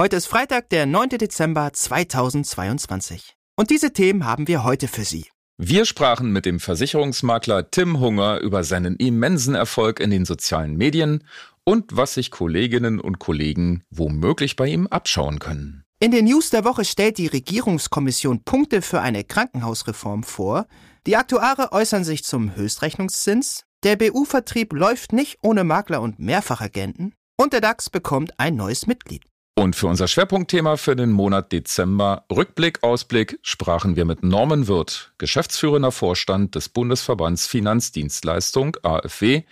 Heute 0.00 0.14
ist 0.14 0.28
Freitag, 0.28 0.68
der 0.68 0.86
9. 0.86 1.08
Dezember 1.08 1.72
2022. 1.72 3.34
Und 3.56 3.70
diese 3.70 3.92
Themen 3.92 4.24
haben 4.24 4.46
wir 4.46 4.62
heute 4.62 4.86
für 4.86 5.02
Sie. 5.02 5.26
Wir 5.56 5.84
sprachen 5.86 6.30
mit 6.30 6.46
dem 6.46 6.60
Versicherungsmakler 6.60 7.72
Tim 7.72 7.98
Hunger 7.98 8.38
über 8.38 8.62
seinen 8.62 8.94
immensen 8.94 9.56
Erfolg 9.56 9.98
in 9.98 10.10
den 10.10 10.24
sozialen 10.24 10.76
Medien 10.76 11.24
und 11.64 11.96
was 11.96 12.14
sich 12.14 12.30
Kolleginnen 12.30 13.00
und 13.00 13.18
Kollegen 13.18 13.82
womöglich 13.90 14.54
bei 14.54 14.68
ihm 14.68 14.86
abschauen 14.86 15.40
können. 15.40 15.82
In 15.98 16.12
den 16.12 16.26
News 16.26 16.50
der 16.50 16.64
Woche 16.64 16.84
stellt 16.84 17.18
die 17.18 17.26
Regierungskommission 17.26 18.44
Punkte 18.44 18.82
für 18.82 19.00
eine 19.00 19.24
Krankenhausreform 19.24 20.22
vor. 20.22 20.68
Die 21.08 21.16
Aktuare 21.16 21.72
äußern 21.72 22.04
sich 22.04 22.22
zum 22.22 22.54
Höchstrechnungszins. 22.54 23.64
Der 23.82 23.96
BU-Vertrieb 23.96 24.74
läuft 24.74 25.12
nicht 25.12 25.38
ohne 25.42 25.64
Makler 25.64 26.00
und 26.02 26.20
Mehrfachagenten. 26.20 27.16
Und 27.36 27.52
der 27.52 27.60
DAX 27.60 27.90
bekommt 27.90 28.38
ein 28.38 28.54
neues 28.54 28.86
Mitglied. 28.86 29.24
Und 29.58 29.74
für 29.74 29.88
unser 29.88 30.06
Schwerpunktthema 30.06 30.76
für 30.76 30.94
den 30.94 31.10
Monat 31.10 31.50
Dezember, 31.50 32.24
Rückblick, 32.30 32.84
Ausblick, 32.84 33.40
sprachen 33.42 33.96
wir 33.96 34.04
mit 34.04 34.22
Norman 34.22 34.68
Wirth, 34.68 35.12
geschäftsführender 35.18 35.90
Vorstand 35.90 36.54
des 36.54 36.68
Bundesverbands 36.68 37.48
Finanzdienstleistung 37.48 38.76
AFW, 38.84 39.42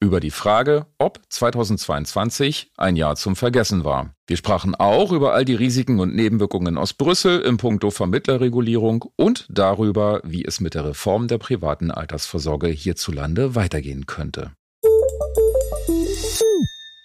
über 0.00 0.20
die 0.20 0.30
Frage, 0.30 0.84
ob 0.98 1.20
2022 1.30 2.72
ein 2.76 2.96
Jahr 2.96 3.16
zum 3.16 3.36
Vergessen 3.36 3.84
war. 3.84 4.14
Wir 4.26 4.36
sprachen 4.36 4.74
auch 4.74 5.12
über 5.12 5.32
all 5.32 5.46
die 5.46 5.54
Risiken 5.54 5.98
und 5.98 6.14
Nebenwirkungen 6.14 6.76
aus 6.76 6.92
Brüssel 6.92 7.40
im 7.40 7.56
Punkto 7.56 7.90
Vermittlerregulierung 7.90 9.06
und 9.16 9.46
darüber, 9.48 10.20
wie 10.24 10.44
es 10.44 10.60
mit 10.60 10.74
der 10.74 10.84
Reform 10.84 11.26
der 11.26 11.38
privaten 11.38 11.90
Altersvorsorge 11.90 12.68
hierzulande 12.68 13.54
weitergehen 13.54 14.04
könnte. 14.04 14.50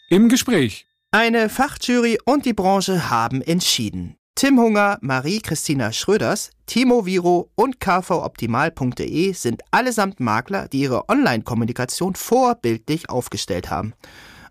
Im 0.10 0.28
Gespräch 0.28 0.89
eine 1.12 1.50
Fachjury 1.50 2.20
und 2.26 2.46
die 2.46 2.54
Branche 2.54 3.10
haben 3.10 3.42
entschieden. 3.42 4.16
Tim 4.36 4.60
Hunger, 4.60 5.00
Marie-Christina 5.02 5.92
Schröders, 5.92 6.52
Timo 6.66 7.06
Viro 7.06 7.50
und 7.56 7.80
kvoptimal.de 7.80 9.34
sind 9.34 9.64
allesamt 9.72 10.20
Makler, 10.20 10.68
die 10.68 10.82
ihre 10.82 11.10
Online-Kommunikation 11.10 12.16
vorbildlich 12.16 13.10
aufgestellt 13.10 13.70
haben 13.70 13.94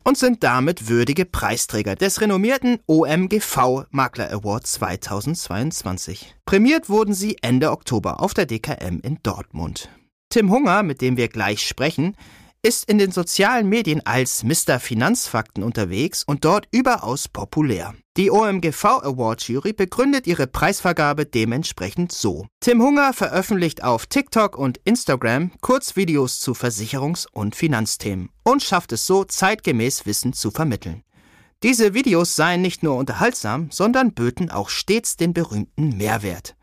und 0.05 0.19
sind 0.19 0.43
damit 0.43 0.89
würdige 0.89 1.25
Preisträger 1.25 1.95
des 1.95 2.21
renommierten 2.21 2.81
OMGV 2.87 3.85
Makler 3.91 4.31
Award 4.33 4.67
2022. 4.67 6.35
Prämiert 6.45 6.89
wurden 6.89 7.15
sie 7.15 7.39
Ende 7.41 7.71
Oktober 7.71 8.21
auf 8.21 8.35
der 8.35 8.47
DKM 8.47 9.01
in 9.03 9.19
Dortmund. 9.23 9.89
Tim 10.29 10.51
Hunger, 10.51 10.83
mit 10.83 11.01
dem 11.01 11.17
wir 11.17 11.29
gleich 11.29 11.67
sprechen, 11.67 12.15
ist 12.63 12.89
in 12.91 12.99
den 12.99 13.13
sozialen 13.13 13.69
Medien 13.69 14.05
als 14.05 14.43
Mr. 14.43 14.81
Finanzfakten 14.81 15.63
unterwegs 15.63 16.25
und 16.25 16.45
dort 16.45 16.67
überaus 16.71 17.29
populär. 17.29 17.95
Die 18.17 18.31
OMGV 18.31 18.85
Award 18.85 19.43
Jury 19.43 19.73
begründet 19.73 20.27
ihre 20.27 20.49
Preisvergabe 20.49 21.25
dementsprechend 21.25 22.11
so. 22.11 22.47
Tim 22.61 22.83
Hunger 22.83 23.13
veröffentlicht 23.13 23.85
auf 23.85 24.07
TikTok 24.07 24.59
und 24.59 24.81
Instagram 24.85 25.53
Kurzvideos 25.61 26.41
zu 26.41 26.53
Versicherungs- 26.53 27.29
und 27.31 27.55
Finanzthemen 27.55 28.31
und 28.43 28.63
schafft 28.63 28.93
es 28.93 29.07
so, 29.07 29.25
zeitgemäß 29.25 30.05
Wissen 30.05 30.33
zu 30.33 30.51
vermitteln. 30.51 31.05
Diese 31.63 31.95
Videos 31.95 32.37
seien 32.37 32.63
nicht 32.63 32.83
nur 32.83 32.97
unterhaltsam, 32.97 33.71
sondern 33.71 34.15
böten 34.15 34.51
auch 34.51 34.69
stets 34.69 35.17
den 35.17 35.33
berühmten 35.33 35.97
Mehrwert. 35.97 36.55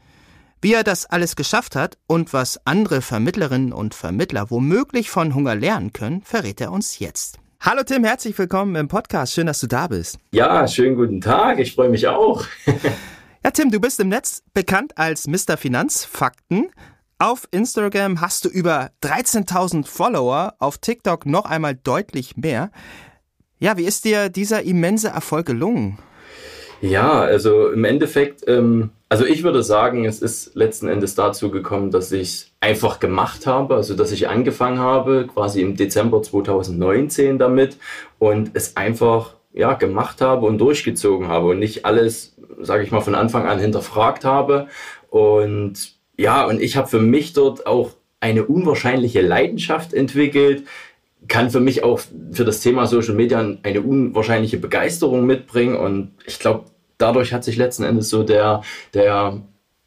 Wie 0.66 0.74
er 0.74 0.84
das 0.84 1.06
alles 1.06 1.36
geschafft 1.36 1.76
hat 1.76 2.00
und 2.08 2.34
was 2.34 2.60
andere 2.66 3.04
Vermittlerinnen 3.04 3.72
und 3.72 3.94
Vermittler 3.94 4.50
womöglich 4.50 5.12
von 5.12 5.36
Hunger 5.36 5.54
lernen 5.54 5.94
können, 5.94 6.24
verrät 6.24 6.60
er 6.60 6.72
uns 6.72 6.98
jetzt. 6.98 7.38
Hallo 7.60 7.84
Tim, 7.84 8.04
herzlich 8.04 8.36
willkommen 8.36 8.76
im 8.76 8.88
Podcast. 8.88 9.34
Schön, 9.34 9.46
dass 9.46 9.60
du 9.60 9.68
da 9.68 9.86
bist. 9.86 10.18
Ja, 10.32 10.68
schönen 10.68 10.96
guten 10.96 11.22
Tag. 11.22 11.60
Ich 11.60 11.76
freue 11.76 11.90
mich 11.90 12.08
auch. 12.08 12.46
ja, 13.44 13.52
Tim, 13.52 13.70
du 13.70 13.80
bist 13.80 14.00
im 14.00 14.10
Netz 14.10 14.42
bekannt 14.56 14.98
als 14.98 15.28
Mr. 15.28 15.56
Finanzfakten. 15.56 16.72
Auf 17.20 17.48
Instagram 17.52 18.20
hast 18.20 18.46
du 18.46 18.50
über 18.50 18.90
13.000 19.04 19.86
Follower, 19.86 20.56
auf 20.58 20.80
TikTok 20.80 21.28
noch 21.28 21.46
einmal 21.46 21.76
deutlich 21.76 22.38
mehr. 22.38 22.72
Ja, 23.60 23.78
wie 23.78 23.86
ist 23.86 24.04
dir 24.04 24.30
dieser 24.30 24.64
immense 24.64 25.10
Erfolg 25.10 25.46
gelungen? 25.46 26.00
Ja, 26.86 27.22
also 27.22 27.70
im 27.70 27.84
Endeffekt, 27.84 28.48
ähm, 28.48 28.92
also 29.10 29.26
ich 29.26 29.42
würde 29.42 29.64
sagen, 29.64 30.06
es 30.06 30.22
ist 30.22 30.56
letzten 30.56 30.88
Endes 30.88 31.16
dazu 31.16 31.50
gekommen, 31.50 31.90
dass 31.90 32.12
ich 32.12 32.52
einfach 32.60 33.00
gemacht 33.00 33.48
habe, 33.48 33.76
also 33.76 33.96
dass 33.96 34.12
ich 34.12 34.30
angefangen 34.30 34.78
habe, 34.78 35.26
quasi 35.26 35.62
im 35.62 35.76
Dezember 35.76 36.22
2019 36.22 37.40
damit 37.40 37.78
und 38.20 38.52
es 38.54 38.78
einfach 38.78 39.34
ja, 39.52 39.74
gemacht 39.74 40.22
habe 40.22 40.46
und 40.46 40.60
durchgezogen 40.60 41.28
habe 41.28 41.48
und 41.48 41.60
nicht 41.60 41.86
alles, 41.86 42.36
sage 42.62 42.84
ich 42.84 42.92
mal, 42.92 43.02
von 43.02 43.16
Anfang 43.16 43.48
an 43.48 43.58
hinterfragt 43.58 44.24
habe. 44.24 44.68
Und 45.10 45.94
ja, 46.18 46.46
und 46.46 46.62
ich 46.62 46.78
habe 46.78 46.88
für 46.88 47.00
mich 47.00 47.34
dort 47.34 47.66
auch 47.66 47.92
eine 48.20 48.46
unwahrscheinliche 48.46 49.22
Leidenschaft 49.22 49.94
entwickelt, 49.94 50.66
kann 51.28 51.50
für 51.50 51.60
mich 51.62 51.84
auch 51.84 52.00
für 52.32 52.46
das 52.46 52.60
Thema 52.60 52.86
Social 52.86 53.16
Media 53.16 53.40
eine 53.64 53.82
unwahrscheinliche 53.82 54.58
Begeisterung 54.58 55.26
mitbringen. 55.26 55.76
Und 55.76 56.12
ich 56.28 56.38
glaube, 56.38 56.66
dadurch 56.98 57.34
hat 57.34 57.44
sich 57.44 57.58
letzten 57.58 57.84
Endes 57.84 58.10
so 58.10 58.24
der, 58.24 58.62
der 58.94 59.42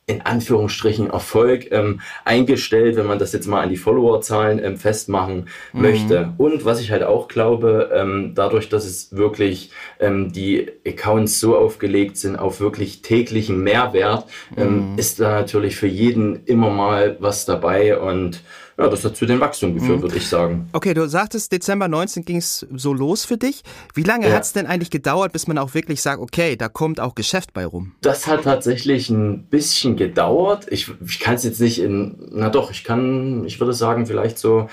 in 0.08 0.22
Anführungsstrichen 0.22 1.10
Erfolg 1.10 1.70
ähm, 1.70 2.00
eingestellt, 2.24 2.96
wenn 2.96 3.06
man 3.06 3.18
das 3.18 3.34
jetzt 3.34 3.46
mal 3.46 3.62
an 3.62 3.68
die 3.68 3.76
Followerzahlen 3.76 4.58
ähm, 4.64 4.76
festmachen 4.78 5.48
mhm. 5.72 5.82
möchte. 5.82 6.32
Und 6.38 6.64
was 6.64 6.80
ich 6.80 6.90
halt 6.90 7.02
auch 7.02 7.28
glaube, 7.28 7.90
ähm, 7.94 8.32
dadurch, 8.34 8.70
dass 8.70 8.86
es 8.86 9.14
wirklich 9.14 9.70
ähm, 10.00 10.32
die 10.32 10.72
Accounts 10.86 11.38
so 11.38 11.56
aufgelegt 11.56 12.16
sind 12.16 12.36
auf 12.36 12.58
wirklich 12.58 13.02
täglichen 13.02 13.62
Mehrwert, 13.62 14.24
ähm, 14.56 14.92
mhm. 14.92 14.98
ist 14.98 15.20
da 15.20 15.32
natürlich 15.32 15.76
für 15.76 15.86
jeden 15.86 16.44
immer 16.46 16.70
mal 16.70 17.16
was 17.20 17.44
dabei 17.44 17.98
und 17.98 18.40
ja, 18.78 18.88
das 18.88 19.04
hat 19.04 19.16
zu 19.16 19.26
den 19.26 19.40
Wachstum 19.40 19.74
geführt, 19.74 19.98
mhm. 19.98 20.02
würde 20.02 20.16
ich 20.16 20.28
sagen. 20.28 20.68
Okay, 20.72 20.94
du 20.94 21.08
sagtest, 21.08 21.50
Dezember 21.50 21.88
19 21.88 22.24
ging 22.24 22.36
es 22.36 22.64
so 22.74 22.92
los 22.92 23.24
für 23.24 23.36
dich. 23.36 23.62
Wie 23.94 24.04
lange 24.04 24.28
ja. 24.28 24.34
hat 24.34 24.44
es 24.44 24.52
denn 24.52 24.66
eigentlich 24.66 24.90
gedauert, 24.90 25.32
bis 25.32 25.48
man 25.48 25.58
auch 25.58 25.74
wirklich 25.74 26.00
sagt, 26.00 26.20
okay, 26.22 26.54
da 26.54 26.68
kommt 26.68 27.00
auch 27.00 27.16
Geschäft 27.16 27.52
bei 27.52 27.66
rum? 27.66 27.92
Das 28.02 28.28
hat 28.28 28.44
tatsächlich 28.44 29.10
ein 29.10 29.42
bisschen 29.44 29.96
gedauert. 29.96 30.66
Ich, 30.70 30.92
ich 31.04 31.18
kann 31.18 31.34
es 31.34 31.42
jetzt 31.42 31.60
nicht 31.60 31.80
in, 31.80 32.28
na 32.30 32.50
doch, 32.50 32.70
ich 32.70 32.84
kann, 32.84 33.44
ich 33.46 33.58
würde 33.58 33.72
sagen, 33.72 34.06
vielleicht 34.06 34.38
so 34.38 34.68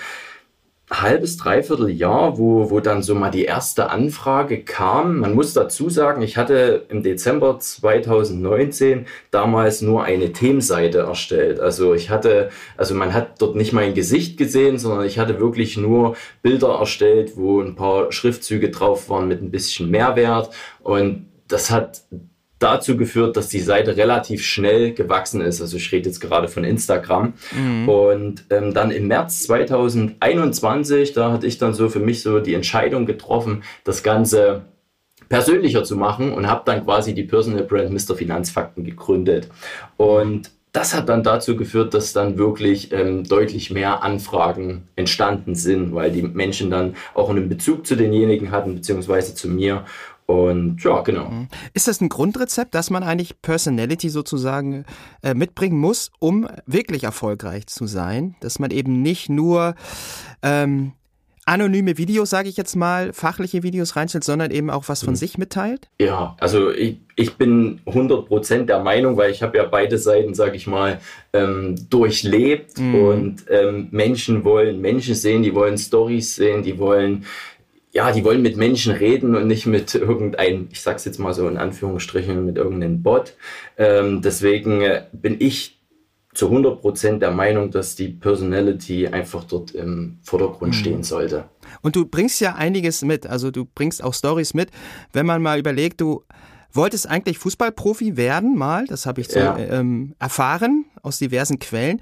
halbes, 0.91 1.37
dreiviertel 1.37 1.89
Jahr, 1.89 2.37
wo, 2.37 2.69
wo 2.69 2.79
dann 2.79 3.01
so 3.01 3.15
mal 3.15 3.31
die 3.31 3.45
erste 3.45 3.89
Anfrage 3.89 4.63
kam. 4.63 5.19
Man 5.19 5.33
muss 5.33 5.53
dazu 5.53 5.89
sagen, 5.89 6.21
ich 6.21 6.37
hatte 6.37 6.85
im 6.89 7.01
Dezember 7.01 7.57
2019 7.59 9.07
damals 9.31 9.81
nur 9.81 10.03
eine 10.03 10.31
Themenseite 10.31 10.99
erstellt. 10.99 11.59
Also 11.59 11.95
ich 11.95 12.11
hatte, 12.11 12.49
also 12.77 12.93
man 12.93 13.13
hat 13.13 13.41
dort 13.41 13.55
nicht 13.55 13.73
mein 13.73 13.95
Gesicht 13.95 14.37
gesehen, 14.37 14.77
sondern 14.77 15.05
ich 15.05 15.17
hatte 15.17 15.39
wirklich 15.39 15.75
nur 15.75 16.15
Bilder 16.43 16.77
erstellt, 16.79 17.35
wo 17.35 17.61
ein 17.61 17.75
paar 17.75 18.11
Schriftzüge 18.11 18.69
drauf 18.69 19.09
waren 19.09 19.27
mit 19.27 19.41
ein 19.41 19.51
bisschen 19.51 19.89
Mehrwert. 19.89 20.51
Und 20.83 21.29
das 21.47 21.71
hat 21.71 22.03
dazu 22.65 22.97
geführt, 22.97 23.37
dass 23.37 23.47
die 23.47 23.59
Seite 23.59 23.95
relativ 23.95 24.43
schnell 24.43 24.93
gewachsen 24.93 25.39
ist. 25.39 25.61
Also 25.61 25.77
ich 25.77 25.91
rede 25.91 26.09
jetzt 26.09 26.19
gerade 26.19 26.47
von 26.47 26.63
Instagram. 26.63 27.33
Mhm. 27.51 27.87
Und 27.87 28.45
ähm, 28.49 28.73
dann 28.73 28.89
im 28.89 29.07
März 29.07 29.43
2021, 29.43 31.13
da 31.13 31.31
hatte 31.31 31.45
ich 31.45 31.59
dann 31.59 31.75
so 31.75 31.89
für 31.89 31.99
mich 31.99 32.23
so 32.23 32.39
die 32.39 32.55
Entscheidung 32.55 33.05
getroffen, 33.05 33.63
das 33.83 34.01
Ganze 34.01 34.63
persönlicher 35.29 35.83
zu 35.83 35.95
machen 35.95 36.33
und 36.33 36.47
habe 36.47 36.63
dann 36.65 36.83
quasi 36.83 37.13
die 37.13 37.23
Personal 37.23 37.63
Brand 37.63 37.91
Mr. 37.91 38.15
Finanzfakten 38.15 38.83
gegründet. 38.83 39.47
Und 39.97 40.51
das 40.71 40.93
hat 40.93 41.07
dann 41.07 41.23
dazu 41.23 41.55
geführt, 41.55 41.93
dass 41.93 42.11
dann 42.11 42.37
wirklich 42.37 42.91
ähm, 42.91 43.23
deutlich 43.23 43.71
mehr 43.71 44.03
Anfragen 44.03 44.89
entstanden 44.95 45.55
sind, 45.55 45.95
weil 45.95 46.11
die 46.11 46.21
Menschen 46.23 46.69
dann 46.69 46.95
auch 47.13 47.29
einen 47.29 47.47
Bezug 47.47 47.87
zu 47.87 47.95
denjenigen 47.95 48.51
hatten, 48.51 48.75
beziehungsweise 48.75 49.35
zu 49.35 49.47
mir. 49.47 49.85
Und 50.25 50.83
ja, 50.83 51.01
genau. 51.01 51.29
Mhm. 51.29 51.47
Ist 51.73 51.87
das 51.87 52.01
ein 52.01 52.09
Grundrezept, 52.09 52.73
dass 52.73 52.89
man 52.89 53.03
eigentlich 53.03 53.41
Personality 53.41 54.09
sozusagen 54.09 54.85
äh, 55.21 55.33
mitbringen 55.33 55.79
muss, 55.79 56.11
um 56.19 56.47
wirklich 56.65 57.03
erfolgreich 57.03 57.67
zu 57.67 57.85
sein? 57.85 58.35
Dass 58.39 58.57
man 58.57 58.71
eben 58.71 59.01
nicht 59.03 59.29
nur 59.29 59.75
ähm, 60.41 60.93
anonyme 61.45 61.99
Videos, 61.99 62.31
sage 62.31 62.49
ich 62.49 62.57
jetzt 62.57 62.75
mal, 62.75 63.13
fachliche 63.13 63.61
Videos 63.61 63.95
reinstellt, 63.95 64.23
sondern 64.23 64.49
eben 64.49 64.71
auch 64.71 64.85
was 64.87 65.03
von 65.03 65.13
mhm. 65.13 65.17
sich 65.17 65.37
mitteilt? 65.37 65.89
Ja, 66.01 66.35
also 66.39 66.71
ich, 66.71 66.97
ich 67.15 67.35
bin 67.35 67.81
100% 67.85 68.65
der 68.65 68.79
Meinung, 68.79 69.15
weil 69.17 69.29
ich 69.29 69.43
habe 69.43 69.57
ja 69.57 69.65
beide 69.65 69.99
Seiten, 69.99 70.33
sage 70.33 70.55
ich 70.55 70.65
mal, 70.65 70.99
ähm, 71.33 71.75
durchlebt 71.89 72.79
mhm. 72.79 72.95
und 72.95 73.45
ähm, 73.49 73.89
Menschen 73.91 74.43
wollen 74.43 74.81
Menschen 74.81 75.13
sehen, 75.13 75.43
die 75.43 75.53
wollen 75.53 75.77
Stories 75.77 76.35
sehen, 76.35 76.63
die 76.63 76.79
wollen 76.79 77.25
ja, 77.95 78.11
die 78.11 78.25
wollen 78.25 78.41
mit 78.41 78.57
Menschen 78.57 78.93
reden 78.93 79.35
und 79.35 79.47
nicht 79.47 79.65
mit 79.65 79.95
irgendeinem, 79.95 80.67
ich 80.69 80.81
sag's 80.81 81.05
jetzt 81.05 81.17
mal 81.17 81.33
so 81.33 81.47
in 81.47 81.55
Anführungsstrichen, 81.55 82.45
mit 82.45 82.57
irgendeinem 82.57 83.01
Bot. 83.01 83.35
Ähm, 83.77 84.21
deswegen 84.21 84.81
äh, 84.81 85.05
bin 85.13 85.37
ich 85.39 85.79
zu 86.33 86.49
100% 86.51 87.19
der 87.19 87.31
Meinung, 87.31 87.71
dass 87.71 87.95
die 87.95 88.09
Personality 88.09 89.07
einfach 89.07 89.45
dort 89.45 89.71
im 89.71 90.19
Vordergrund 90.23 90.73
mhm. 90.73 90.77
stehen 90.77 91.03
sollte. 91.03 91.45
Und 91.81 91.95
du 91.95 92.05
bringst 92.05 92.41
ja 92.41 92.55
einiges 92.55 93.01
mit, 93.01 93.25
also 93.25 93.49
du 93.49 93.63
bringst 93.63 94.03
auch 94.03 94.13
Stories 94.13 94.53
mit. 94.53 94.71
Wenn 95.13 95.25
man 95.25 95.41
mal 95.41 95.57
überlegt, 95.57 96.01
du 96.01 96.25
wolltest 96.75 97.09
eigentlich 97.09 97.37
Fußballprofi 97.39 98.17
werden, 98.17 98.57
mal, 98.57 98.85
das 98.87 99.05
habe 99.05 99.21
ich 99.21 99.29
so 99.29 99.39
ja. 99.39 99.57
ähm, 99.57 100.15
erfahren 100.19 100.85
aus 101.01 101.19
diversen 101.19 101.59
Quellen. 101.59 102.01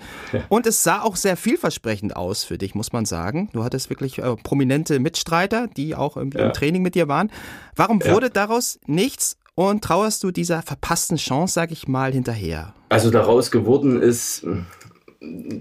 Und 0.50 0.66
es 0.66 0.84
sah 0.84 1.02
auch 1.02 1.16
sehr 1.16 1.38
vielversprechend 1.38 2.16
aus 2.16 2.44
für 2.44 2.58
dich, 2.58 2.74
muss 2.74 2.94
man 2.94 3.06
sagen. 3.06 3.50
Du 3.54 3.64
hattest 3.64 3.90
wirklich 3.90 4.20
äh, 4.20 4.36
prominente 4.38 5.00
Mitstreiter, 5.00 5.68
die 5.68 5.96
auch 5.96 6.18
im, 6.18 6.32
ja. 6.32 6.46
im, 6.46 6.54
Training 6.54 6.82
mit 6.82 6.96
dir 6.96 7.08
waren. 7.08 7.30
Warum 7.76 8.04
wurde 8.04 8.30
daraus 8.30 8.80
nichts 8.86 9.38
und 9.56 9.84
trauerst 9.84 10.24
du 10.24 10.32
dieser 10.32 10.62
verpassten 10.62 11.18
Chance, 11.18 11.54
sage 11.54 11.74
ich 11.74 11.88
mal, 11.88 12.12
hinterher? 12.12 12.74
Also 12.90 13.12
daraus 13.12 13.52
geworden 13.52 14.02
ist 14.02 14.46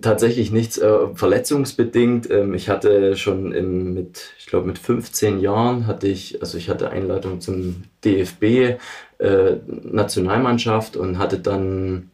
tatsächlich 0.00 0.50
nichts 0.50 0.78
äh, 0.78 1.08
verletzungsbedingt. 1.14 2.30
Ähm, 2.30 2.54
ich 2.54 2.68
hatte 2.68 3.16
schon 3.16 3.52
im, 3.52 3.94
mit, 3.94 4.34
ich 4.38 4.46
glaube 4.46 4.66
mit 4.66 4.78
15 4.78 5.40
Jahren 5.40 5.86
hatte 5.86 6.08
ich, 6.08 6.40
also 6.40 6.58
ich 6.58 6.68
hatte 6.68 6.90
Einladung 6.90 7.40
zum 7.40 7.84
DFB 8.04 8.78
äh, 9.18 9.56
Nationalmannschaft 9.66 10.96
und 10.96 11.18
hatte 11.18 11.38
dann 11.38 12.10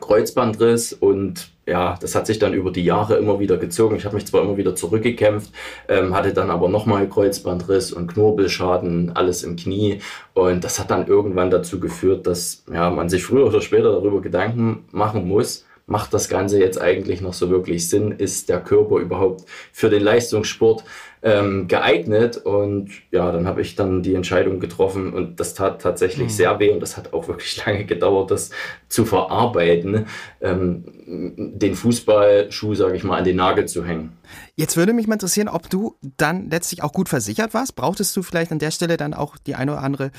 Kreuzbandriss 0.00 0.92
und 0.92 1.48
ja, 1.66 1.96
das 2.00 2.14
hat 2.14 2.26
sich 2.26 2.38
dann 2.38 2.52
über 2.52 2.70
die 2.70 2.84
Jahre 2.84 3.16
immer 3.16 3.40
wieder 3.40 3.56
gezogen. 3.56 3.96
Ich 3.96 4.04
habe 4.04 4.16
mich 4.16 4.26
zwar 4.26 4.42
immer 4.42 4.56
wieder 4.56 4.74
zurückgekämpft, 4.74 5.50
ähm, 5.88 6.14
hatte 6.14 6.34
dann 6.34 6.50
aber 6.50 6.68
nochmal 6.68 7.08
Kreuzbandriss 7.08 7.92
und 7.92 8.08
Knorpelschaden, 8.08 9.16
alles 9.16 9.42
im 9.42 9.56
Knie. 9.56 10.00
Und 10.34 10.62
das 10.62 10.78
hat 10.78 10.90
dann 10.90 11.06
irgendwann 11.06 11.50
dazu 11.50 11.80
geführt, 11.80 12.26
dass 12.26 12.64
ja, 12.70 12.90
man 12.90 13.08
sich 13.08 13.24
früher 13.24 13.46
oder 13.46 13.62
später 13.62 13.92
darüber 13.92 14.20
Gedanken 14.20 14.84
machen 14.92 15.26
muss, 15.26 15.63
macht 15.86 16.14
das 16.14 16.28
Ganze 16.28 16.58
jetzt 16.58 16.80
eigentlich 16.80 17.20
noch 17.20 17.34
so 17.34 17.50
wirklich 17.50 17.88
Sinn? 17.88 18.12
Ist 18.12 18.48
der 18.48 18.60
Körper 18.60 18.96
überhaupt 18.96 19.44
für 19.72 19.90
den 19.90 20.02
Leistungssport 20.02 20.84
ähm, 21.24 21.66
geeignet? 21.66 22.36
Und 22.36 22.90
ja, 23.10 23.32
dann 23.32 23.46
habe 23.46 23.62
ich 23.62 23.74
dann 23.74 24.02
die 24.02 24.14
Entscheidung 24.14 24.60
getroffen 24.60 25.12
und 25.12 25.40
das 25.40 25.54
tat 25.54 25.82
tatsächlich 25.82 26.28
mhm. 26.28 26.32
sehr 26.32 26.58
weh 26.60 26.70
und 26.70 26.80
das 26.80 26.96
hat 26.96 27.12
auch 27.12 27.26
wirklich 27.26 27.56
lange 27.66 27.84
gedauert, 27.84 28.30
das 28.30 28.50
zu 28.88 29.04
verarbeiten, 29.04 30.06
ähm, 30.40 30.84
den 31.06 31.74
Fußballschuh, 31.74 32.74
sage 32.74 32.96
ich 32.96 33.04
mal, 33.04 33.18
an 33.18 33.24
den 33.24 33.36
Nagel 33.36 33.66
zu 33.66 33.84
hängen. 33.84 34.12
Jetzt 34.56 34.76
würde 34.76 34.92
mich 34.92 35.08
mal 35.08 35.14
interessieren, 35.14 35.48
ob 35.48 35.68
du 35.68 35.96
dann 36.16 36.48
letztlich 36.48 36.82
auch 36.82 36.92
gut 36.92 37.08
versichert 37.08 37.54
warst. 37.54 37.74
Brauchtest 37.74 38.16
du 38.16 38.22
vielleicht 38.22 38.52
an 38.52 38.60
der 38.60 38.70
Stelle 38.70 38.96
dann 38.96 39.12
auch 39.12 39.36
die 39.36 39.56
eine 39.56 39.72
oder 39.72 39.82
andere 39.82 40.12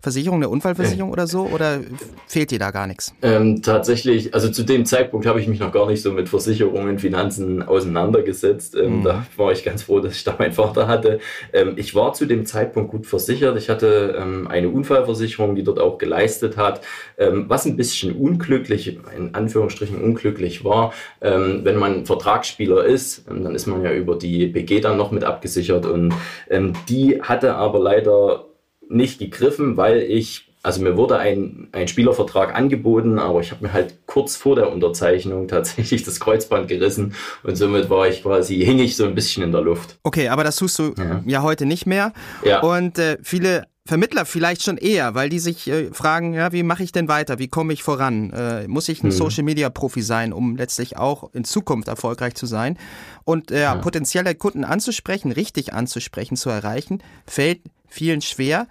Versicherung, 0.00 0.38
eine 0.38 0.48
Unfallversicherung 0.48 1.10
oder 1.10 1.26
so? 1.26 1.42
Oder 1.46 1.80
fehlt 2.26 2.50
dir 2.50 2.58
da 2.58 2.70
gar 2.70 2.86
nichts? 2.86 3.14
Ähm, 3.20 3.60
tatsächlich, 3.62 4.34
also 4.34 4.48
zu 4.48 4.62
dem 4.62 4.86
Zeitpunkt 4.86 5.26
habe 5.26 5.40
ich 5.40 5.46
mich 5.46 5.60
noch 5.60 5.72
gar 5.72 5.86
nicht 5.86 6.00
so 6.00 6.12
mit 6.12 6.30
Versicherungen, 6.30 6.98
Finanzen 6.98 7.62
auseinandergesetzt. 7.62 8.74
Ähm, 8.76 9.00
mhm. 9.00 9.04
Da 9.04 9.26
war 9.36 9.52
ich 9.52 9.62
ganz 9.62 9.82
froh, 9.82 10.00
dass 10.00 10.14
ich 10.14 10.24
da 10.24 10.32
meinen 10.52 10.68
Vater 10.68 10.86
hatte. 10.86 11.18
Ähm, 11.52 11.74
ich 11.76 11.94
war 11.94 12.12
zu 12.12 12.26
dem 12.26 12.44
Zeitpunkt 12.44 12.90
gut 12.90 13.06
versichert. 13.06 13.56
Ich 13.56 13.70
hatte 13.70 14.16
ähm, 14.18 14.46
eine 14.48 14.68
Unfallversicherung, 14.68 15.54
die 15.54 15.64
dort 15.64 15.80
auch 15.80 15.96
geleistet 15.96 16.56
hat. 16.56 16.82
Ähm, 17.16 17.46
was 17.48 17.64
ein 17.64 17.76
bisschen 17.76 18.14
unglücklich, 18.14 18.98
in 19.16 19.34
Anführungsstrichen 19.34 20.00
unglücklich 20.00 20.64
war, 20.64 20.92
ähm, 21.20 21.60
wenn 21.64 21.76
man 21.76 22.04
Vertragsspieler 22.04 22.84
ist, 22.84 23.26
dann 23.26 23.54
ist 23.54 23.62
ist 23.62 23.68
man 23.68 23.84
ja 23.84 23.92
über 23.92 24.16
die 24.16 24.48
BG 24.48 24.80
dann 24.80 24.96
noch 24.96 25.12
mit 25.12 25.22
abgesichert 25.22 25.86
und 25.86 26.12
ähm, 26.50 26.72
die 26.88 27.22
hatte 27.22 27.54
aber 27.54 27.78
leider 27.78 28.46
nicht 28.88 29.20
gegriffen, 29.20 29.76
weil 29.76 30.02
ich 30.02 30.51
also 30.62 30.80
mir 30.82 30.96
wurde 30.96 31.18
ein, 31.18 31.68
ein 31.72 31.88
Spielervertrag 31.88 32.54
angeboten, 32.54 33.18
aber 33.18 33.40
ich 33.40 33.50
habe 33.50 33.64
mir 33.64 33.72
halt 33.72 34.06
kurz 34.06 34.36
vor 34.36 34.56
der 34.56 34.70
Unterzeichnung 34.72 35.48
tatsächlich 35.48 36.04
das 36.04 36.20
Kreuzband 36.20 36.68
gerissen 36.68 37.14
und 37.42 37.56
somit 37.56 37.90
war 37.90 38.08
ich 38.08 38.22
quasi, 38.22 38.58
hing 38.64 38.78
ich 38.78 38.96
so 38.96 39.04
ein 39.04 39.14
bisschen 39.14 39.42
in 39.42 39.52
der 39.52 39.62
Luft. 39.62 39.98
Okay, 40.02 40.28
aber 40.28 40.44
das 40.44 40.56
tust 40.56 40.78
du 40.78 40.94
ja, 40.96 41.22
ja 41.26 41.42
heute 41.42 41.66
nicht 41.66 41.86
mehr. 41.86 42.12
Ja. 42.44 42.60
Und 42.60 42.98
äh, 42.98 43.18
viele 43.22 43.64
Vermittler 43.84 44.24
vielleicht 44.24 44.62
schon 44.62 44.76
eher, 44.76 45.16
weil 45.16 45.28
die 45.28 45.40
sich 45.40 45.68
äh, 45.68 45.92
fragen, 45.92 46.34
ja, 46.34 46.52
wie 46.52 46.62
mache 46.62 46.84
ich 46.84 46.92
denn 46.92 47.08
weiter? 47.08 47.40
Wie 47.40 47.48
komme 47.48 47.72
ich 47.72 47.82
voran? 47.82 48.30
Äh, 48.30 48.68
muss 48.68 48.88
ich 48.88 49.02
ein 49.02 49.10
hm. 49.10 49.16
Social 49.16 49.42
Media 49.42 49.70
Profi 49.70 50.02
sein, 50.02 50.32
um 50.32 50.56
letztlich 50.56 50.96
auch 50.96 51.34
in 51.34 51.42
Zukunft 51.42 51.88
erfolgreich 51.88 52.36
zu 52.36 52.46
sein? 52.46 52.78
Und 53.24 53.50
äh, 53.50 53.62
ja. 53.62 53.74
potenzielle 53.74 54.36
Kunden 54.36 54.64
anzusprechen, 54.64 55.32
richtig 55.32 55.72
anzusprechen, 55.72 56.36
zu 56.36 56.48
erreichen, 56.48 57.02
fällt 57.26 57.60
vielen 57.88 58.20
schwer. 58.20 58.68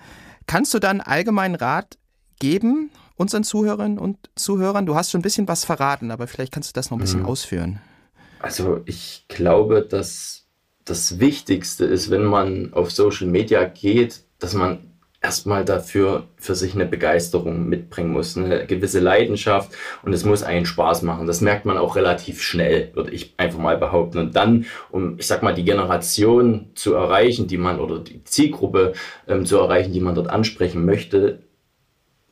Kannst 0.52 0.74
du 0.74 0.80
dann 0.80 1.00
allgemeinen 1.00 1.56
Rat 1.56 1.98
geben 2.38 2.92
unseren 3.16 3.46
Zuhörerinnen 3.46 3.98
und 3.98 4.18
Zuhörern? 4.36 4.86
Du 4.86 4.96
hast 4.96 5.10
schon 5.10 5.20
ein 5.20 5.22
bisschen 5.22 5.48
was 5.48 5.64
verraten, 5.64 6.12
aber 6.12 6.28
vielleicht 6.28 6.52
kannst 6.52 6.68
du 6.70 6.74
das 6.74 6.92
noch 6.92 6.98
ein 6.98 7.00
bisschen 7.00 7.22
hm. 7.22 7.26
ausführen. 7.26 7.80
Also 8.40 8.82
ich 8.84 9.24
glaube, 9.30 9.82
dass 9.82 10.48
das 10.84 11.20
Wichtigste 11.20 11.86
ist, 11.86 12.10
wenn 12.10 12.26
man 12.26 12.74
auf 12.74 12.92
Social 12.92 13.28
Media 13.28 13.64
geht, 13.64 14.26
dass 14.40 14.54
man 14.54 14.91
erstmal 15.22 15.64
dafür 15.64 16.24
für 16.38 16.56
sich 16.56 16.74
eine 16.74 16.86
Begeisterung 16.86 17.70
mitbringen 17.70 18.12
muss, 18.12 18.36
eine 18.36 18.66
gewisse 18.66 19.00
Leidenschaft 19.00 19.72
und 20.04 20.14
es 20.14 20.26
muss 20.26 20.42
einen 20.42 20.66
Spaß 20.66 21.04
machen. 21.04 21.28
Das 21.28 21.42
merkt 21.42 21.66
man 21.66 21.78
auch 21.78 21.96
relativ 21.96 22.42
schnell, 22.42 22.90
würde 22.96 23.12
ich 23.12 23.36
einfach 23.38 23.60
mal 23.60 23.78
behaupten. 23.78 24.18
Und 24.18 24.36
dann, 24.36 24.66
um, 24.90 25.20
ich 25.20 25.28
sag 25.28 25.44
mal, 25.44 25.54
die 25.54 25.64
Generation 25.64 26.72
zu 26.74 26.96
erreichen, 26.96 27.48
die 27.48 27.58
man 27.58 27.80
oder 27.80 28.00
die 28.00 28.24
Zielgruppe 28.24 28.94
ähm, 29.28 29.46
zu 29.46 29.58
erreichen, 29.58 29.94
die 29.94 30.02
man 30.02 30.16
dort 30.16 30.30
ansprechen 30.30 30.86
möchte, 30.86 31.40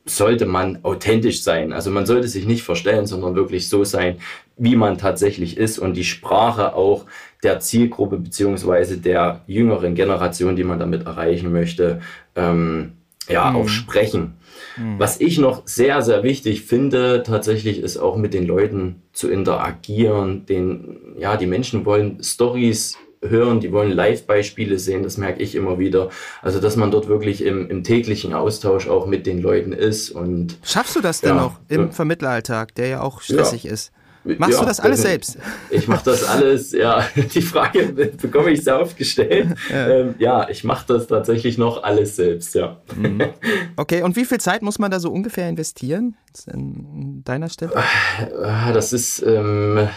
sollte 0.06 0.48
man 0.48 0.80
authentisch 0.84 1.44
sein. 1.44 1.72
Also 1.72 1.92
man 1.92 2.08
sollte 2.08 2.28
sich 2.28 2.46
nicht 2.46 2.64
verstellen, 2.64 3.06
sondern 3.06 3.36
wirklich 3.36 3.70
so 3.70 3.84
sein, 3.84 4.18
wie 4.58 4.76
man 4.76 4.98
tatsächlich 4.98 5.58
ist 5.58 5.78
und 5.78 5.94
die 5.94 6.04
Sprache 6.04 6.74
auch 6.74 7.06
der 7.44 7.60
Zielgruppe 7.60 8.18
beziehungsweise 8.18 8.98
der 8.98 9.42
jüngeren 9.48 9.96
Generation, 9.96 10.56
die 10.56 10.64
man 10.64 10.80
damit 10.80 11.06
erreichen 11.06 11.52
möchte, 11.52 12.02
ähm, 12.36 12.94
ja, 13.30 13.50
mhm. 13.50 13.56
auch 13.56 13.68
sprechen. 13.68 14.34
Mhm. 14.78 15.00
Was 15.00 15.22
ich 15.22 15.38
noch 15.38 15.66
sehr, 15.66 16.02
sehr 16.02 16.24
wichtig 16.24 16.64
finde, 16.64 17.24
tatsächlich 17.26 17.80
ist 17.80 17.98
auch 17.98 18.18
mit 18.18 18.34
den 18.34 18.46
Leuten 18.46 19.04
zu 19.14 19.30
interagieren. 19.30 20.46
Den, 20.48 21.16
ja, 21.18 21.38
die 21.38 21.46
Menschen 21.46 21.86
wollen 21.86 22.24
Stories 22.24 22.98
hören, 23.22 23.60
die 23.60 23.72
wollen 23.72 23.92
Live-Beispiele 23.92 24.80
sehen, 24.80 25.04
das 25.04 25.18
merke 25.18 25.44
ich 25.44 25.56
immer 25.56 25.78
wieder. 25.78 26.10
Also, 26.42 26.60
dass 26.60 26.76
man 26.76 26.90
dort 26.92 27.08
wirklich 27.08 27.44
im, 27.44 27.70
im 27.70 27.84
täglichen 27.84 28.34
Austausch 28.34 28.88
auch 28.88 29.08
mit 29.08 29.26
den 29.26 29.42
Leuten 29.42 29.74
ist 29.74 30.10
und. 30.10 30.58
Schaffst 30.64 30.96
du 30.96 31.02
das 31.02 31.22
denn 31.22 31.36
ja, 31.36 31.42
noch 31.42 31.60
im 31.68 31.92
Vermittleralltag, 31.92 32.76
der 32.76 32.88
ja 32.88 33.02
auch 33.02 33.22
stressig 33.22 33.64
ja. 33.64 33.72
ist? 33.72 33.92
Machst 34.24 34.54
ja, 34.54 34.60
du 34.60 34.66
das 34.66 34.80
alles 34.80 35.02
selbst? 35.02 35.38
Ich 35.70 35.88
mache 35.88 36.06
das 36.06 36.24
alles, 36.24 36.72
ja. 36.74 37.06
Die 37.34 37.42
Frage 37.42 38.12
bekomme 38.22 38.52
ich 38.52 38.64
sehr 38.64 38.80
oft 38.80 38.98
gestellt. 38.98 39.56
Ja, 39.70 39.88
ähm, 39.88 40.16
ja 40.20 40.50
ich 40.50 40.64
mache 40.64 40.86
das 40.88 41.08
tatsächlich 41.08 41.58
noch 41.58 41.84
alles 41.84 42.16
selbst, 42.16 42.54
ja. 42.56 42.82
Mhm. 42.96 43.22
Okay, 43.76 44.04
und 44.04 44.16
wie 44.18 44.26
viel 44.26 44.40
Zeit 44.40 44.62
muss 44.62 44.78
man 44.78 44.92
da 44.92 45.00
so 45.00 45.10
ungefähr 45.10 45.48
investieren 45.48 46.18
in 46.52 47.24
deiner 47.24 47.48
Stelle? 47.50 47.72
Ah, 48.44 48.74
das 48.74 48.92
ist, 48.92 49.24
ähm, 49.26 49.88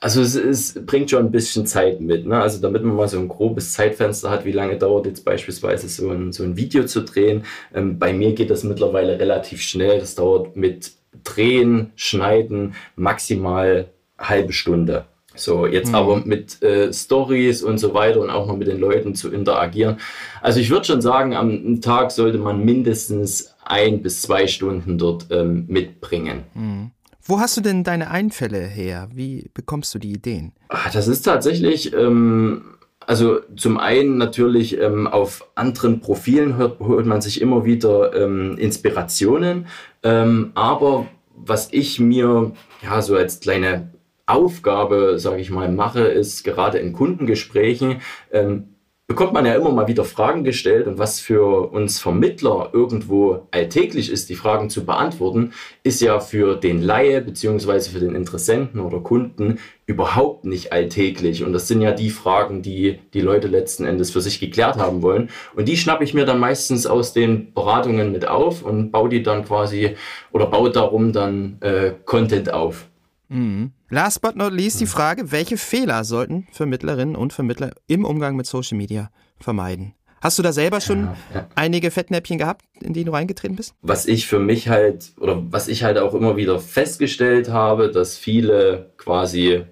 also 0.00 0.22
es, 0.22 0.34
es, 0.36 0.74
bringt 0.86 1.10
schon 1.10 1.26
ein 1.26 1.30
bisschen 1.30 1.66
Zeit 1.66 2.00
mit. 2.00 2.26
Ne? 2.26 2.40
Also 2.40 2.60
damit 2.60 2.82
man 2.82 2.96
mal 2.96 3.08
so 3.08 3.18
ein 3.18 3.28
grobes 3.28 3.72
Zeitfenster 3.72 4.30
hat, 4.30 4.44
wie 4.44 4.52
lange 4.52 4.78
dauert 4.78 5.06
jetzt 5.06 5.24
beispielsweise 5.24 5.88
so 5.88 6.10
ein, 6.10 6.32
so 6.32 6.44
ein 6.44 6.56
Video 6.56 6.84
zu 6.84 7.02
drehen. 7.02 7.44
Ähm, 7.74 7.98
bei 7.98 8.12
mir 8.12 8.34
geht 8.34 8.50
das 8.50 8.64
mittlerweile 8.64 9.18
relativ 9.18 9.60
schnell. 9.60 9.98
Das 9.98 10.14
dauert 10.14 10.56
mit 10.56 10.92
Drehen, 11.24 11.92
Schneiden 11.96 12.74
maximal 12.96 13.88
halbe 14.18 14.52
Stunde. 14.52 15.06
So, 15.34 15.66
jetzt 15.66 15.90
mhm. 15.90 15.94
aber 15.94 16.16
mit 16.24 16.62
äh, 16.62 16.92
Stories 16.92 17.62
und 17.62 17.78
so 17.78 17.94
weiter 17.94 18.20
und 18.20 18.30
auch 18.30 18.46
noch 18.46 18.56
mit 18.56 18.66
den 18.66 18.80
Leuten 18.80 19.14
zu 19.14 19.30
interagieren. 19.30 19.98
Also 20.42 20.58
ich 20.58 20.70
würde 20.70 20.84
schon 20.84 21.00
sagen, 21.00 21.34
am 21.34 21.80
Tag 21.80 22.10
sollte 22.10 22.38
man 22.38 22.64
mindestens 22.64 23.54
ein 23.64 24.02
bis 24.02 24.22
zwei 24.22 24.46
Stunden 24.48 24.98
dort 24.98 25.26
ähm, 25.30 25.64
mitbringen. 25.68 26.42
Mhm. 26.54 26.90
Wo 27.22 27.38
hast 27.38 27.58
du 27.58 27.60
denn 27.60 27.84
deine 27.84 28.10
Einfälle 28.10 28.60
her? 28.60 29.10
Wie 29.12 29.50
bekommst 29.52 29.94
du 29.94 29.98
die 29.98 30.12
Ideen? 30.12 30.52
Ach, 30.70 30.90
das 30.90 31.08
ist 31.08 31.22
tatsächlich, 31.22 31.92
ähm, 31.92 32.77
also 33.08 33.40
zum 33.56 33.78
einen 33.78 34.18
natürlich 34.18 34.78
ähm, 34.78 35.06
auf 35.06 35.48
anderen 35.54 36.00
Profilen 36.00 36.58
hört, 36.58 36.78
holt 36.78 37.06
man 37.06 37.22
sich 37.22 37.40
immer 37.40 37.64
wieder 37.64 38.14
ähm, 38.14 38.58
Inspirationen, 38.58 39.66
ähm, 40.02 40.50
aber 40.54 41.06
was 41.34 41.72
ich 41.72 42.00
mir 42.00 42.52
ja 42.82 43.00
so 43.00 43.16
als 43.16 43.40
kleine 43.40 43.94
Aufgabe, 44.26 45.18
sage 45.18 45.40
ich 45.40 45.50
mal, 45.50 45.72
mache, 45.72 46.00
ist 46.02 46.44
gerade 46.44 46.76
in 46.76 46.92
Kundengesprächen, 46.92 48.02
ähm, 48.30 48.74
bekommt 49.08 49.32
man 49.32 49.46
ja 49.46 49.54
immer 49.54 49.72
mal 49.72 49.88
wieder 49.88 50.04
Fragen 50.04 50.44
gestellt 50.44 50.86
und 50.86 50.98
was 50.98 51.18
für 51.18 51.72
uns 51.72 51.98
Vermittler 51.98 52.68
irgendwo 52.74 53.48
alltäglich 53.50 54.12
ist, 54.12 54.28
die 54.28 54.34
Fragen 54.34 54.68
zu 54.68 54.84
beantworten, 54.84 55.52
ist 55.82 56.02
ja 56.02 56.20
für 56.20 56.56
den 56.56 56.82
Laie 56.82 57.22
beziehungsweise 57.22 57.90
für 57.90 58.00
den 58.00 58.14
Interessenten 58.14 58.80
oder 58.80 59.00
Kunden 59.00 59.60
überhaupt 59.86 60.44
nicht 60.44 60.74
alltäglich. 60.74 61.42
Und 61.42 61.54
das 61.54 61.66
sind 61.66 61.80
ja 61.80 61.92
die 61.92 62.10
Fragen, 62.10 62.60
die 62.60 62.98
die 63.14 63.22
Leute 63.22 63.48
letzten 63.48 63.86
Endes 63.86 64.10
für 64.10 64.20
sich 64.20 64.40
geklärt 64.40 64.76
haben 64.76 65.00
wollen. 65.00 65.30
Und 65.56 65.68
die 65.68 65.78
schnappe 65.78 66.04
ich 66.04 66.12
mir 66.12 66.26
dann 66.26 66.38
meistens 66.38 66.86
aus 66.86 67.14
den 67.14 67.54
Beratungen 67.54 68.12
mit 68.12 68.28
auf 68.28 68.62
und 68.62 68.90
baue 68.90 69.08
die 69.08 69.22
dann 69.22 69.42
quasi 69.46 69.96
oder 70.32 70.44
baue 70.46 70.70
darum 70.70 71.14
dann 71.14 71.56
äh, 71.60 71.92
Content 72.04 72.52
auf. 72.52 72.86
Mhm. 73.30 73.72
Last 73.90 74.20
but 74.20 74.36
not 74.36 74.52
least 74.52 74.80
die 74.80 74.84
mhm. 74.84 74.88
Frage, 74.88 75.32
welche 75.32 75.56
Fehler 75.56 76.04
sollten 76.04 76.46
Vermittlerinnen 76.52 77.16
und 77.16 77.32
Vermittler 77.32 77.70
im 77.86 78.04
Umgang 78.04 78.36
mit 78.36 78.46
Social 78.46 78.76
Media 78.76 79.10
vermeiden? 79.40 79.94
Hast 80.20 80.38
du 80.38 80.42
da 80.42 80.52
selber 80.52 80.80
schon 80.80 81.04
ja, 81.04 81.16
ja. 81.34 81.48
einige 81.54 81.90
Fettnäppchen 81.90 82.38
gehabt, 82.38 82.64
in 82.80 82.92
die 82.92 83.04
du 83.04 83.12
reingetreten 83.12 83.56
bist? 83.56 83.74
Was 83.82 84.06
ich 84.06 84.26
für 84.26 84.40
mich 84.40 84.68
halt, 84.68 85.12
oder 85.18 85.42
was 85.50 85.68
ich 85.68 85.84
halt 85.84 85.96
auch 85.96 86.12
immer 86.12 86.36
wieder 86.36 86.58
festgestellt 86.58 87.48
habe, 87.50 87.90
dass 87.90 88.18
viele 88.18 88.92
quasi 88.96 89.64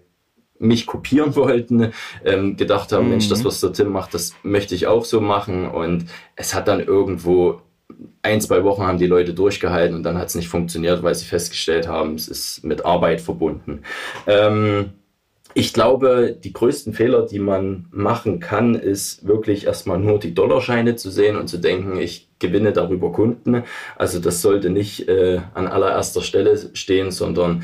mich 0.59 0.87
kopieren 0.87 1.37
wollten, 1.37 1.93
ähm, 2.25 2.57
gedacht 2.57 2.93
haben, 2.93 3.05
mhm. 3.05 3.11
Mensch, 3.11 3.29
das, 3.29 3.41
mhm. 3.41 3.45
was 3.45 3.61
der 3.61 3.73
Tim 3.73 3.91
macht, 3.91 4.15
das 4.15 4.35
möchte 4.43 4.75
ich 4.75 4.87
auch 4.87 5.05
so 5.05 5.21
machen. 5.21 5.69
Und 5.69 6.07
es 6.37 6.55
hat 6.55 6.69
dann 6.69 6.81
irgendwo 6.81 7.61
ein, 8.23 8.41
zwei 8.41 8.65
Wochen 8.65 8.83
haben 8.83 8.99
die 8.99 9.07
Leute 9.07 9.35
durchgehalten 9.35 9.97
und 9.97 10.03
dann 10.03 10.19
hat 10.19 10.29
es 10.29 10.35
nicht 10.35 10.49
funktioniert, 10.49 11.03
weil 11.03 11.15
sie 11.15 11.25
festgestellt 11.25 11.89
haben, 11.89 12.15
es 12.15 12.29
ist 12.29 12.65
mit 12.65 12.85
Arbeit 12.85 13.21
verbunden. 13.21 13.83
Ähm, 14.27 14.91
ich 15.59 15.73
glaube, 15.73 16.37
die 16.45 16.53
größten 16.53 16.93
Fehler, 16.93 17.25
die 17.25 17.39
man 17.39 17.87
machen 17.91 18.41
kann, 18.41 18.75
ist 18.75 19.27
wirklich 19.27 19.65
erstmal 19.65 19.99
nur 19.99 20.19
die 20.19 20.35
Dollarscheine 20.35 20.97
zu 20.97 21.11
sehen 21.11 21.37
und 21.37 21.49
zu 21.49 21.57
denken, 21.57 21.97
ich 21.97 22.29
gewinne 22.39 22.73
darüber 22.73 23.11
Kunden. 23.11 23.63
Also 23.97 24.19
das 24.19 24.43
sollte 24.43 24.69
nicht 24.69 25.09
äh, 25.09 25.41
an 25.55 25.67
allererster 25.67 26.21
Stelle 26.21 26.59
stehen, 26.75 27.11
sondern 27.11 27.63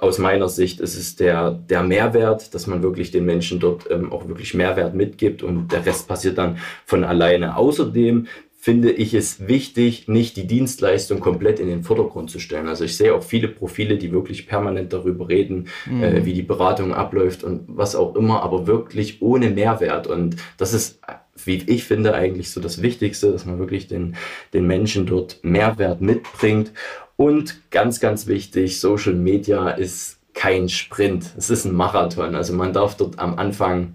aus 0.00 0.18
meiner 0.18 0.48
Sicht 0.48 0.80
ist 0.80 0.96
es 0.96 1.16
der, 1.16 1.50
der 1.50 1.82
Mehrwert, 1.82 2.54
dass 2.54 2.66
man 2.66 2.82
wirklich 2.82 3.10
den 3.10 3.24
Menschen 3.24 3.60
dort 3.60 3.90
ähm, 3.90 4.12
auch 4.12 4.26
wirklich 4.28 4.54
Mehrwert 4.54 4.94
mitgibt 4.94 5.42
und 5.42 5.72
der 5.72 5.84
Rest 5.84 6.08
passiert 6.08 6.38
dann 6.38 6.58
von 6.86 7.04
alleine. 7.04 7.56
Außerdem 7.56 8.26
finde 8.68 8.90
ich 8.90 9.14
es 9.14 9.48
wichtig, 9.48 10.08
nicht 10.08 10.36
die 10.36 10.46
Dienstleistung 10.46 11.20
komplett 11.20 11.58
in 11.58 11.68
den 11.68 11.84
Vordergrund 11.84 12.30
zu 12.30 12.38
stellen. 12.38 12.68
Also 12.68 12.84
ich 12.84 12.98
sehe 12.98 13.14
auch 13.14 13.22
viele 13.22 13.48
Profile, 13.48 13.96
die 13.96 14.12
wirklich 14.12 14.46
permanent 14.46 14.92
darüber 14.92 15.30
reden, 15.30 15.68
mhm. 15.86 16.02
äh, 16.02 16.26
wie 16.26 16.34
die 16.34 16.42
Beratung 16.42 16.92
abläuft 16.92 17.44
und 17.44 17.62
was 17.66 17.96
auch 17.96 18.14
immer, 18.14 18.42
aber 18.42 18.66
wirklich 18.66 19.22
ohne 19.22 19.48
Mehrwert. 19.48 20.06
Und 20.06 20.36
das 20.58 20.74
ist, 20.74 21.00
wie 21.46 21.62
ich 21.66 21.84
finde, 21.84 22.12
eigentlich 22.12 22.50
so 22.50 22.60
das 22.60 22.82
Wichtigste, 22.82 23.32
dass 23.32 23.46
man 23.46 23.58
wirklich 23.58 23.88
den, 23.88 24.16
den 24.52 24.66
Menschen 24.66 25.06
dort 25.06 25.38
Mehrwert 25.42 26.02
mitbringt. 26.02 26.72
Und 27.16 27.70
ganz, 27.70 28.00
ganz 28.00 28.26
wichtig, 28.26 28.80
Social 28.80 29.14
Media 29.14 29.70
ist 29.70 30.18
kein 30.34 30.68
Sprint, 30.68 31.24
es 31.38 31.48
ist 31.48 31.64
ein 31.64 31.74
Marathon. 31.74 32.34
Also 32.34 32.52
man 32.52 32.74
darf 32.74 32.98
dort 32.98 33.18
am 33.18 33.38
Anfang 33.38 33.94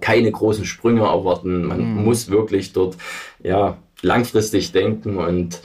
keine 0.00 0.30
großen 0.30 0.66
Sprünge 0.66 1.04
erwarten. 1.04 1.64
Man 1.64 1.94
mhm. 1.94 2.04
muss 2.04 2.28
wirklich 2.28 2.74
dort 2.74 2.98
ja 3.42 3.78
langfristig 4.04 4.72
denken 4.72 5.18
und 5.18 5.60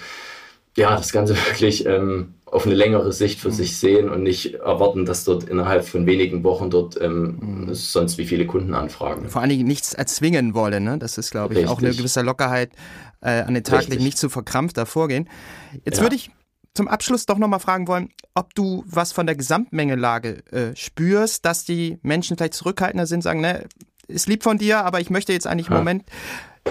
ja, 0.77 0.95
das 0.95 1.11
Ganze 1.11 1.35
wirklich 1.47 1.85
ähm, 1.85 2.35
auf 2.45 2.65
eine 2.65 2.75
längere 2.75 3.11
Sicht 3.11 3.39
für 3.39 3.49
mhm. 3.49 3.53
sich 3.53 3.77
sehen 3.77 4.09
und 4.09 4.23
nicht 4.23 4.55
erwarten, 4.55 5.05
dass 5.05 5.23
dort 5.23 5.43
innerhalb 5.43 5.85
von 5.85 6.05
wenigen 6.05 6.43
Wochen 6.43 6.69
dort 6.69 6.99
ähm, 6.99 7.37
mhm. 7.39 7.73
sonst 7.73 8.17
wie 8.17 8.25
viele 8.25 8.45
Kunden 8.47 8.73
anfragen. 8.73 9.29
Vor 9.29 9.41
allen 9.41 9.51
Dingen 9.51 9.67
nichts 9.67 9.93
erzwingen 9.93 10.53
wollen, 10.53 10.83
ne? 10.83 10.97
Das 10.97 11.17
ist, 11.17 11.31
glaube 11.31 11.53
ich, 11.53 11.59
Richtig. 11.59 11.71
auch 11.71 11.79
eine 11.79 11.93
gewisse 11.93 12.21
Lockerheit 12.21 12.71
äh, 13.21 13.41
an 13.41 13.53
den 13.53 13.63
Tag 13.63 13.87
legen, 13.87 14.03
nicht 14.03 14.17
zu 14.17 14.29
verkrampft 14.29 14.77
da 14.77 14.85
vorgehen. 14.85 15.29
Jetzt 15.85 15.97
ja. 15.97 16.03
würde 16.03 16.15
ich 16.15 16.31
zum 16.73 16.87
Abschluss 16.87 17.25
doch 17.25 17.37
nochmal 17.37 17.59
fragen 17.59 17.87
wollen, 17.87 18.09
ob 18.33 18.55
du 18.55 18.83
was 18.87 19.11
von 19.11 19.25
der 19.25 19.35
Gesamtmengelage 19.35 20.43
äh, 20.51 20.75
spürst, 20.75 21.45
dass 21.45 21.65
die 21.65 21.99
Menschen 22.03 22.37
vielleicht 22.37 22.53
zurückhaltender 22.53 23.05
sind, 23.05 23.21
sagen, 23.21 23.41
ne, 23.41 23.65
ist 24.07 24.27
lieb 24.27 24.43
von 24.43 24.57
dir, 24.57 24.85
aber 24.85 24.99
ich 24.99 25.09
möchte 25.09 25.33
jetzt 25.33 25.45
eigentlich 25.45 25.67
im 25.67 25.75
Moment 25.75 26.03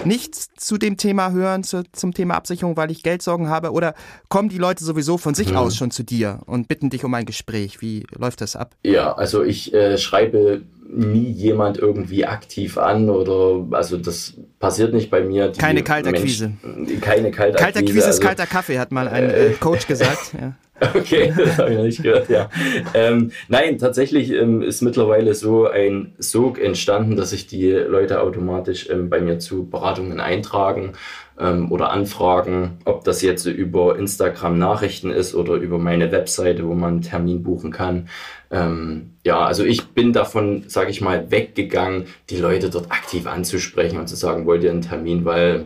nichts 0.05 0.49
zu 0.57 0.77
dem 0.77 0.97
Thema 0.97 1.31
hören, 1.31 1.63
zu, 1.63 1.83
zum 1.91 2.13
Thema 2.13 2.35
Absicherung, 2.35 2.77
weil 2.77 2.91
ich 2.91 3.03
Geldsorgen 3.03 3.49
habe? 3.49 3.71
Oder 3.71 3.93
kommen 4.27 4.49
die 4.49 4.57
Leute 4.57 4.83
sowieso 4.83 5.17
von 5.17 5.33
sich 5.33 5.51
mhm. 5.51 5.57
aus 5.57 5.75
schon 5.75 5.91
zu 5.91 6.03
dir 6.03 6.39
und 6.45 6.67
bitten 6.67 6.89
dich 6.89 7.03
um 7.03 7.13
ein 7.13 7.25
Gespräch? 7.25 7.81
Wie 7.81 8.05
läuft 8.15 8.41
das 8.41 8.55
ab? 8.55 8.75
Ja, 8.83 9.13
also 9.13 9.43
ich 9.43 9.73
äh, 9.73 9.97
schreibe 9.97 10.63
nie 10.91 11.29
jemand 11.29 11.77
irgendwie 11.77 12.25
aktiv 12.25 12.77
an 12.77 13.09
oder 13.09 13.65
also 13.71 13.97
das 13.97 14.33
passiert 14.59 14.93
nicht 14.93 15.11
bei 15.11 15.21
mir. 15.21 15.49
Die 15.49 15.59
keine 15.59 15.83
Kaltakquise. 15.83 16.53
Keine 17.01 17.31
Kaltakquise. 17.31 17.63
Kaltakquise 17.63 18.05
also, 18.05 18.09
ist 18.09 18.21
kalter 18.21 18.47
Kaffee, 18.47 18.79
hat 18.79 18.91
mal 18.91 19.07
ein 19.07 19.29
äh, 19.29 19.49
Coach 19.59 19.87
gesagt. 19.87 20.33
Ja. 20.39 20.53
Okay, 20.95 21.33
das 21.35 21.57
habe 21.57 21.71
ich 21.71 21.77
noch 21.77 21.83
nicht 21.83 22.03
gehört, 22.03 22.29
ja. 22.29 22.49
Ähm, 22.93 23.31
nein, 23.47 23.77
tatsächlich 23.77 24.31
ähm, 24.31 24.61
ist 24.61 24.81
mittlerweile 24.81 25.33
so 25.33 25.67
ein 25.67 26.13
Sog 26.17 26.59
entstanden, 26.59 27.15
dass 27.15 27.31
sich 27.31 27.47
die 27.47 27.71
Leute 27.71 28.21
automatisch 28.21 28.89
ähm, 28.89 29.09
bei 29.09 29.19
mir 29.19 29.39
zu 29.39 29.69
Beratungen 29.69 30.19
eintragen 30.19 30.93
ähm, 31.39 31.71
oder 31.71 31.91
anfragen, 31.91 32.79
ob 32.85 33.03
das 33.03 33.21
jetzt 33.21 33.45
über 33.45 33.97
Instagram 33.97 34.57
Nachrichten 34.57 35.11
ist 35.11 35.35
oder 35.35 35.55
über 35.55 35.79
meine 35.79 36.11
Webseite, 36.11 36.67
wo 36.67 36.73
man 36.73 36.93
einen 36.93 37.01
Termin 37.01 37.43
buchen 37.43 37.71
kann. 37.71 38.09
Ähm, 38.51 39.13
ja, 39.23 39.39
also 39.39 39.63
ich 39.63 39.87
bin 39.89 40.13
davon, 40.13 40.63
sage 40.67 40.91
ich 40.91 41.01
mal, 41.01 41.31
weggegangen, 41.31 42.05
die 42.29 42.37
Leute 42.37 42.69
dort 42.69 42.91
aktiv 42.91 43.27
anzusprechen 43.27 43.99
und 43.99 44.07
zu 44.07 44.15
sagen, 44.15 44.45
wollt 44.45 44.63
ihr 44.63 44.71
einen 44.71 44.81
Termin, 44.81 45.25
weil 45.25 45.65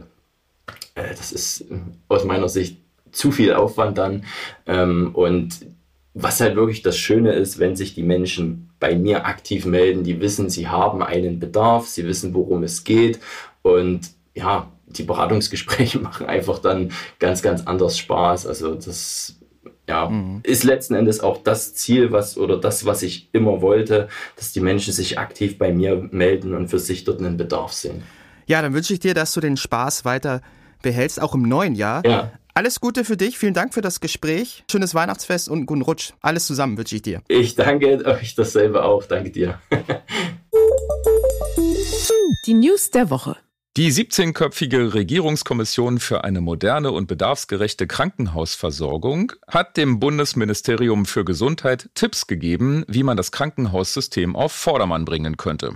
äh, 0.96 1.10
das 1.10 1.32
ist 1.32 1.62
äh, 1.62 1.76
aus 2.08 2.24
meiner 2.26 2.50
Sicht 2.50 2.83
zu 3.14 3.32
viel 3.32 3.54
Aufwand 3.54 3.98
dann. 3.98 4.26
Ähm, 4.66 5.12
und 5.14 5.66
was 6.14 6.42
halt 6.42 6.56
wirklich 6.56 6.82
das 6.82 6.98
Schöne 6.98 7.34
ist, 7.34 7.60
wenn 7.60 7.76
sich 7.76 7.96
die 7.96 8.04
Menschen 8.04 8.70
bei 8.80 8.96
mir 8.96 9.26
aktiv 9.26 9.66
melden, 9.66 10.04
die 10.04 10.20
wissen, 10.20 10.50
sie 10.50 10.68
haben 10.68 11.02
einen 11.02 11.40
Bedarf, 11.40 11.88
sie 11.88 12.06
wissen, 12.06 12.34
worum 12.34 12.64
es 12.64 12.84
geht 12.84 13.20
und 13.62 14.12
ja, 14.36 14.72
die 14.88 15.04
Beratungsgespräche 15.04 16.00
machen 16.02 16.28
einfach 16.28 16.60
dann 16.60 16.92
ganz, 17.20 17.42
ganz 17.42 17.66
anders 17.66 17.98
Spaß. 17.98 18.46
Also 18.46 18.76
das 18.76 19.38
ja, 19.88 20.08
mhm. 20.10 20.42
ist 20.44 20.64
letzten 20.64 20.96
Endes 20.96 21.20
auch 21.20 21.44
das 21.44 21.74
Ziel, 21.74 22.12
was 22.12 22.38
oder 22.38 22.58
das, 22.58 22.86
was 22.86 23.04
ich 23.04 23.30
immer 23.34 23.62
wollte, 23.62 24.08
dass 24.36 24.54
die 24.54 24.62
Menschen 24.62 24.94
sich 24.94 25.20
aktiv 25.20 25.58
bei 25.58 25.74
mir 25.74 26.08
melden 26.12 26.54
und 26.54 26.70
für 26.70 26.80
sich 26.80 27.04
dort 27.04 27.20
einen 27.20 27.38
Bedarf 27.38 27.74
sehen. 27.74 28.04
Ja, 28.46 28.62
dann 28.62 28.74
wünsche 28.74 28.94
ich 28.94 29.00
dir, 29.00 29.14
dass 29.14 29.34
du 29.34 29.42
den 29.42 29.58
Spaß 29.58 30.06
weiter 30.06 30.42
behältst, 30.84 31.20
auch 31.20 31.34
im 31.34 31.42
neuen 31.42 31.74
Jahr. 31.74 32.06
Ja. 32.06 32.32
Alles 32.54 32.80
Gute 32.80 33.04
für 33.04 33.18
dich, 33.18 33.40
vielen 33.40 33.56
Dank 33.56 33.74
für 33.74 33.82
das 33.82 34.00
Gespräch. 34.00 34.64
Schönes 34.70 34.94
Weihnachtsfest 34.94 35.50
und 35.50 35.58
einen 35.58 35.66
guten 35.66 35.82
Rutsch. 35.82 36.12
Alles 36.22 36.46
zusammen 36.46 36.78
wünsche 36.78 36.96
ich 36.96 37.02
dir. 37.02 37.24
Ich 37.28 37.56
danke 37.56 38.06
euch 38.06 38.36
dasselbe 38.36 38.84
auch. 38.84 39.06
Danke 39.06 39.32
dir. 39.32 39.60
Die 42.46 42.54
News 42.54 42.92
der 42.92 43.10
Woche. 43.10 43.38
Die 43.76 43.92
17-köpfige 43.92 44.94
Regierungskommission 44.94 45.98
für 45.98 46.24
eine 46.24 46.42
moderne 46.42 46.92
und 46.92 47.08
bedarfsgerechte 47.08 47.88
Krankenhausversorgung 47.88 49.32
hat 49.48 49.78
dem 49.78 50.00
Bundesministerium 50.00 51.08
für 51.08 51.26
Gesundheit 51.26 51.90
Tipps 51.96 52.28
gegeben, 52.28 52.86
wie 52.88 53.02
man 53.02 53.18
das 53.18 53.32
Krankenhaussystem 53.32 54.36
auf 54.36 54.52
Vordermann 54.52 55.06
bringen 55.06 55.38
könnte. 55.38 55.76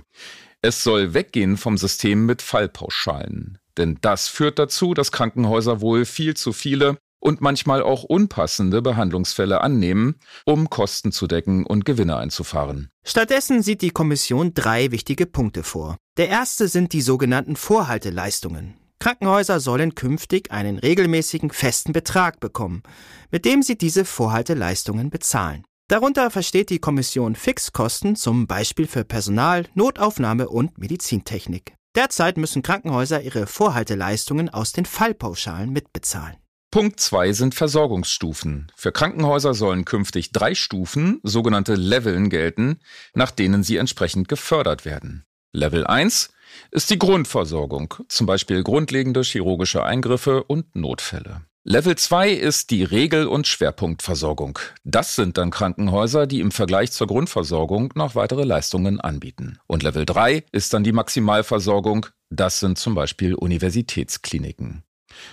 Es 0.62 0.84
soll 0.84 1.12
weggehen 1.12 1.56
vom 1.56 1.76
System 1.76 2.24
mit 2.24 2.40
Fallpauschalen. 2.40 3.58
Denn 3.78 3.96
das 4.00 4.28
führt 4.28 4.58
dazu, 4.58 4.92
dass 4.92 5.12
Krankenhäuser 5.12 5.80
wohl 5.80 6.04
viel 6.04 6.34
zu 6.34 6.52
viele 6.52 6.98
und 7.20 7.40
manchmal 7.40 7.82
auch 7.82 8.04
unpassende 8.04 8.82
Behandlungsfälle 8.82 9.60
annehmen, 9.60 10.16
um 10.44 10.70
Kosten 10.70 11.12
zu 11.12 11.26
decken 11.26 11.64
und 11.64 11.84
Gewinne 11.84 12.16
einzufahren. 12.16 12.90
Stattdessen 13.04 13.62
sieht 13.62 13.82
die 13.82 13.90
Kommission 13.90 14.54
drei 14.54 14.90
wichtige 14.90 15.26
Punkte 15.26 15.62
vor. 15.62 15.96
Der 16.16 16.28
erste 16.28 16.68
sind 16.68 16.92
die 16.92 17.00
sogenannten 17.00 17.56
Vorhalteleistungen. 17.56 18.74
Krankenhäuser 19.00 19.60
sollen 19.60 19.94
künftig 19.94 20.50
einen 20.50 20.78
regelmäßigen 20.78 21.50
festen 21.50 21.92
Betrag 21.92 22.40
bekommen, 22.40 22.82
mit 23.30 23.44
dem 23.44 23.62
sie 23.62 23.78
diese 23.78 24.04
Vorhalteleistungen 24.04 25.10
bezahlen. 25.10 25.64
Darunter 25.86 26.30
versteht 26.30 26.68
die 26.68 26.80
Kommission 26.80 27.34
Fixkosten 27.34 28.16
zum 28.16 28.46
Beispiel 28.46 28.86
für 28.86 29.04
Personal, 29.04 29.66
Notaufnahme 29.74 30.48
und 30.48 30.78
Medizintechnik. 30.78 31.77
Derzeit 31.94 32.36
müssen 32.36 32.62
Krankenhäuser 32.62 33.22
ihre 33.22 33.46
Vorhalteleistungen 33.46 34.48
aus 34.48 34.72
den 34.72 34.84
Fallpauschalen 34.84 35.70
mitbezahlen. 35.70 36.36
Punkt 36.70 37.00
2 37.00 37.32
sind 37.32 37.54
Versorgungsstufen. 37.54 38.70
Für 38.76 38.92
Krankenhäuser 38.92 39.54
sollen 39.54 39.86
künftig 39.86 40.32
drei 40.32 40.54
Stufen, 40.54 41.18
sogenannte 41.22 41.74
Leveln, 41.74 42.28
gelten, 42.28 42.80
nach 43.14 43.30
denen 43.30 43.62
sie 43.62 43.78
entsprechend 43.78 44.28
gefördert 44.28 44.84
werden. 44.84 45.24
Level 45.52 45.86
1 45.86 46.30
ist 46.70 46.90
die 46.90 46.98
Grundversorgung, 46.98 47.94
zum 48.08 48.26
Beispiel 48.26 48.62
grundlegende 48.62 49.22
chirurgische 49.22 49.82
Eingriffe 49.82 50.44
und 50.44 50.76
Notfälle. 50.76 51.42
Level 51.70 51.96
2 51.96 52.30
ist 52.30 52.70
die 52.70 52.82
Regel- 52.82 53.26
und 53.26 53.46
Schwerpunktversorgung. 53.46 54.58
Das 54.84 55.16
sind 55.16 55.36
dann 55.36 55.50
Krankenhäuser, 55.50 56.26
die 56.26 56.40
im 56.40 56.50
Vergleich 56.50 56.92
zur 56.92 57.06
Grundversorgung 57.08 57.92
noch 57.94 58.14
weitere 58.14 58.44
Leistungen 58.44 59.02
anbieten. 59.02 59.58
Und 59.66 59.82
Level 59.82 60.06
3 60.06 60.44
ist 60.50 60.72
dann 60.72 60.82
die 60.82 60.92
Maximalversorgung. 60.92 62.06
Das 62.30 62.58
sind 62.60 62.78
zum 62.78 62.94
Beispiel 62.94 63.34
Universitätskliniken. 63.34 64.82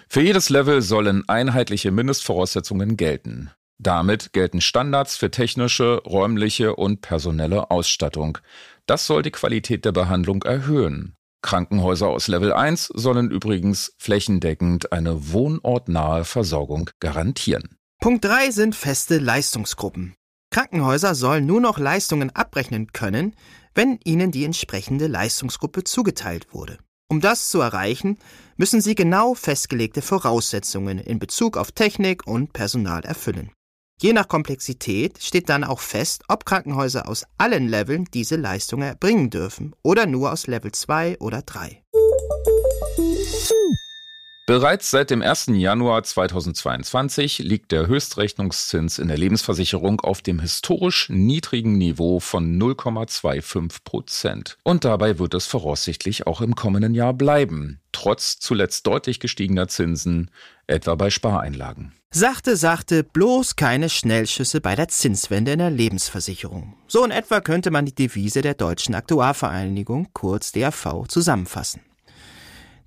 Für 0.10 0.20
jedes 0.20 0.50
Level 0.50 0.82
sollen 0.82 1.24
einheitliche 1.30 1.92
Mindestvoraussetzungen 1.92 2.98
gelten. 2.98 3.52
Damit 3.78 4.34
gelten 4.34 4.60
Standards 4.60 5.16
für 5.16 5.32
technische, 5.32 6.02
räumliche 6.06 6.76
und 6.76 7.00
personelle 7.00 7.72
Ausstattung. 7.72 8.40
Das 8.88 9.08
soll 9.08 9.22
die 9.22 9.32
Qualität 9.32 9.86
der 9.86 9.94
Behandlung 9.94 10.44
erhöhen. 10.44 11.15
Krankenhäuser 11.46 12.08
aus 12.08 12.28
Level 12.28 12.52
1 12.54 12.90
sollen 12.96 13.30
übrigens 13.30 13.94
flächendeckend 14.00 14.92
eine 14.92 15.32
wohnortnahe 15.32 16.26
Versorgung 16.26 16.90
garantieren. 17.00 17.78
Punkt 18.02 18.26
3 18.26 18.50
sind 18.50 18.76
feste 18.76 19.20
Leistungsgruppen. 19.20 20.16
Krankenhäuser 20.50 21.14
sollen 21.14 21.46
nur 21.46 21.62
noch 21.62 21.78
Leistungen 21.78 22.32
abrechnen 22.32 22.94
können, 22.94 23.36
wenn 23.76 24.00
ihnen 24.04 24.32
die 24.32 24.44
entsprechende 24.44 25.06
Leistungsgruppe 25.06 25.84
zugeteilt 25.84 26.52
wurde. 26.52 26.80
Um 27.12 27.22
das 27.22 27.50
zu 27.50 27.62
erreichen, 27.62 28.18
müssen 28.58 28.82
sie 28.82 28.96
genau 28.96 29.36
festgelegte 29.36 30.02
Voraussetzungen 30.02 30.98
in 30.98 31.20
Bezug 31.20 31.58
auf 31.58 31.72
Technik 31.72 32.26
und 32.26 32.54
Personal 32.54 33.06
erfüllen. 33.06 33.52
Je 34.02 34.12
nach 34.12 34.28
Komplexität 34.28 35.24
steht 35.24 35.48
dann 35.48 35.64
auch 35.64 35.80
fest, 35.80 36.24
ob 36.28 36.46
Krankenhäuser 36.46 37.08
aus 37.08 37.26
allen 37.38 37.70
Leveln 37.70 38.04
diese 38.14 38.36
Leistungen 38.36 38.84
erbringen 38.84 39.30
dürfen 39.30 39.74
oder 39.84 40.06
nur 40.06 40.34
aus 40.34 40.48
Level 40.48 40.74
2 40.74 41.20
oder 41.20 41.44
3. 41.44 41.82
Bereits 44.48 44.92
seit 44.92 45.12
dem 45.12 45.22
1. 45.22 45.48
Januar 45.54 46.04
2022 46.04 47.40
liegt 47.40 47.72
der 47.72 47.88
Höchstrechnungszins 47.88 49.00
in 49.00 49.08
der 49.08 49.18
Lebensversicherung 49.18 50.02
auf 50.02 50.22
dem 50.22 50.40
historisch 50.40 51.10
niedrigen 51.10 51.78
Niveau 51.78 52.20
von 52.20 52.62
0,25 52.62 53.78
Prozent. 53.86 54.58
Und 54.64 54.84
dabei 54.84 55.20
wird 55.20 55.34
es 55.34 55.48
voraussichtlich 55.48 56.28
auch 56.28 56.42
im 56.42 56.54
kommenden 56.54 56.94
Jahr 56.94 57.14
bleiben, 57.14 57.80
trotz 57.94 58.40
zuletzt 58.40 58.86
deutlich 58.86 59.22
gestiegener 59.22 59.70
Zinsen, 59.70 60.30
etwa 60.68 60.96
bei 60.96 61.10
Spareinlagen. 61.10 61.94
Sachte, 62.18 62.56
sachte, 62.56 63.04
bloß 63.04 63.58
keine 63.58 63.90
Schnellschüsse 63.90 64.62
bei 64.62 64.74
der 64.74 64.88
Zinswende 64.88 65.52
in 65.52 65.60
der 65.60 65.70
Lebensversicherung. 65.70 66.74
So 66.88 67.04
in 67.04 67.12
etwa 67.12 67.42
könnte 67.42 67.72
man 67.72 67.86
die 67.86 67.94
Devise 67.94 68.42
der 68.42 68.54
Deutschen 68.54 68.96
Aktuarvereinigung, 68.96 70.08
kurz 70.14 70.54
DAV, 70.54 71.10
zusammenfassen. 71.10 71.82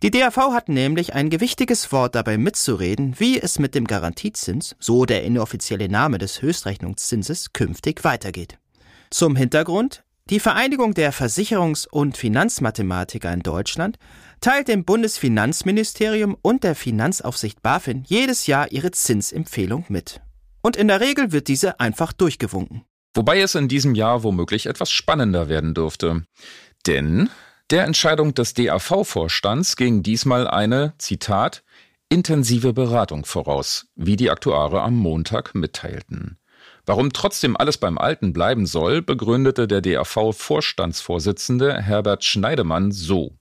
Die 0.02 0.10
DAV 0.10 0.54
hat 0.54 0.70
nämlich 0.70 1.12
ein 1.12 1.28
gewichtiges 1.28 1.92
Wort 1.92 2.14
dabei 2.14 2.38
mitzureden, 2.38 3.16
wie 3.20 3.38
es 3.38 3.58
mit 3.58 3.74
dem 3.74 3.86
Garantiezins, 3.86 4.76
so 4.78 5.04
der 5.04 5.24
inoffizielle 5.24 5.90
Name 5.90 6.16
des 6.16 6.40
Höchstrechnungszinses, 6.40 7.52
künftig 7.52 8.04
weitergeht. 8.04 8.56
Zum 9.10 9.36
Hintergrund, 9.36 10.04
die 10.30 10.40
Vereinigung 10.40 10.94
der 10.94 11.12
Versicherungs- 11.12 11.86
und 11.86 12.16
Finanzmathematiker 12.16 13.30
in 13.32 13.40
Deutschland 13.40 13.98
teilt 14.40 14.68
dem 14.68 14.84
Bundesfinanzministerium 14.84 16.36
und 16.42 16.64
der 16.64 16.74
Finanzaufsicht 16.74 17.62
BaFin 17.62 18.04
jedes 18.06 18.46
Jahr 18.46 18.72
ihre 18.72 18.90
Zinsempfehlung 18.90 19.84
mit. 19.88 20.20
Und 20.62 20.76
in 20.76 20.88
der 20.88 21.00
Regel 21.00 21.32
wird 21.32 21.48
diese 21.48 21.80
einfach 21.80 22.12
durchgewunken. 22.12 22.84
Wobei 23.14 23.40
es 23.40 23.54
in 23.54 23.68
diesem 23.68 23.94
Jahr 23.94 24.22
womöglich 24.22 24.66
etwas 24.66 24.90
spannender 24.90 25.48
werden 25.48 25.72
dürfte. 25.74 26.24
Denn 26.86 27.30
der 27.70 27.84
Entscheidung 27.84 28.34
des 28.34 28.52
DAV-Vorstands 28.54 29.76
ging 29.76 30.02
diesmal 30.02 30.48
eine, 30.48 30.94
Zitat, 30.98 31.62
intensive 32.08 32.72
Beratung 32.72 33.24
voraus, 33.24 33.86
wie 33.94 34.16
die 34.16 34.30
Aktuare 34.30 34.82
am 34.82 34.96
Montag 34.96 35.54
mitteilten. 35.54 36.38
Warum 36.86 37.12
trotzdem 37.12 37.56
alles 37.56 37.76
beim 37.76 37.98
Alten 37.98 38.32
bleiben 38.32 38.66
soll, 38.66 39.02
begründete 39.02 39.68
der 39.68 39.82
DAV-Vorstandsvorsitzende 39.82 41.82
Herbert 41.82 42.24
Schneidemann 42.24 42.90
so. 42.92 43.37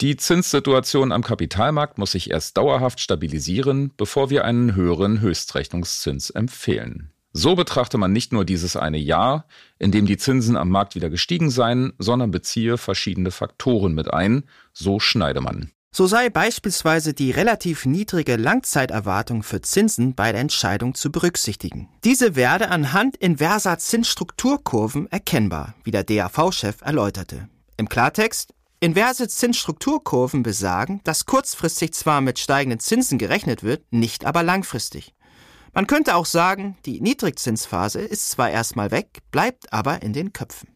Die 0.00 0.16
Zinssituation 0.16 1.10
am 1.10 1.24
Kapitalmarkt 1.24 1.98
muss 1.98 2.12
sich 2.12 2.30
erst 2.30 2.56
dauerhaft 2.56 3.00
stabilisieren, 3.00 3.90
bevor 3.96 4.30
wir 4.30 4.44
einen 4.44 4.76
höheren 4.76 5.20
Höchstrechnungszins 5.20 6.30
empfehlen. 6.30 7.10
So 7.32 7.56
betrachte 7.56 7.98
man 7.98 8.12
nicht 8.12 8.32
nur 8.32 8.44
dieses 8.44 8.76
eine 8.76 8.98
Jahr, 8.98 9.48
in 9.76 9.90
dem 9.90 10.06
die 10.06 10.16
Zinsen 10.16 10.56
am 10.56 10.70
Markt 10.70 10.94
wieder 10.94 11.10
gestiegen 11.10 11.50
seien, 11.50 11.94
sondern 11.98 12.30
beziehe 12.30 12.78
verschiedene 12.78 13.32
Faktoren 13.32 13.92
mit 13.92 14.12
ein, 14.14 14.44
so 14.72 15.00
Schneidemann. 15.00 15.72
So 15.90 16.06
sei 16.06 16.30
beispielsweise 16.30 17.12
die 17.12 17.32
relativ 17.32 17.84
niedrige 17.84 18.36
Langzeiterwartung 18.36 19.42
für 19.42 19.62
Zinsen 19.62 20.14
bei 20.14 20.30
der 20.30 20.42
Entscheidung 20.42 20.94
zu 20.94 21.10
berücksichtigen. 21.10 21.88
Diese 22.04 22.36
werde 22.36 22.68
anhand 22.68 23.16
inverser 23.16 23.78
Zinsstrukturkurven 23.78 25.10
erkennbar, 25.10 25.74
wie 25.82 25.90
der 25.90 26.04
DAV-Chef 26.04 26.82
erläuterte. 26.82 27.48
Im 27.76 27.88
Klartext, 27.88 28.52
inverse 28.80 29.28
Zinsstrukturkurven 29.28 30.42
besagen, 30.42 31.00
dass 31.04 31.26
kurzfristig 31.26 31.94
zwar 31.94 32.20
mit 32.20 32.38
steigenden 32.38 32.80
Zinsen 32.80 33.18
gerechnet 33.18 33.62
wird, 33.62 33.84
nicht 33.90 34.24
aber 34.24 34.42
langfristig. 34.42 35.14
Man 35.74 35.86
könnte 35.86 36.16
auch 36.16 36.26
sagen, 36.26 36.76
die 36.86 37.00
Niedrigzinsphase 37.00 38.00
ist 38.00 38.30
zwar 38.30 38.50
erstmal 38.50 38.90
weg, 38.90 39.18
bleibt 39.30 39.72
aber 39.72 40.02
in 40.02 40.12
den 40.12 40.32
Köpfen. 40.32 40.68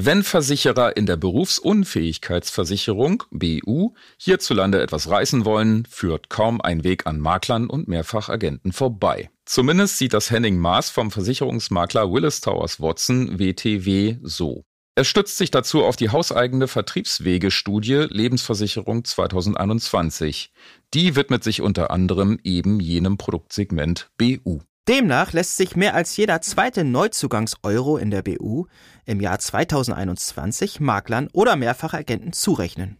Wenn 0.00 0.22
Versicherer 0.22 0.96
in 0.96 1.06
der 1.06 1.16
Berufsunfähigkeitsversicherung 1.16 3.24
BU 3.32 3.94
hierzulande 4.16 4.80
etwas 4.80 5.08
reißen 5.08 5.44
wollen, 5.44 5.86
führt 5.86 6.30
kaum 6.30 6.60
ein 6.60 6.84
Weg 6.84 7.08
an 7.08 7.18
Maklern 7.18 7.68
und 7.68 7.88
Mehrfachagenten 7.88 8.72
vorbei. 8.72 9.28
Zumindest 9.44 9.98
sieht 9.98 10.12
das 10.12 10.30
Henning 10.30 10.58
Maas 10.58 10.88
vom 10.88 11.10
Versicherungsmakler 11.10 12.12
Willis 12.12 12.40
Towers 12.40 12.80
Watson 12.80 13.40
WTW 13.40 14.18
so. 14.22 14.62
Er 14.98 15.04
stützt 15.04 15.38
sich 15.38 15.52
dazu 15.52 15.84
auf 15.84 15.94
die 15.94 16.10
hauseigene 16.10 16.66
Vertriebswegestudie 16.66 18.08
Lebensversicherung 18.10 19.04
2021. 19.04 20.50
Die 20.92 21.14
widmet 21.14 21.44
sich 21.44 21.62
unter 21.62 21.92
anderem 21.92 22.40
eben 22.42 22.80
jenem 22.80 23.16
Produktsegment 23.16 24.10
BU. 24.18 24.58
Demnach 24.88 25.32
lässt 25.32 25.56
sich 25.56 25.76
mehr 25.76 25.94
als 25.94 26.16
jeder 26.16 26.40
zweite 26.40 26.82
Neuzugangs-Euro 26.82 27.96
in 27.96 28.10
der 28.10 28.22
BU 28.22 28.66
im 29.06 29.20
Jahr 29.20 29.38
2021 29.38 30.80
Maklern 30.80 31.28
oder 31.32 31.54
Mehrfachagenten 31.54 32.32
zurechnen. 32.32 32.96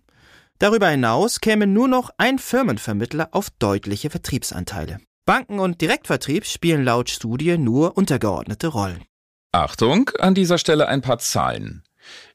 Darüber 0.61 0.87
hinaus 0.91 1.41
käme 1.41 1.67
nur 1.67 1.89
noch 1.89 2.11
ein 2.17 2.39
Firmenvermittler 2.39 3.31
auf 3.33 3.51
deutliche 3.51 4.11
Vertriebsanteile. 4.11 4.99
Banken 5.27 5.59
und 5.59 5.81
Direktvertrieb 5.81 6.47
spielen 6.47 6.85
laut 6.85 7.11
Studie 7.11 7.59
nur 7.59 7.97
untergeordnete 7.97 8.69
Rollen. 8.69 9.03
Achtung, 9.51 10.11
an 10.21 10.35
dieser 10.35 10.59
Stelle 10.59 10.87
ein 10.87 11.01
paar 11.01 11.19
Zahlen. 11.19 11.83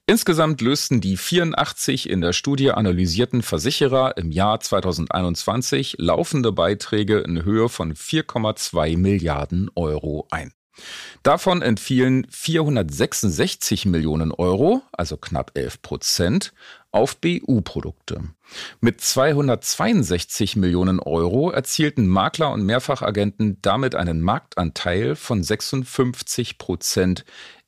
Insgesamt 0.06 0.60
lösten 0.60 1.00
die 1.00 1.16
84 1.16 2.10
in 2.10 2.20
der 2.20 2.34
Studie 2.34 2.72
analysierten 2.72 3.42
Versicherer 3.42 4.18
im 4.18 4.32
Jahr 4.32 4.60
2021 4.60 5.96
laufende 5.98 6.52
Beiträge 6.52 7.20
in 7.20 7.46
Höhe 7.46 7.70
von 7.70 7.94
4,2 7.94 8.98
Milliarden 8.98 9.72
Euro 9.76 10.28
ein. 10.30 10.52
Davon 11.22 11.62
entfielen 11.62 12.28
466 12.30 13.86
Millionen 13.86 14.34
Euro, 14.34 14.82
also 14.92 15.16
knapp 15.16 15.52
11 15.54 15.82
Prozent, 15.82 16.54
auf 16.92 17.16
BU-Produkte. 17.18 18.24
Mit 18.82 19.00
262 19.00 20.58
Millionen 20.58 21.00
Euro 21.00 21.50
erzielten 21.52 22.08
Makler 22.08 22.52
und 22.52 22.66
Mehrfachagenten 22.66 23.60
damit 23.62 23.96
einen 23.96 24.20
Marktanteil 24.20 25.16
von 25.16 25.44
56 25.44 26.58
Prozent 26.58 27.24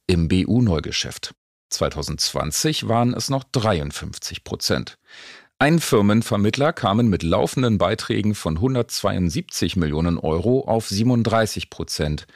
im 0.08 0.28
BU-Neugeschäft. 0.28 1.34
2020 1.70 2.88
waren 2.88 3.14
es 3.14 3.30
noch 3.30 3.44
53 3.44 4.44
Prozent. 4.44 4.98
Ein 5.58 5.80
Firmenvermittler 5.80 6.74
kamen 6.74 7.08
mit 7.08 7.24
laufenden 7.24 7.78
Beiträgen 7.78 8.36
von 8.36 8.58
172 8.58 9.78
Millionen 9.78 10.18
Euro 10.18 10.66
auf 10.68 10.90
37 10.90 11.70
Prozent. 11.70 12.28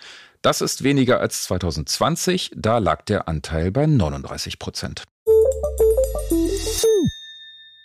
Das 0.42 0.62
ist 0.62 0.84
weniger 0.84 1.20
als 1.20 1.44
2020, 1.44 2.52
da 2.56 2.78
lag 2.78 3.04
der 3.04 3.28
Anteil 3.28 3.72
bei 3.72 3.86
39 3.86 4.58
Prozent. 4.58 5.04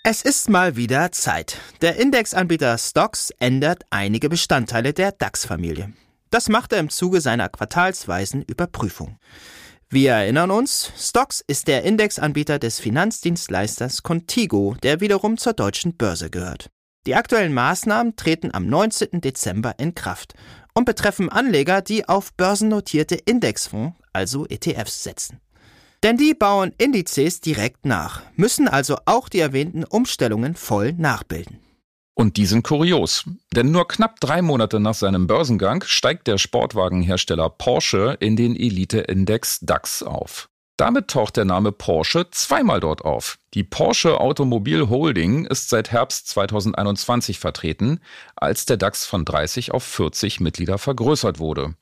Es 0.04 0.22
ist 0.22 0.50
mal 0.50 0.76
wieder 0.76 1.10
Zeit. 1.12 1.56
Der 1.80 1.96
Indexanbieter 1.96 2.78
Stocks 2.78 3.30
ändert 3.40 3.84
einige 3.90 4.28
Bestandteile 4.28 4.92
der 4.92 5.12
DAX-Familie. 5.12 5.94
Das 6.30 6.48
macht 6.48 6.72
er 6.72 6.78
im 6.78 6.90
Zuge 6.90 7.20
seiner 7.20 7.48
quartalsweisen 7.48 8.42
Überprüfung. 8.42 9.18
Wir 9.94 10.10
erinnern 10.10 10.50
uns, 10.50 10.90
Stocks 10.98 11.40
ist 11.46 11.68
der 11.68 11.84
Indexanbieter 11.84 12.58
des 12.58 12.80
Finanzdienstleisters 12.80 14.02
Contigo, 14.02 14.74
der 14.82 15.00
wiederum 15.00 15.38
zur 15.38 15.52
deutschen 15.52 15.96
Börse 15.96 16.30
gehört. 16.30 16.68
Die 17.06 17.14
aktuellen 17.14 17.54
Maßnahmen 17.54 18.16
treten 18.16 18.52
am 18.52 18.66
19. 18.66 19.20
Dezember 19.20 19.76
in 19.78 19.94
Kraft 19.94 20.34
und 20.74 20.84
betreffen 20.84 21.28
Anleger, 21.28 21.80
die 21.80 22.08
auf 22.08 22.34
börsennotierte 22.34 23.14
Indexfonds, 23.14 23.96
also 24.12 24.48
ETFs, 24.48 25.04
setzen. 25.04 25.38
Denn 26.02 26.16
die 26.16 26.34
bauen 26.34 26.72
Indizes 26.76 27.40
direkt 27.40 27.86
nach, 27.86 28.22
müssen 28.34 28.66
also 28.66 28.96
auch 29.04 29.28
die 29.28 29.38
erwähnten 29.38 29.84
Umstellungen 29.84 30.56
voll 30.56 30.92
nachbilden. 30.94 31.60
Und 32.14 32.36
die 32.36 32.46
sind 32.46 32.62
kurios, 32.62 33.24
denn 33.54 33.72
nur 33.72 33.88
knapp 33.88 34.20
drei 34.20 34.40
Monate 34.40 34.78
nach 34.78 34.94
seinem 34.94 35.26
Börsengang 35.26 35.82
steigt 35.84 36.28
der 36.28 36.38
Sportwagenhersteller 36.38 37.50
Porsche 37.50 38.16
in 38.20 38.36
den 38.36 38.54
Elite-Index 38.54 39.60
DAX 39.60 40.02
auf. 40.04 40.48
Damit 40.76 41.08
taucht 41.08 41.36
der 41.36 41.44
Name 41.44 41.70
Porsche 41.70 42.30
zweimal 42.30 42.80
dort 42.80 43.04
auf. 43.04 43.38
Die 43.54 43.62
Porsche 43.62 44.20
Automobil 44.20 44.88
Holding 44.88 45.44
ist 45.46 45.68
seit 45.68 45.92
Herbst 45.92 46.28
2021 46.28 47.38
vertreten, 47.38 48.00
als 48.34 48.64
der 48.66 48.76
DAX 48.76 49.06
von 49.06 49.24
30 49.24 49.72
auf 49.72 49.84
40 49.84 50.40
Mitglieder 50.40 50.78
vergrößert 50.78 51.38
wurde. 51.38 51.74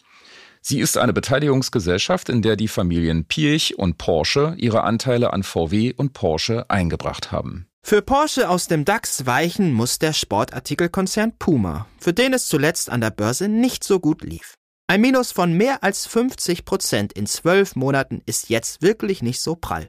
Sie 0.60 0.78
ist 0.78 0.96
eine 0.96 1.12
Beteiligungsgesellschaft, 1.12 2.28
in 2.28 2.40
der 2.40 2.56
die 2.56 2.68
Familien 2.68 3.24
Piech 3.24 3.78
und 3.78 3.98
Porsche 3.98 4.54
ihre 4.58 4.84
Anteile 4.84 5.32
an 5.32 5.42
VW 5.42 5.92
und 5.96 6.12
Porsche 6.12 6.70
eingebracht 6.70 7.32
haben. 7.32 7.66
Für 7.84 8.00
Porsche 8.00 8.48
aus 8.48 8.68
dem 8.68 8.84
DAX 8.84 9.26
weichen 9.26 9.72
muss 9.72 9.98
der 9.98 10.12
Sportartikelkonzern 10.12 11.36
Puma, 11.38 11.86
für 11.98 12.14
den 12.14 12.32
es 12.32 12.46
zuletzt 12.46 12.88
an 12.88 13.00
der 13.00 13.10
Börse 13.10 13.48
nicht 13.48 13.84
so 13.84 14.00
gut 14.00 14.22
lief. 14.22 14.54
Ein 14.86 15.00
Minus 15.00 15.32
von 15.32 15.52
mehr 15.52 15.82
als 15.82 16.06
50 16.06 16.64
Prozent 16.64 17.12
in 17.12 17.26
zwölf 17.26 17.76
Monaten 17.76 18.22
ist 18.24 18.48
jetzt 18.48 18.82
wirklich 18.82 19.22
nicht 19.22 19.40
so 19.40 19.56
prall. 19.56 19.88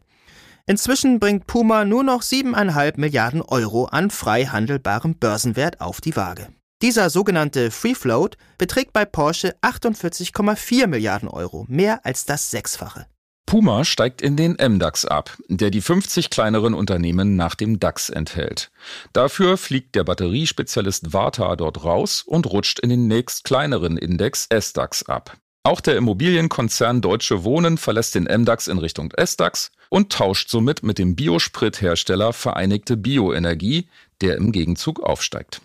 Inzwischen 0.65 1.19
bringt 1.19 1.45
Puma 1.45 1.86
nur 1.86 2.03
noch 2.03 2.23
7,5 2.23 2.99
Milliarden 2.99 3.41
Euro 3.41 3.86
an 3.86 4.10
frei 4.10 4.45
handelbarem 4.45 5.15
Börsenwert 5.15 5.79
auf 5.79 6.01
die 6.01 6.15
Waage. 6.15 6.47
Dieser 6.82 7.10
sogenannte 7.10 7.69
Free 7.71 7.95
Float 7.95 8.38
beträgt 8.58 8.91
bei 8.91 9.06
Porsche 9.06 9.56
48,4 9.62 10.88
Milliarden 10.88 11.29
Euro, 11.29 11.65
mehr 11.69 12.06
als 12.06 12.25
das 12.25 12.49
Sechsfache. 12.49 13.06
Puma 13.45 13.86
steigt 13.86 14.21
in 14.21 14.36
den 14.36 14.53
MDAX 14.53 15.06
ab, 15.06 15.38
der 15.47 15.69
die 15.69 15.82
50 15.82 16.29
kleineren 16.29 16.73
Unternehmen 16.73 17.36
nach 17.36 17.56
dem 17.56 17.79
DAX 17.79 18.10
enthält. 18.10 18.71
Dafür 19.12 19.58
fliegt 19.58 19.95
der 19.95 20.03
Batteriespezialist 20.03 21.13
Varta 21.13 21.56
dort 21.56 21.84
raus 21.84 22.23
und 22.25 22.47
rutscht 22.47 22.79
in 22.79 22.89
den 22.89 23.08
nächst 23.08 23.43
kleineren 23.43 23.97
Index 23.97 24.47
SDAX 24.51 25.03
ab. 25.03 25.38
Auch 25.63 25.82
der 25.82 25.95
Immobilienkonzern 25.95 27.01
Deutsche 27.01 27.43
Wohnen 27.43 27.77
verlässt 27.77 28.15
den 28.15 28.23
MDAX 28.23 28.67
in 28.67 28.79
Richtung 28.79 29.13
SDAX 29.17 29.71
und 29.89 30.12
tauscht 30.12 30.49
somit 30.49 30.84
mit 30.84 30.97
dem 30.97 31.15
Biosprithersteller 31.15 32.34
Vereinigte 32.34 32.97
Bioenergie, 32.97 33.88
der 34.21 34.36
im 34.38 34.51
Gegenzug 34.51 34.99
aufsteigt. 35.01 35.62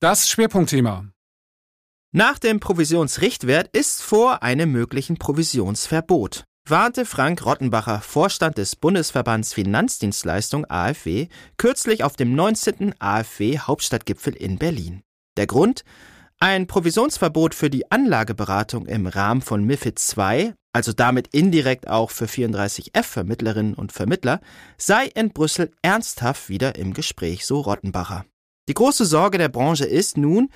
Das 0.00 0.28
Schwerpunktthema. 0.28 1.06
Nach 2.16 2.38
dem 2.38 2.60
Provisionsrichtwert 2.60 3.76
ist 3.76 4.00
vor 4.00 4.42
einem 4.42 4.72
möglichen 4.72 5.18
Provisionsverbot, 5.18 6.44
warnte 6.66 7.04
Frank 7.04 7.44
Rottenbacher, 7.44 8.00
Vorstand 8.00 8.56
des 8.56 8.74
Bundesverbands 8.74 9.52
Finanzdienstleistung 9.52 10.64
AfW, 10.66 11.26
kürzlich 11.58 12.04
auf 12.04 12.16
dem 12.16 12.34
19. 12.34 12.94
AfW 12.98 13.58
Hauptstadtgipfel 13.58 14.34
in 14.34 14.56
Berlin. 14.56 15.02
Der 15.36 15.46
Grund? 15.46 15.84
Ein 16.40 16.66
Provisionsverbot 16.66 17.54
für 17.54 17.68
die 17.68 17.90
Anlageberatung 17.90 18.86
im 18.86 19.06
Rahmen 19.06 19.42
von 19.42 19.62
MIFID 19.64 20.00
II, 20.16 20.54
also 20.72 20.94
damit 20.94 21.34
indirekt 21.34 21.86
auch 21.86 22.10
für 22.10 22.24
34F 22.24 23.02
Vermittlerinnen 23.02 23.74
und 23.74 23.92
Vermittler, 23.92 24.40
sei 24.78 25.04
in 25.14 25.34
Brüssel 25.34 25.70
ernsthaft 25.82 26.48
wieder 26.48 26.76
im 26.76 26.94
Gespräch, 26.94 27.44
so 27.44 27.60
Rottenbacher. 27.60 28.24
Die 28.68 28.74
große 28.74 29.04
Sorge 29.04 29.38
der 29.38 29.48
Branche 29.48 29.84
ist 29.84 30.18
nun, 30.18 30.48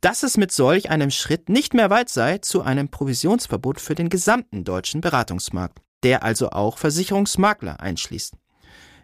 dass 0.00 0.22
es 0.22 0.36
mit 0.36 0.52
solch 0.52 0.90
einem 0.90 1.10
Schritt 1.10 1.48
nicht 1.48 1.74
mehr 1.74 1.90
weit 1.90 2.08
sei 2.08 2.38
zu 2.38 2.62
einem 2.62 2.88
Provisionsverbot 2.88 3.80
für 3.80 3.94
den 3.94 4.08
gesamten 4.08 4.64
deutschen 4.64 5.00
Beratungsmarkt, 5.00 5.80
der 6.02 6.22
also 6.22 6.50
auch 6.50 6.78
Versicherungsmakler 6.78 7.80
einschließt. 7.80 8.34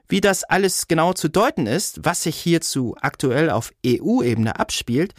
Wie 0.09 0.21
das 0.21 0.45
alles 0.45 0.87
genau 0.87 1.13
zu 1.13 1.29
deuten 1.29 1.67
ist, 1.67 2.01
was 2.05 2.23
sich 2.23 2.37
hierzu 2.37 2.95
aktuell 3.01 3.51
auf 3.51 3.73
EU-Ebene 3.87 4.59
abspielt 4.59 5.15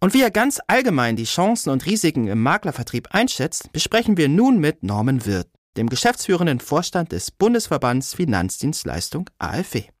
und 0.00 0.12
wie 0.12 0.22
er 0.22 0.30
ganz 0.30 0.60
allgemein 0.66 1.16
die 1.16 1.24
Chancen 1.24 1.70
und 1.70 1.86
Risiken 1.86 2.26
im 2.26 2.42
Maklervertrieb 2.42 3.08
einschätzt, 3.12 3.72
besprechen 3.72 4.16
wir 4.16 4.28
nun 4.28 4.58
mit 4.58 4.82
Norman 4.82 5.24
Wirth, 5.24 5.48
dem 5.76 5.88
geschäftsführenden 5.88 6.60
Vorstand 6.60 7.12
des 7.12 7.30
Bundesverbands 7.30 8.14
Finanzdienstleistung 8.14 9.30
AfW. 9.38 9.93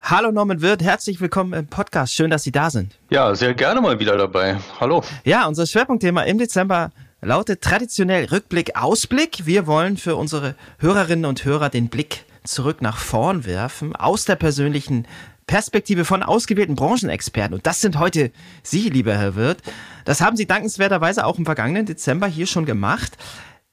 Hallo 0.00 0.30
Norman 0.32 0.62
Wirth, 0.62 0.82
herzlich 0.82 1.20
willkommen 1.20 1.52
im 1.52 1.66
Podcast. 1.66 2.14
Schön, 2.14 2.30
dass 2.30 2.42
Sie 2.42 2.52
da 2.52 2.70
sind. 2.70 2.94
Ja, 3.10 3.34
sehr 3.34 3.52
gerne 3.54 3.80
mal 3.80 3.98
wieder 3.98 4.16
dabei. 4.16 4.56
Hallo. 4.80 5.02
Ja, 5.24 5.46
unser 5.46 5.66
Schwerpunktthema 5.66 6.22
im 6.22 6.38
Dezember 6.38 6.92
lautet 7.20 7.60
traditionell 7.60 8.24
Rückblick, 8.26 8.76
Ausblick. 8.76 9.44
Wir 9.44 9.66
wollen 9.66 9.96
für 9.96 10.16
unsere 10.16 10.54
Hörerinnen 10.78 11.26
und 11.26 11.44
Hörer 11.44 11.68
den 11.68 11.88
Blick 11.88 12.24
zurück 12.44 12.80
nach 12.80 12.96
vorn 12.96 13.44
werfen, 13.44 13.94
aus 13.96 14.24
der 14.24 14.36
persönlichen 14.36 15.06
Perspektive 15.46 16.04
von 16.04 16.22
ausgewählten 16.22 16.76
Branchenexperten. 16.76 17.54
Und 17.54 17.66
das 17.66 17.80
sind 17.80 17.98
heute 17.98 18.30
Sie, 18.62 18.88
lieber 18.88 19.14
Herr 19.14 19.34
Wirth. 19.34 19.58
Das 20.04 20.20
haben 20.20 20.36
Sie 20.36 20.46
dankenswerterweise 20.46 21.26
auch 21.26 21.38
im 21.38 21.44
vergangenen 21.44 21.86
Dezember 21.86 22.26
hier 22.28 22.46
schon 22.46 22.64
gemacht. 22.66 23.18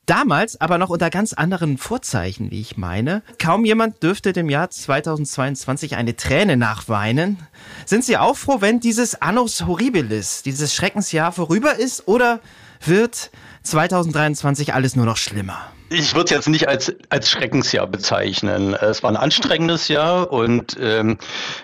Damals 0.06 0.62
aber 0.62 0.78
noch 0.78 0.90
unter 0.90 1.10
ganz 1.10 1.34
anderen 1.34 1.78
Vorzeichen, 1.78 2.52
wie 2.52 2.62
ich 2.62 2.78
meine. 2.78 3.24
Kaum 3.40 3.66
jemand 3.66 4.04
dürfte 4.04 4.34
dem 4.34 4.50
Jahr 4.50 4.70
2022 4.70 5.96
eine 5.96 6.16
Träne 6.16 6.58
nachweinen. 6.58 7.40
Sind 7.86 8.04
Sie 8.06 8.18
auch 8.18 8.38
froh, 8.38 8.58
wenn 8.62 8.80
dieses 8.80 9.22
Annus 9.22 9.66
Horribilis, 9.66 10.44
dieses 10.44 10.76
Schreckensjahr 10.76 11.32
vorüber 11.32 11.76
ist 11.76 12.08
oder 12.08 12.40
wird 12.86 13.32
2023 13.64 14.76
alles 14.76 14.96
nur 14.96 15.06
noch 15.06 15.18
schlimmer? 15.18 15.75
Ich 15.90 16.16
würde 16.16 16.26
es 16.26 16.32
jetzt 16.32 16.50
nicht 16.50 16.68
als, 16.68 16.92
als 17.10 17.30
Schreckensjahr 17.30 17.86
bezeichnen. 17.86 18.74
Es 18.74 19.04
war 19.04 19.12
ein 19.12 19.16
anstrengendes 19.16 19.88
Jahr 19.88 20.32
und 20.32 20.76
ähm, 20.82 21.20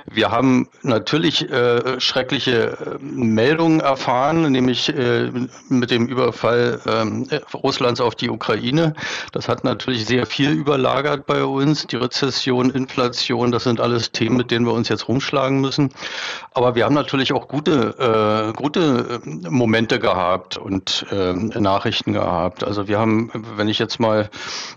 wir 0.06 0.30
haben 0.30 0.70
natürlich 0.84 1.50
äh, 1.50 2.00
schreckliche 2.00 2.78
äh, 2.78 2.98
Meldungen 3.04 3.80
erfahren, 3.80 4.52
nämlich 4.52 4.90
äh, 4.96 5.32
mit 5.70 5.90
dem 5.90 6.06
Überfall 6.06 6.80
äh, 6.86 7.36
Russlands 7.58 8.00
auf 8.00 8.14
die 8.14 8.30
Ukraine. 8.30 8.94
Das 9.32 9.50
hat 9.50 9.64
natürlich 9.64 10.06
sehr 10.06 10.28
viel 10.28 10.52
überlagert 10.52 11.26
bei 11.26 11.44
uns. 11.44 11.88
Die 11.88 11.96
Rezession, 11.96 12.70
Inflation, 12.70 13.52
das 13.52 13.64
sind 13.64 13.82
alles 13.82 14.12
Themen, 14.12 14.38
mit 14.38 14.52
denen 14.52 14.68
wir 14.68 14.74
uns 14.74 14.88
jetzt 14.88 15.08
rumschlagen 15.08 15.62
müssen. 15.62 15.90
Aber 16.54 16.76
wir 16.76 16.86
haben 16.86 16.94
natürlich 16.94 17.34
auch 17.34 17.48
gute, 17.48 18.52
äh, 18.54 18.54
gute 18.54 19.20
äh, 19.26 19.50
Momente 19.50 19.98
gehabt 19.98 20.58
und 20.58 21.08
äh, 21.10 21.34
Nachrichten 21.34 22.14
gehabt. 22.14 22.64
Also 22.64 22.88
wir 22.88 23.00
haben, 23.00 23.32
wenn 23.56 23.68
ich 23.68 23.80
jetzt 23.80 24.00
mal 24.00 24.11
mal 24.12 24.30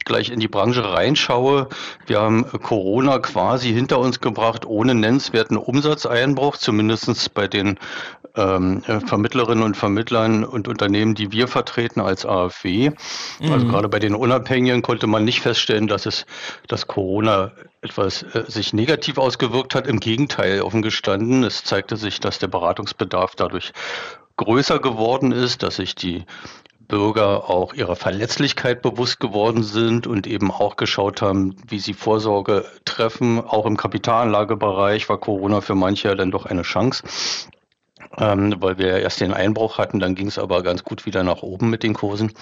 gleich 0.04 0.30
in 0.30 0.40
die 0.40 0.48
Branche 0.48 0.84
reinschaue, 0.84 1.68
wir 2.06 2.20
haben 2.20 2.46
Corona 2.62 3.18
quasi 3.18 3.72
hinter 3.72 3.98
uns 3.98 4.20
gebracht 4.20 4.66
ohne 4.66 4.94
nennenswerten 4.94 5.56
Umsatzeinbruch, 5.56 6.56
zumindest 6.56 7.34
bei 7.34 7.48
den 7.48 7.78
ähm, 8.36 8.82
Vermittlerinnen 8.82 9.62
und 9.64 9.76
Vermittlern 9.76 10.44
und 10.44 10.68
Unternehmen, 10.68 11.14
die 11.14 11.32
wir 11.32 11.48
vertreten 11.48 12.00
als 12.00 12.26
AfW. 12.26 12.88
Also 12.88 12.94
mhm. 13.40 13.52
Also 13.54 13.66
gerade 13.66 13.88
bei 13.88 14.00
den 14.00 14.14
Unabhängigen 14.14 14.82
konnte 14.82 15.06
man 15.06 15.24
nicht 15.24 15.40
feststellen, 15.40 15.86
dass 15.86 16.06
es, 16.06 16.26
dass 16.66 16.86
Corona 16.86 17.52
etwas 17.82 18.22
äh, 18.22 18.44
sich 18.48 18.72
negativ 18.72 19.18
ausgewirkt 19.18 19.74
hat. 19.74 19.86
Im 19.86 20.00
Gegenteil, 20.00 20.62
offen 20.62 20.82
gestanden, 20.82 21.44
es 21.44 21.62
zeigte 21.64 21.96
sich, 21.96 22.20
dass 22.20 22.38
der 22.38 22.48
Beratungsbedarf 22.48 23.36
dadurch 23.36 23.72
größer 24.36 24.80
geworden 24.80 25.30
ist, 25.30 25.62
dass 25.62 25.76
sich 25.76 25.94
die 25.94 26.24
Bürger 26.88 27.48
auch 27.50 27.74
ihrer 27.74 27.96
Verletzlichkeit 27.96 28.82
bewusst 28.82 29.20
geworden 29.20 29.62
sind 29.62 30.06
und 30.06 30.26
eben 30.26 30.50
auch 30.50 30.76
geschaut 30.76 31.22
haben, 31.22 31.56
wie 31.68 31.78
sie 31.78 31.94
Vorsorge 31.94 32.64
treffen. 32.84 33.40
Auch 33.40 33.66
im 33.66 33.76
Kapitalanlagebereich 33.76 35.08
war 35.08 35.18
Corona 35.18 35.60
für 35.60 35.74
manche 35.74 36.14
dann 36.14 36.30
doch 36.30 36.46
eine 36.46 36.62
Chance. 36.62 37.04
Ähm, 38.16 38.54
weil 38.58 38.78
wir 38.78 38.98
erst 38.98 39.20
den 39.20 39.32
Einbruch 39.32 39.78
hatten, 39.78 39.98
dann 39.98 40.14
ging 40.14 40.28
es 40.28 40.38
aber 40.38 40.62
ganz 40.62 40.84
gut 40.84 41.06
wieder 41.06 41.24
nach 41.24 41.42
oben 41.42 41.70
mit 41.70 41.82
den 41.82 41.94
Kursen. 41.94 42.32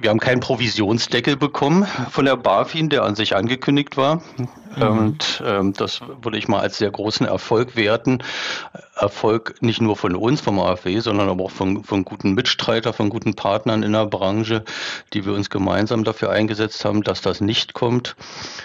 Wir 0.00 0.10
haben 0.10 0.20
keinen 0.20 0.40
Provisionsdeckel 0.40 1.36
bekommen 1.36 1.84
von 2.10 2.24
der 2.24 2.36
BaFin, 2.36 2.88
der 2.88 3.02
an 3.02 3.16
sich 3.16 3.34
angekündigt 3.34 3.96
war. 3.96 4.22
Mhm. 4.76 4.82
Und 4.86 5.42
ähm, 5.44 5.72
das 5.72 6.00
würde 6.22 6.38
ich 6.38 6.46
mal 6.46 6.60
als 6.60 6.78
sehr 6.78 6.90
großen 6.90 7.26
Erfolg 7.26 7.74
werten. 7.74 8.22
Erfolg 8.98 9.54
nicht 9.60 9.80
nur 9.80 9.96
von 9.96 10.14
uns, 10.16 10.40
vom 10.40 10.58
AfW, 10.58 10.98
sondern 11.00 11.28
aber 11.28 11.44
auch 11.44 11.50
von, 11.50 11.84
von 11.84 12.04
guten 12.04 12.34
Mitstreitern, 12.34 12.92
von 12.92 13.08
guten 13.10 13.34
Partnern 13.34 13.82
in 13.82 13.92
der 13.92 14.06
Branche, 14.06 14.64
die 15.12 15.24
wir 15.24 15.32
uns 15.32 15.50
gemeinsam 15.50 16.04
dafür 16.04 16.30
eingesetzt 16.30 16.84
haben, 16.84 17.02
dass 17.02 17.20
das 17.20 17.40
nicht 17.40 17.74
kommt. 17.74 18.16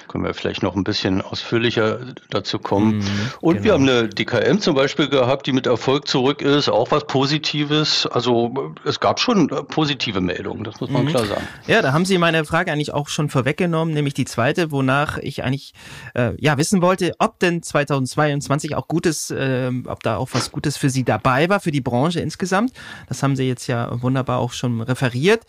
Können 0.08 0.24
wir 0.24 0.34
vielleicht 0.34 0.64
noch 0.64 0.76
ein 0.76 0.84
bisschen 0.84 1.22
ausführlicher 1.22 2.00
dazu 2.30 2.60
kommen. 2.60 2.98
Mhm, 2.98 3.04
Und 3.42 3.54
genau. 3.56 3.64
wir 3.64 3.74
haben 3.74 3.90
eine 3.90 4.10
DKM 4.10 4.60
zum 4.60 4.76
Beispiel 4.76 5.08
gehabt, 5.08 5.46
die 5.48 5.52
mit 5.52 5.68
Erfolg 5.68 6.08
zurück 6.08 6.42
ist, 6.42 6.70
auch 6.70 6.92
was 6.92 7.06
Positives. 7.06 8.08
Also 8.08 8.74
es 8.86 9.00
gab 9.00 9.20
schon 9.20 9.48
positive 9.48 10.22
Meldungen, 10.22 10.64
das 10.64 10.80
muss 10.80 10.90
man 10.90 11.06
mhm. 11.06 11.10
klar 11.10 11.26
sagen. 11.26 11.48
Ja, 11.68 11.82
da 11.82 11.94
haben 11.94 12.06
Sie 12.06 12.18
meine 12.18 12.46
Frage 12.46 12.72
eigentlich 12.72 12.94
auch 12.94 13.08
schon 13.08 13.30
vorweggenommen, 13.30 13.94
nämlich 13.94 14.14
die 14.14 14.26
zweite, 14.26 14.72
wonach 14.72 15.18
ich 15.18 15.44
eigentlich 15.44 15.74
äh, 16.16 16.32
ja 16.40 16.58
wissen 16.58 16.82
wollte, 16.82 17.14
ob 17.20 17.40
denn 17.40 17.62
2022 17.62 18.76
auch 18.76 18.88
Gutes, 18.88 19.30
äh, 19.32 19.72
ob 19.86 20.04
da 20.04 20.18
auch 20.18 20.23
was 20.32 20.52
Gutes 20.52 20.78
für 20.78 20.90
Sie 20.90 21.04
dabei 21.04 21.50
war, 21.50 21.60
für 21.60 21.72
die 21.72 21.82
Branche 21.82 22.20
insgesamt. 22.20 22.74
Das 23.08 23.24
haben 23.24 23.36
Sie 23.36 23.48
jetzt 23.48 23.68
ja 23.68 24.02
wunderbar 24.02 24.40
auch 24.40 24.54
schon 24.54 24.82
referiert. 24.82 25.46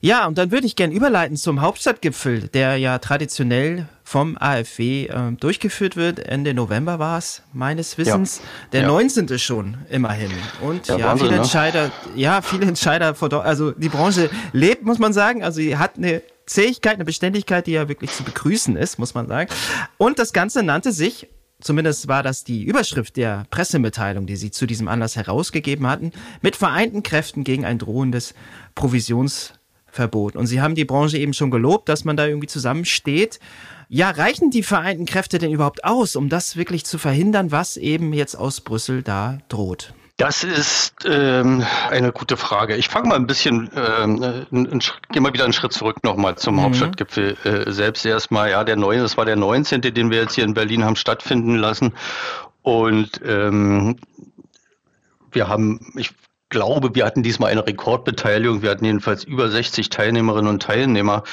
Ja, 0.00 0.28
und 0.28 0.38
dann 0.38 0.52
würde 0.52 0.64
ich 0.66 0.76
gern 0.76 0.92
überleiten 0.92 1.36
zum 1.36 1.60
Hauptstadtgipfel, 1.60 2.48
der 2.48 2.76
ja 2.76 2.98
traditionell 2.98 3.88
vom 4.04 4.36
AfW 4.38 5.06
äh, 5.06 5.32
durchgeführt 5.32 5.96
wird. 5.96 6.20
Ende 6.20 6.54
November 6.54 7.00
war 7.00 7.18
es, 7.18 7.42
meines 7.52 7.98
Wissens. 7.98 8.38
Ja. 8.38 8.68
Der 8.72 8.80
ja. 8.82 8.86
19. 8.86 9.38
schon, 9.40 9.76
immerhin. 9.90 10.30
Und 10.62 10.86
ja, 10.86 10.98
ja 10.98 11.06
Wahnsinn, 11.06 11.26
viele 11.26 11.36
ne? 11.38 11.42
Entscheider, 11.42 11.90
ja, 12.14 12.42
viele 12.42 12.66
Entscheider, 12.66 13.14
also 13.44 13.72
die 13.72 13.88
Branche 13.88 14.30
lebt, 14.52 14.84
muss 14.84 15.00
man 15.00 15.12
sagen. 15.12 15.42
Also 15.42 15.56
sie 15.56 15.76
hat 15.76 15.96
eine 15.96 16.22
Zähigkeit, 16.46 16.94
eine 16.94 17.04
Beständigkeit, 17.04 17.66
die 17.66 17.72
ja 17.72 17.88
wirklich 17.88 18.12
zu 18.12 18.22
begrüßen 18.22 18.76
ist, 18.76 19.00
muss 19.00 19.14
man 19.14 19.26
sagen. 19.26 19.50
Und 19.96 20.20
das 20.20 20.32
Ganze 20.32 20.62
nannte 20.62 20.92
sich 20.92 21.28
zumindest 21.60 22.08
war 22.08 22.22
das 22.22 22.44
die 22.44 22.64
Überschrift 22.64 23.16
der 23.16 23.44
Pressemitteilung, 23.50 24.26
die 24.26 24.36
sie 24.36 24.50
zu 24.50 24.66
diesem 24.66 24.88
Anlass 24.88 25.16
herausgegeben 25.16 25.86
hatten, 25.86 26.12
mit 26.42 26.56
vereinten 26.56 27.02
Kräften 27.02 27.44
gegen 27.44 27.64
ein 27.64 27.78
drohendes 27.78 28.34
Provisions 28.74 29.54
Verbot. 29.90 30.36
Und 30.36 30.46
Sie 30.46 30.60
haben 30.60 30.74
die 30.74 30.84
Branche 30.84 31.18
eben 31.18 31.32
schon 31.32 31.50
gelobt, 31.50 31.88
dass 31.88 32.04
man 32.04 32.16
da 32.16 32.26
irgendwie 32.26 32.46
zusammensteht. 32.46 33.40
Ja, 33.88 34.10
reichen 34.10 34.50
die 34.50 34.62
vereinten 34.62 35.06
Kräfte 35.06 35.38
denn 35.38 35.50
überhaupt 35.50 35.84
aus, 35.84 36.14
um 36.14 36.28
das 36.28 36.56
wirklich 36.56 36.84
zu 36.84 36.98
verhindern, 36.98 37.50
was 37.50 37.76
eben 37.76 38.12
jetzt 38.12 38.34
aus 38.34 38.60
Brüssel 38.60 39.02
da 39.02 39.38
droht? 39.48 39.94
Das 40.18 40.42
ist 40.42 41.06
ähm, 41.08 41.64
eine 41.88 42.10
gute 42.10 42.36
Frage. 42.36 42.74
Ich 42.74 42.88
fange 42.88 43.08
mal 43.08 43.14
ein 43.14 43.28
bisschen, 43.28 43.70
ähm, 43.76 44.46
gehe 45.12 45.22
mal 45.22 45.32
wieder 45.32 45.44
einen 45.44 45.52
Schritt 45.52 45.72
zurück 45.72 46.02
nochmal 46.02 46.36
zum 46.36 46.56
mhm. 46.56 46.62
Hauptstadtgipfel 46.62 47.36
äh, 47.44 47.70
selbst 47.70 48.04
erstmal. 48.04 48.50
Ja, 48.50 48.64
der 48.64 48.74
neue, 48.74 48.98
das 48.98 49.16
war 49.16 49.24
der 49.26 49.36
19., 49.36 49.80
den 49.80 50.10
wir 50.10 50.18
jetzt 50.20 50.34
hier 50.34 50.42
in 50.42 50.54
Berlin 50.54 50.84
haben 50.84 50.96
stattfinden 50.96 51.54
lassen. 51.54 51.94
Und 52.62 53.20
ähm, 53.24 53.96
wir 55.30 55.46
haben, 55.46 55.92
ich 55.94 56.10
glaube, 56.50 56.94
wir 56.94 57.04
hatten 57.04 57.22
diesmal 57.22 57.50
eine 57.50 57.66
Rekordbeteiligung. 57.66 58.62
Wir 58.62 58.70
hatten 58.70 58.84
jedenfalls 58.84 59.24
über 59.24 59.50
60 59.50 59.90
Teilnehmerinnen 59.90 60.48
und 60.48 60.62
Teilnehmer 60.62 61.24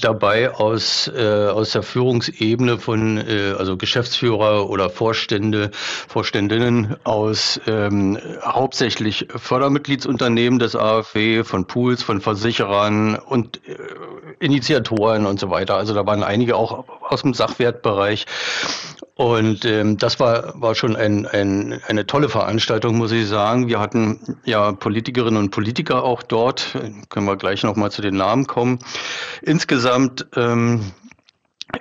dabei 0.00 0.54
aus, 0.54 1.08
äh, 1.08 1.48
aus 1.48 1.72
der 1.72 1.82
Führungsebene 1.82 2.78
von, 2.78 3.18
äh, 3.18 3.54
also 3.58 3.76
Geschäftsführer 3.76 4.68
oder 4.68 4.90
Vorstände, 4.90 5.70
Vorständinnen 5.72 6.96
aus 7.04 7.60
ähm, 7.66 8.18
hauptsächlich 8.42 9.28
Fördermitgliedsunternehmen 9.34 10.58
des 10.58 10.76
AfW, 10.76 11.44
von 11.44 11.66
Pools, 11.66 12.02
von 12.02 12.20
Versicherern 12.20 13.16
und 13.16 13.60
äh, 13.66 13.76
Initiatoren 14.40 15.24
und 15.26 15.40
so 15.40 15.50
weiter. 15.50 15.76
Also 15.76 15.94
da 15.94 16.04
waren 16.06 16.22
einige 16.22 16.56
auch 16.56 16.84
aus 17.08 17.22
dem 17.22 17.32
Sachwertbereich. 17.32 18.26
Und 19.14 19.64
ähm, 19.64 19.98
das 19.98 20.20
war, 20.20 20.52
war 20.60 20.76
schon 20.76 20.94
ein, 20.94 21.26
ein, 21.26 21.80
eine 21.88 22.06
tolle 22.06 22.28
Veranstaltung, 22.28 22.96
muss 22.98 23.10
ich 23.10 23.26
sagen. 23.26 23.66
Wir 23.66 23.80
hatten 23.80 24.38
ja 24.44 24.57
Politikerinnen 24.78 25.38
und 25.38 25.50
Politiker 25.50 26.04
auch 26.04 26.22
dort. 26.22 26.76
Können 27.08 27.26
wir 27.26 27.36
gleich 27.36 27.62
nochmal 27.62 27.90
zu 27.90 28.02
den 28.02 28.16
Namen 28.16 28.46
kommen. 28.46 28.78
Insgesamt 29.42 30.26
ähm, 30.36 30.92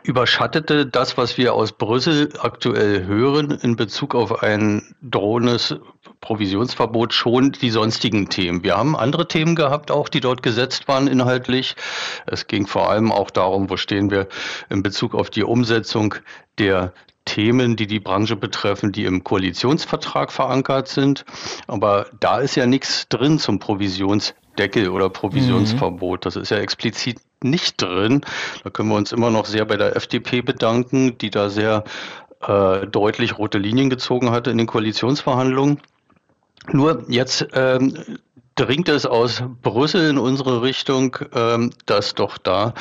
überschattete 0.04 0.86
das, 0.86 1.18
was 1.18 1.38
wir 1.38 1.54
aus 1.54 1.72
Brüssel 1.72 2.30
aktuell 2.40 3.06
hören 3.06 3.52
in 3.52 3.76
Bezug 3.76 4.16
auf 4.16 4.44
ein 4.44 4.96
drohendes 5.02 5.76
Provisionsverbot 6.20 7.13
schon 7.13 7.52
die 7.52 7.70
sonstigen 7.70 8.30
Themen. 8.30 8.63
Wir 8.63 8.76
haben 8.76 8.96
andere 8.96 9.28
Themen 9.28 9.56
gehabt, 9.56 9.92
auch 9.92 10.10
die 10.10 10.20
dort 10.20 10.44
gesetzt 10.44 10.88
waren 10.88 11.08
inhaltlich. 11.08 11.76
Es 12.26 12.48
ging 12.48 12.68
vor 12.68 12.90
allem 12.90 13.12
auch 13.12 13.30
darum, 13.30 13.70
wo 13.70 13.78
stehen 13.78 14.12
wir 14.12 14.28
in 14.70 14.84
Bezug 14.84 15.13
auf 15.13 15.30
die 15.30 15.44
Umsetzung 15.44 16.16
der 16.58 16.94
Themen, 17.28 17.76
die 17.76 17.86
die 17.86 18.00
Branche 18.00 18.36
betreffen, 18.36 18.92
die 18.92 19.06
im 19.06 19.24
Koalitionsvertrag 19.24 20.32
verankert 20.32 20.88
sind. 20.88 21.26
Aber 21.68 22.08
da 22.20 22.40
ist 22.40 22.56
ja 22.56 22.66
nichts 22.66 23.08
drin 23.10 23.38
zum 23.38 23.60
Provisionsdeckel 23.60 24.90
oder 24.90 25.10
Provisionsverbot. 25.10 26.26
Das 26.26 26.36
ist 26.36 26.50
ja 26.50 26.58
explizit 26.58 27.20
nicht 27.44 27.82
drin. 27.82 28.22
Da 28.63 28.70
können 28.70 28.90
wir 28.90 28.96
uns 28.96 29.12
immer 29.12 29.30
noch 29.30 29.46
sehr 29.46 29.66
bei 29.66 29.78
der 29.78 29.96
FDP 29.96 30.42
bedanken, 30.42 31.18
die 31.18 31.30
da 31.30 31.50
sehr 31.50 31.84
äh, 32.42 32.88
deutlich 32.88 33.38
rote 33.38 33.58
Linien 33.58 33.90
gezogen 33.90 34.32
hatte 34.32 34.50
in 34.50 34.58
den 34.58 34.68
Koalitionsverhandlungen. 34.68 35.80
Nur 36.72 37.04
jetzt 37.08 37.48
ähm, 37.54 38.18
dringt 38.56 38.90
es 38.90 39.06
aus 39.06 39.44
Brüssel 39.62 40.10
in 40.10 40.18
unsere 40.18 40.62
Richtung, 40.62 41.18
ähm, 41.34 41.72
dass 41.86 42.16
doch 42.16 42.38
da 42.38 42.74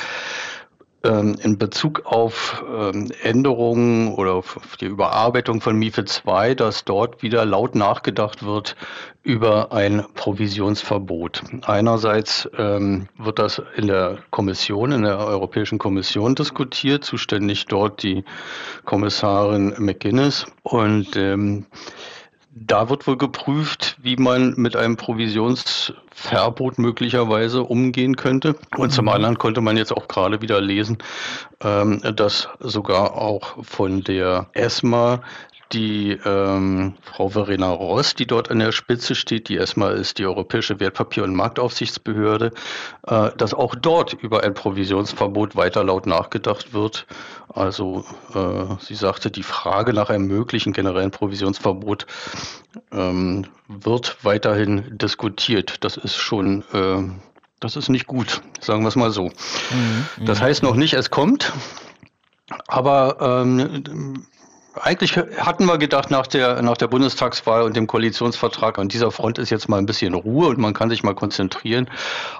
in 1.06 1.58
Bezug 1.58 2.06
auf 2.06 2.64
ähm, 2.68 3.10
Änderungen 3.22 4.14
oder 4.14 4.34
auf 4.34 4.76
die 4.80 4.86
Überarbeitung 4.86 5.60
von 5.60 5.76
MIFID 5.76 6.22
II, 6.26 6.56
dass 6.56 6.84
dort 6.84 7.22
wieder 7.22 7.44
laut 7.44 7.74
nachgedacht 7.74 8.44
wird 8.44 8.76
über 9.22 9.72
ein 9.72 10.04
Provisionsverbot. 10.14 11.42
Einerseits 11.62 12.48
ähm, 12.56 13.08
wird 13.18 13.38
das 13.38 13.60
in 13.76 13.88
der 13.88 14.18
Kommission, 14.30 14.92
in 14.92 15.02
der 15.02 15.18
Europäischen 15.18 15.78
Kommission 15.78 16.34
diskutiert, 16.34 17.04
zuständig 17.04 17.66
dort 17.66 18.02
die 18.02 18.24
Kommissarin 18.84 19.74
McGuinness 19.78 20.46
und 20.62 21.16
ähm, 21.16 21.66
da 22.58 22.88
wird 22.88 23.06
wohl 23.06 23.18
geprüft, 23.18 23.98
wie 24.00 24.16
man 24.16 24.54
mit 24.56 24.76
einem 24.76 24.96
Provisionsverbot 24.96 26.78
möglicherweise 26.78 27.62
umgehen 27.62 28.16
könnte. 28.16 28.56
Und 28.78 28.92
zum 28.92 29.04
mhm. 29.04 29.10
anderen 29.10 29.38
konnte 29.38 29.60
man 29.60 29.76
jetzt 29.76 29.92
auch 29.92 30.08
gerade 30.08 30.40
wieder 30.40 30.58
lesen, 30.62 30.96
ähm, 31.62 32.00
dass 32.16 32.48
sogar 32.58 33.14
auch 33.14 33.62
von 33.62 34.02
der 34.02 34.46
ESMA 34.54 35.20
die 35.72 36.12
ähm, 36.24 36.94
Frau 37.02 37.29
Verena 37.29 37.70
Ross, 37.70 38.14
die 38.14 38.26
dort 38.26 38.50
an 38.50 38.61
der 38.61 38.72
Spitze 38.72 39.14
steht, 39.14 39.48
die 39.48 39.57
ESMA 39.57 39.90
ist 39.90 40.18
die 40.18 40.26
Europäische 40.26 40.79
Wertpapier- 40.79 41.24
und 41.24 41.35
Marktaufsichtsbehörde, 41.35 42.52
äh, 43.07 43.31
dass 43.37 43.55
auch 43.55 43.74
dort 43.74 44.12
über 44.12 44.44
ein 44.44 44.55
Provisionsverbot 44.55 45.57
weiter 45.57 45.83
laut 45.85 46.07
nachgedacht 46.07 46.72
wird. 46.72 47.07
Also 47.48 48.05
äh, 48.35 48.74
sie 48.81 48.94
sagte, 48.94 49.31
die 49.31 49.42
Frage 49.42 49.92
nach 49.92 50.11
einem 50.11 50.26
möglichen 50.26 50.72
generellen 50.72 51.11
Provisionsverbot 51.11 52.07
ähm, 52.92 53.46
wird 53.68 54.18
weiterhin 54.22 54.98
diskutiert. 54.98 55.85
Das 55.85 55.96
ist 55.96 56.16
schon 56.16 56.62
äh, 56.72 57.02
das 57.61 57.74
ist 57.74 57.88
nicht 57.88 58.07
gut, 58.07 58.42
sagen 58.61 58.83
wir 58.83 58.88
es 58.88 58.96
mal 58.96 59.11
so. 59.11 59.24
Mhm, 59.70 60.26
das 60.26 60.40
heißt 60.40 60.62
noch 60.62 60.76
nicht, 60.76 60.92
es 60.92 61.11
kommt. 61.11 61.52
Aber 62.68 63.16
ähm, 63.42 64.26
eigentlich 64.82 65.16
hatten 65.16 65.66
wir 65.66 65.78
gedacht, 65.78 66.10
nach 66.10 66.26
der, 66.26 66.62
nach 66.62 66.76
der 66.76 66.88
Bundestagswahl 66.88 67.62
und 67.62 67.76
dem 67.76 67.86
Koalitionsvertrag 67.86 68.78
an 68.78 68.88
dieser 68.88 69.10
Front 69.10 69.38
ist 69.38 69.50
jetzt 69.50 69.68
mal 69.68 69.78
ein 69.78 69.86
bisschen 69.86 70.14
Ruhe 70.14 70.48
und 70.48 70.58
man 70.58 70.74
kann 70.74 70.90
sich 70.90 71.02
mal 71.02 71.14
konzentrieren 71.14 71.88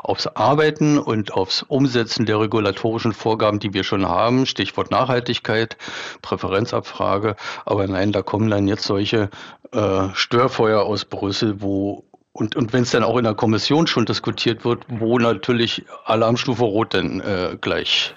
aufs 0.03 0.27
Arbeiten 0.27 0.99
und 0.99 1.33
aufs 1.33 1.63
Umsetzen 1.63 2.27
der 2.27 2.41
regulatorischen 2.41 3.13
Vorgaben, 3.13 3.59
die 3.59 3.75
wir 3.75 3.85
schon 3.85 4.07
haben. 4.07 4.47
Stichwort 4.47 4.91
Nachhaltigkeit, 4.91 5.77
Präferenzabfrage. 6.23 7.37
Aber 7.65 7.87
nein, 7.87 8.13
da 8.13 8.23
kommen 8.23 8.51
dann 8.51 8.69
jetzt 8.69 8.85
solche 8.85 9.31
äh, 9.73 10.09
Störfeuer 10.15 10.83
aus 10.83 11.05
Brüssel, 11.05 11.61
wo 11.61 12.05
und, 12.37 12.55
und 12.55 12.75
wenn 12.75 12.83
es 12.83 12.91
dann 12.91 13.03
auch 13.03 13.17
in 13.17 13.25
der 13.25 13.35
Kommission 13.35 13.87
schon 13.87 14.05
diskutiert 14.05 14.65
wird, 14.67 14.85
wo 14.89 15.19
natürlich 15.19 15.87
Alarmstufe 16.05 16.65
Rot 16.65 16.93
dann 16.93 17.21
äh, 17.21 17.57
gleich 17.59 18.15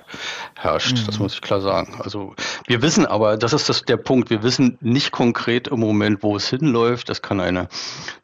herrscht, 0.58 0.98
mhm. 0.98 1.06
das 1.06 1.20
muss 1.20 1.36
ich 1.36 1.42
klar 1.42 1.62
sagen. 1.62 2.02
Also 2.04 2.36
wir 2.68 2.82
wissen 2.82 3.06
aber, 3.06 3.38
das 3.38 3.54
ist 3.54 3.70
das, 3.70 3.84
der 3.84 3.96
Punkt, 3.96 4.30
wir 4.30 4.44
wissen 4.44 4.78
nicht 4.82 5.12
konkret 5.12 5.70
im 5.70 5.80
Moment, 5.80 6.22
wo 6.22 6.36
es 6.36 6.50
hinläuft. 6.50 7.08
Das 7.08 7.22
kann 7.22 7.40
eine, 7.40 7.70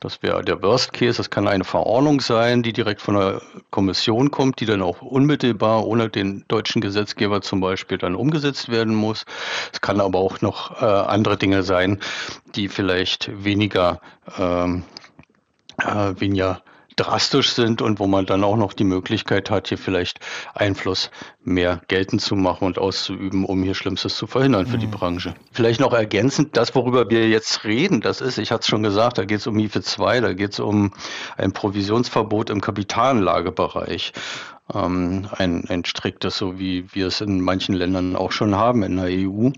das 0.02 0.22
wäre 0.22 0.44
der 0.44 0.62
Worst 0.62 0.92
Case, 0.92 1.16
das 1.16 1.30
kann 1.30 1.48
eine 1.48 1.64
Verordnung 1.64 2.20
sein, 2.20 2.62
die 2.62 2.74
direkt 2.74 3.02
von 3.02 3.16
der 3.16 3.42
Kommission 3.70 4.32
kommt, 4.32 4.60
die 4.60 4.66
dann 4.66 4.82
auch 4.82 5.02
unmittelbar 5.02 5.88
ohne 5.88 6.10
den 6.10 6.44
deutschen 6.50 6.82
Gesetzgeber 6.82 7.42
zum 7.42 7.62
Beispiel 7.62 7.98
dann 7.98 8.16
umgesetzt 8.16 8.68
werden 8.68 8.96
muss. 8.96 9.24
Es 9.72 9.80
kann 9.80 10.02
aber 10.02 10.20
auch 10.20 10.42
noch 10.42 10.82
äh, 10.82 10.86
andere 10.86 11.38
Dinge 11.38 11.64
sein, 11.64 12.02
die 12.54 12.68
vielleicht 12.68 13.32
weniger 13.46 14.02
ähm, 14.38 14.84
äh, 15.80 16.20
weniger 16.20 16.62
drastisch 16.96 17.52
sind 17.52 17.82
und 17.82 18.00
wo 18.00 18.08
man 18.08 18.26
dann 18.26 18.44
auch 18.44 18.56
noch 18.56 18.74
die 18.74 18.84
Möglichkeit 18.84 19.50
hat, 19.50 19.68
hier 19.68 19.78
vielleicht 19.78 20.20
Einfluss 20.54 21.12
mehr 21.44 21.82
geltend 21.88 22.22
zu 22.22 22.36
machen 22.36 22.66
und 22.66 22.80
auszuüben, 22.80 23.46
um 23.46 23.64
hier 23.64 23.76
Schlimmstes 23.76 24.16
zu 24.16 24.28
verhindern 24.28 24.66
für 24.66 24.78
mhm. 24.78 24.82
die 24.82 24.88
Branche. 24.88 25.36
Vielleicht 25.52 25.80
noch 25.80 25.94
ergänzend, 25.94 26.56
das, 26.56 26.74
worüber 26.74 27.10
wir 27.10 27.28
jetzt 27.28 27.66
reden, 27.66 28.02
das 28.02 28.22
ist, 28.22 28.38
ich 28.38 28.52
hatte 28.52 28.62
es 28.62 28.68
schon 28.68 28.84
gesagt, 28.84 29.18
da 29.18 29.26
geht 29.26 29.40
es 29.40 29.48
um 29.48 29.56
MIFID 29.56 29.86
2, 29.86 30.22
da 30.22 30.34
geht 30.34 30.54
es 30.54 30.60
um 30.60 30.92
ein 31.38 31.52
Provisionsverbot 31.52 32.50
im 32.50 32.62
Kapitalanlagebereich. 32.62 34.14
Ähm, 34.74 35.28
ein, 35.32 35.66
ein 35.70 35.86
striktes, 35.86 36.38
so 36.38 36.58
wie 36.58 36.92
wir 36.94 37.08
es 37.08 37.22
in 37.22 37.40
manchen 37.40 37.76
Ländern 37.76 38.16
auch 38.16 38.32
schon 38.32 38.56
haben 38.56 38.82
in 38.82 38.96
der 38.96 39.06
EU. 39.06 39.52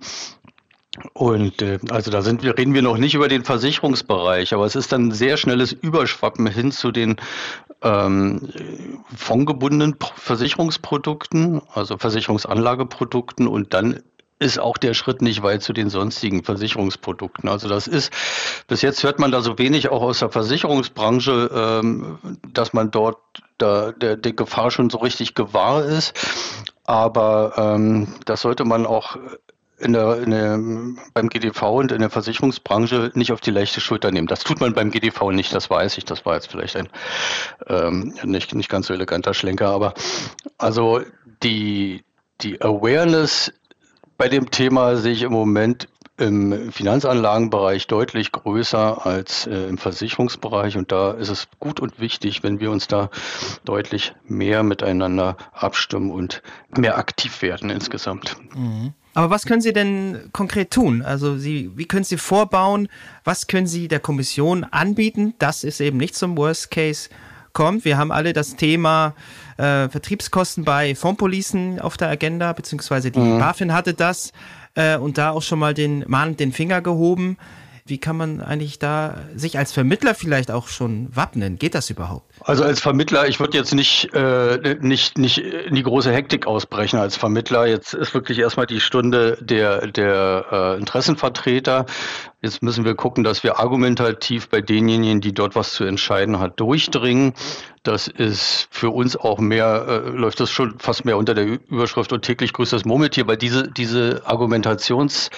Und 1.13 1.61
äh, 1.61 1.79
also 1.89 2.11
da 2.11 2.21
sind 2.21 2.43
wir, 2.43 2.57
reden 2.57 2.73
wir 2.73 2.81
noch 2.81 2.97
nicht 2.97 3.15
über 3.15 3.27
den 3.27 3.43
Versicherungsbereich, 3.43 4.53
aber 4.53 4.65
es 4.65 4.75
ist 4.75 4.91
dann 4.91 5.11
sehr 5.11 5.37
schnelles 5.37 5.71
Überschwappen 5.71 6.47
hin 6.47 6.71
zu 6.71 6.91
den 6.91 7.17
ähm, 7.81 8.49
fondgebundenen 9.15 9.95
Versicherungsprodukten, 10.15 11.61
also 11.73 11.97
Versicherungsanlageprodukten 11.97 13.47
und 13.47 13.73
dann 13.73 14.01
ist 14.39 14.59
auch 14.59 14.77
der 14.77 14.93
Schritt 14.93 15.21
nicht 15.21 15.41
weit 15.41 15.63
zu 15.63 15.73
den 15.73 15.89
sonstigen 15.89 16.43
Versicherungsprodukten. 16.43 17.49
Also 17.49 17.67
das 17.67 17.87
ist, 17.87 18.13
bis 18.67 18.83
jetzt 18.83 19.03
hört 19.03 19.19
man 19.19 19.31
da 19.31 19.41
so 19.41 19.57
wenig 19.57 19.89
auch 19.89 20.01
aus 20.03 20.19
der 20.19 20.29
Versicherungsbranche, 20.29 21.49
ähm, 21.53 22.19
dass 22.53 22.73
man 22.73 22.91
dort 22.91 23.17
da, 23.57 23.91
der, 23.93 24.15
der 24.15 24.33
Gefahr 24.33 24.69
schon 24.69 24.91
so 24.91 24.99
richtig 24.99 25.33
gewahr 25.33 25.83
ist. 25.85 26.13
Aber 26.83 27.53
ähm, 27.57 28.13
das 28.25 28.41
sollte 28.41 28.63
man 28.63 28.85
auch 28.85 29.17
in 29.79 29.93
der, 29.93 30.21
in 30.21 30.31
der, 30.31 30.59
beim 31.13 31.29
GDV 31.29 31.61
und 31.61 31.91
in 31.91 31.99
der 31.99 32.09
Versicherungsbranche 32.09 33.11
nicht 33.13 33.31
auf 33.31 33.41
die 33.41 33.51
leichte 33.51 33.79
Schulter 33.79 34.11
nehmen. 34.11 34.27
Das 34.27 34.43
tut 34.43 34.59
man 34.59 34.73
beim 34.73 34.91
GDV 34.91 35.31
nicht, 35.31 35.53
das 35.53 35.69
weiß 35.69 35.97
ich. 35.97 36.05
Das 36.05 36.25
war 36.25 36.35
jetzt 36.35 36.49
vielleicht 36.49 36.75
ein 36.75 36.89
ähm, 37.67 38.13
nicht, 38.23 38.55
nicht 38.55 38.69
ganz 38.69 38.87
so 38.87 38.93
eleganter 38.93 39.33
Schlenker, 39.33 39.69
aber 39.69 39.93
also 40.57 41.01
die, 41.43 42.03
die 42.41 42.61
Awareness 42.61 43.53
bei 44.17 44.29
dem 44.29 44.49
Thema 44.49 44.95
sehe 44.97 45.13
ich 45.13 45.21
im 45.21 45.31
Moment 45.31 45.87
im 46.17 46.71
Finanzanlagenbereich 46.71 47.85
deutlich 47.85 48.31
größer 48.31 49.05
als 49.05 49.45
äh, 49.45 49.67
im 49.67 49.77
Versicherungsbereich. 49.77 50.75
Und 50.75 50.91
da 50.91 51.11
ist 51.11 51.29
es 51.29 51.47
gut 51.59 51.79
und 51.79 51.99
wichtig, 51.99 52.41
wenn 52.41 52.59
wir 52.59 52.71
uns 52.71 52.87
da 52.87 53.11
deutlich 53.65 54.15
mehr 54.25 54.63
miteinander 54.63 55.37
abstimmen 55.53 56.09
und 56.09 56.41
mehr 56.75 56.97
aktiv 56.97 57.43
werden 57.43 57.69
insgesamt. 57.69 58.35
Mhm. 58.55 58.93
Aber 59.17 59.31
was 59.31 59.47
können 59.47 59.61
Sie 59.61 59.73
denn 59.73 60.29
konkret 60.31 60.69
tun? 60.69 61.01
Also 61.01 61.39
Sie, 61.39 61.71
wie 61.75 61.85
können 61.85 62.03
Sie 62.03 62.17
vorbauen? 62.17 62.87
Was 63.23 63.47
können 63.47 63.65
Sie 63.65 63.87
der 63.87 63.99
Kommission 63.99 64.63
anbieten, 64.63 65.33
dass 65.39 65.63
es 65.63 65.79
eben 65.79 65.97
nicht 65.97 66.13
zum 66.13 66.37
Worst 66.37 66.69
Case 66.69 67.09
kommt? 67.51 67.83
Wir 67.83 67.97
haben 67.97 68.11
alle 68.11 68.31
das 68.33 68.57
Thema 68.57 69.15
äh, 69.57 69.89
Vertriebskosten 69.89 70.65
bei 70.65 70.93
Fondpolicen 70.93 71.79
auf 71.79 71.97
der 71.97 72.09
Agenda, 72.09 72.53
beziehungsweise 72.53 73.09
die 73.09 73.17
mhm. 73.17 73.39
BaFin 73.39 73.73
hatte 73.73 73.95
das 73.95 74.33
äh, 74.75 74.97
und 74.97 75.17
da 75.17 75.31
auch 75.31 75.41
schon 75.41 75.57
mal 75.57 75.73
den 75.73 76.05
Mahn 76.07 76.37
den 76.37 76.51
Finger 76.51 76.81
gehoben. 76.83 77.39
Wie 77.87 77.97
kann 77.97 78.17
man 78.17 78.39
eigentlich 78.39 78.77
da 78.77 79.15
sich 79.35 79.57
als 79.57 79.71
Vermittler 79.71 80.13
vielleicht 80.13 80.51
auch 80.51 80.67
schon 80.67 81.07
wappnen? 81.15 81.57
Geht 81.57 81.73
das 81.73 81.89
überhaupt? 81.89 82.26
Also 82.41 82.63
als 82.63 82.79
Vermittler, 82.79 83.27
ich 83.27 83.39
würde 83.39 83.57
jetzt 83.57 83.73
nicht, 83.73 84.13
äh, 84.13 84.77
nicht, 84.79 85.17
nicht 85.17 85.39
in 85.39 85.75
die 85.75 85.83
große 85.83 86.11
Hektik 86.13 86.47
ausbrechen 86.47 86.97
als 86.99 87.15
Vermittler. 87.15 87.65
Jetzt 87.65 87.93
ist 87.93 88.13
wirklich 88.13 88.39
erstmal 88.39 88.67
die 88.67 88.79
Stunde 88.79 89.37
der, 89.41 89.87
der 89.87 90.45
äh, 90.51 90.79
Interessenvertreter. 90.79 91.85
Jetzt 92.41 92.61
müssen 92.61 92.85
wir 92.85 92.95
gucken, 92.95 93.23
dass 93.23 93.43
wir 93.43 93.59
argumentativ 93.59 94.49
bei 94.49 94.61
denjenigen, 94.61 95.19
die 95.19 95.33
dort 95.33 95.55
was 95.55 95.73
zu 95.73 95.83
entscheiden 95.83 96.39
hat, 96.39 96.59
durchdringen. 96.59 97.33
Das 97.83 98.07
ist 98.07 98.67
für 98.69 98.91
uns 98.91 99.17
auch 99.17 99.39
mehr, 99.39 99.85
äh, 99.87 100.09
läuft 100.09 100.39
das 100.39 100.51
schon 100.51 100.77
fast 100.79 101.05
mehr 101.05 101.17
unter 101.17 101.33
der 101.33 101.45
Überschrift 101.45 102.13
und 102.13 102.21
täglich 102.21 102.53
grüßt 102.53 102.71
das 102.71 102.85
Murmeltier, 102.85 103.27
weil 103.27 103.37
diese, 103.37 103.63
diese 103.71 104.21
Argumentations 104.25 105.29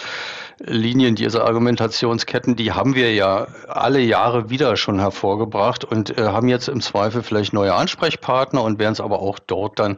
Linien, 0.61 1.15
diese 1.15 1.45
Argumentationsketten, 1.45 2.55
die 2.55 2.73
haben 2.73 2.93
wir 2.93 3.13
ja 3.13 3.47
alle 3.67 4.01
Jahre 4.01 4.49
wieder 4.49 4.75
schon 4.75 4.99
hervorgebracht 4.99 5.85
und 5.85 6.17
äh, 6.17 6.23
haben 6.23 6.49
jetzt 6.49 6.67
im 6.67 6.81
Zweifel 6.89 7.21
vielleicht 7.21 7.53
neue 7.53 7.75
Ansprechpartner 7.75 8.63
und 8.63 8.79
werden 8.79 8.93
es 8.93 9.01
aber 9.01 9.19
auch 9.19 9.37
dort 9.37 9.77
dann 9.77 9.97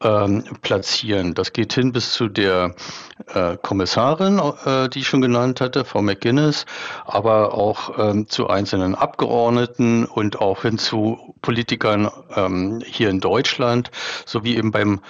ähm, 0.00 0.44
platzieren. 0.62 1.34
Das 1.34 1.52
geht 1.52 1.72
hin 1.72 1.92
bis 1.92 2.12
zu 2.12 2.28
der 2.28 2.74
äh, 3.34 3.56
Kommissarin, 3.60 4.40
äh, 4.64 4.88
die 4.88 5.00
ich 5.00 5.08
schon 5.08 5.22
genannt 5.22 5.60
hatte, 5.60 5.84
Frau 5.84 6.02
McGuinness, 6.02 6.66
aber 7.04 7.54
auch 7.54 7.98
ähm, 7.98 8.28
zu 8.28 8.48
einzelnen 8.48 8.94
Abgeordneten 8.94 10.04
und 10.04 10.40
auch 10.40 10.62
hin 10.62 10.78
zu 10.78 11.34
Politikern 11.42 12.08
ähm, 12.36 12.80
hier 12.86 13.10
in 13.10 13.18
Deutschland, 13.20 13.90
sowie 14.24 14.56
eben 14.56 14.70
beim 14.70 15.00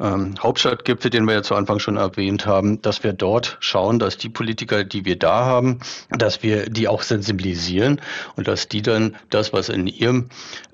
ähm, 0.00 0.34
Hauptstadtgipfel, 0.42 1.10
den 1.10 1.26
wir 1.26 1.34
ja 1.34 1.42
zu 1.42 1.54
Anfang 1.54 1.78
schon 1.78 1.96
erwähnt 1.96 2.46
haben, 2.46 2.80
dass 2.82 3.04
wir 3.04 3.12
dort 3.12 3.56
schauen, 3.60 3.98
dass 3.98 4.16
die 4.16 4.28
Politiker, 4.28 4.84
die 4.84 5.04
wir 5.04 5.18
da 5.18 5.44
haben, 5.44 5.80
dass 6.10 6.42
wir 6.42 6.68
die 6.68 6.88
auch 6.88 7.02
sensibilisieren 7.02 8.00
und 8.36 8.48
dass 8.48 8.68
die 8.68 8.82
dann 8.82 9.16
das, 9.28 9.52
was 9.52 9.68
in 9.68 9.86
ihrem 9.86 10.30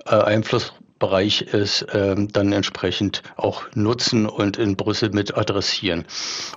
äh, 0.06 0.14
Einfluss 0.14 0.72
Bereich 0.98 1.42
ist, 1.42 1.86
ähm, 1.92 2.28
dann 2.32 2.52
entsprechend 2.52 3.22
auch 3.36 3.64
nutzen 3.74 4.26
und 4.26 4.56
in 4.56 4.76
Brüssel 4.76 5.10
mit 5.10 5.36
adressieren. 5.36 6.06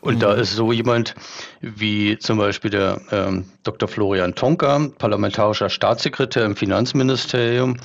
Und 0.02 0.15
mhm. 0.15 0.19
da 0.19 0.34
ist 0.34 0.56
so 0.56 0.71
jemand 0.71 1.15
wie 1.62 2.17
zum 2.19 2.38
Beispiel 2.38 2.71
der 2.71 3.02
ähm, 3.12 3.45
Dr. 3.63 3.89
Florian 3.89 4.36
Tonka, 4.36 4.88
parlamentarischer 4.97 5.69
Staatssekretär 5.69 6.45
im 6.45 6.56
Finanzministerium, 6.56 7.78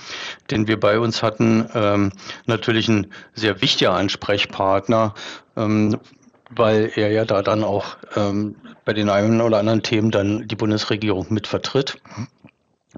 den 0.51 0.69
wir 0.69 0.79
bei 0.79 1.01
uns 1.01 1.23
hatten, 1.23 1.69
ähm, 1.75 2.13
natürlich 2.47 2.89
ein 2.89 3.09
sehr 3.35 3.61
wichtiger 3.61 3.95
Ansprechpartner, 3.95 5.15
ähm, 5.57 5.99
weil 6.51 6.93
er 6.95 7.11
ja 7.11 7.25
da 7.25 7.43
dann 7.43 7.65
auch 7.65 7.97
ähm, 8.15 8.55
bei 8.85 8.93
den 8.93 9.09
einen 9.09 9.41
oder 9.41 9.59
anderen 9.59 9.83
Themen 9.83 10.11
dann 10.11 10.47
die 10.47 10.57
Bundesregierung 10.57 11.27
mit 11.31 11.47
vertritt. 11.47 11.97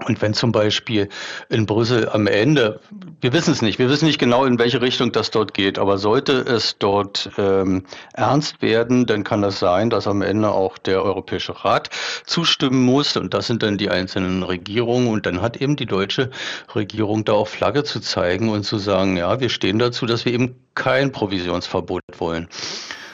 Und 0.04 0.20
wenn 0.20 0.34
zum 0.34 0.52
Beispiel 0.52 1.08
in 1.48 1.64
Brüssel 1.64 2.08
am 2.08 2.26
Ende, 2.26 2.80
wir 3.20 3.32
wissen 3.32 3.52
es 3.52 3.62
nicht, 3.62 3.78
wir 3.78 3.88
wissen 3.88 4.06
nicht 4.06 4.18
genau, 4.18 4.44
in 4.44 4.58
welche 4.58 4.82
Richtung 4.82 5.10
das 5.10 5.30
dort 5.30 5.54
geht, 5.54 5.78
aber 5.78 5.96
sollte 5.96 6.32
es 6.32 6.76
dort 6.78 7.30
ähm, 7.38 7.84
ernst 8.12 8.60
werden, 8.60 9.06
dann 9.06 9.24
kann 9.24 9.40
das 9.40 9.58
sein, 9.58 9.88
dass 9.88 10.06
am 10.06 10.20
Ende 10.20 10.50
auch 10.50 10.76
der 10.76 11.02
Europäische 11.02 11.64
Rat 11.64 11.88
zustimmen 12.26 12.84
muss 12.84 13.16
und 13.16 13.32
das 13.32 13.46
sind 13.46 13.62
dann 13.62 13.78
die 13.78 13.88
einzelnen 13.88 14.42
Regierungen 14.42 15.08
und 15.08 15.24
dann 15.24 15.40
hat 15.40 15.56
eben 15.56 15.76
die 15.76 15.86
deutsche 15.86 16.30
Regierung 16.74 17.24
da 17.24 17.32
auch 17.32 17.48
Flagge 17.48 17.82
zu 17.82 18.00
zeigen 18.00 18.50
und 18.50 18.64
zu 18.64 18.76
sagen, 18.76 19.16
ja, 19.16 19.40
wir 19.40 19.48
stehen 19.48 19.78
dazu, 19.78 20.04
dass 20.04 20.26
wir 20.26 20.32
eben 20.34 20.56
kein 20.74 21.10
Provisionsverbot 21.10 22.02
wollen. 22.18 22.48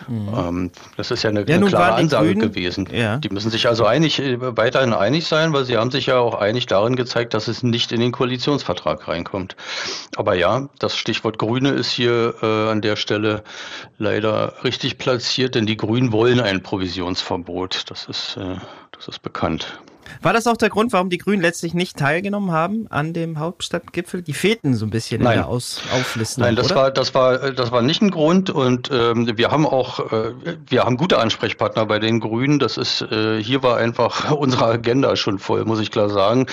Mhm. 0.08 0.28
Ähm, 0.36 0.70
das 0.96 1.10
ist 1.10 1.22
ja 1.22 1.30
eine, 1.30 1.46
ja, 1.48 1.56
eine 1.56 1.66
klare 1.66 1.94
Ansage 1.94 2.32
Grünen, 2.32 2.40
gewesen. 2.40 2.88
Ja. 2.92 3.18
Die 3.18 3.28
müssen 3.28 3.50
sich 3.50 3.68
also 3.68 3.84
einig, 3.84 4.18
äh, 4.18 4.36
weiterhin 4.56 4.92
einig 4.92 5.26
sein, 5.26 5.52
weil 5.52 5.64
sie 5.64 5.76
haben 5.76 5.90
sich 5.90 6.06
ja 6.06 6.18
auch 6.18 6.34
einig 6.34 6.66
darin 6.66 6.96
gezeigt, 6.96 7.34
dass 7.34 7.48
es 7.48 7.62
nicht 7.62 7.92
in 7.92 8.00
den 8.00 8.12
Koalitionsvertrag 8.12 9.08
reinkommt. 9.08 9.56
Aber 10.16 10.34
ja, 10.34 10.68
das 10.78 10.96
Stichwort 10.96 11.38
Grüne 11.38 11.70
ist 11.70 11.90
hier 11.90 12.34
äh, 12.42 12.70
an 12.70 12.80
der 12.80 12.96
Stelle 12.96 13.42
leider 13.98 14.64
richtig 14.64 14.98
platziert, 14.98 15.54
denn 15.54 15.66
die 15.66 15.76
Grünen 15.76 16.12
wollen 16.12 16.40
ein 16.40 16.62
Provisionsverbot. 16.62 17.90
Das 17.90 18.06
ist, 18.06 18.36
äh, 18.36 18.56
das 18.92 19.08
ist 19.08 19.20
bekannt. 19.20 19.80
War 20.20 20.32
das 20.32 20.46
auch 20.46 20.56
der 20.56 20.68
Grund, 20.68 20.92
warum 20.92 21.10
die 21.10 21.18
Grünen 21.18 21.42
letztlich 21.42 21.74
nicht 21.74 21.96
teilgenommen 21.96 22.52
haben 22.52 22.86
an 22.88 23.12
dem 23.12 23.38
Hauptstadtgipfel? 23.38 24.22
Die 24.22 24.32
fehlten 24.32 24.74
so 24.74 24.86
ein 24.86 24.90
bisschen 24.90 25.22
Nein. 25.22 25.34
in 25.34 25.38
der 25.40 25.48
Aus 25.48 25.80
Auflistung. 25.92 26.44
Nein, 26.44 26.56
das 26.56 26.66
oder? 26.66 26.76
war 26.76 26.90
das 26.90 27.14
war 27.14 27.52
das 27.52 27.72
war 27.72 27.82
nicht 27.82 28.02
ein 28.02 28.10
Grund 28.10 28.50
und 28.50 28.90
ähm, 28.92 29.30
wir 29.36 29.50
haben 29.50 29.66
auch 29.66 30.12
äh, 30.12 30.34
wir 30.66 30.84
haben 30.84 30.96
gute 30.96 31.18
Ansprechpartner 31.18 31.86
bei 31.86 31.98
den 31.98 32.20
Grünen. 32.20 32.58
Das 32.58 32.76
ist 32.76 33.02
äh, 33.02 33.42
hier 33.42 33.62
war 33.62 33.76
einfach 33.76 34.30
unsere 34.36 34.66
Agenda 34.66 35.16
schon 35.16 35.38
voll, 35.38 35.64
muss 35.64 35.80
ich 35.80 35.90
klar 35.90 36.08
sagen. 36.08 36.46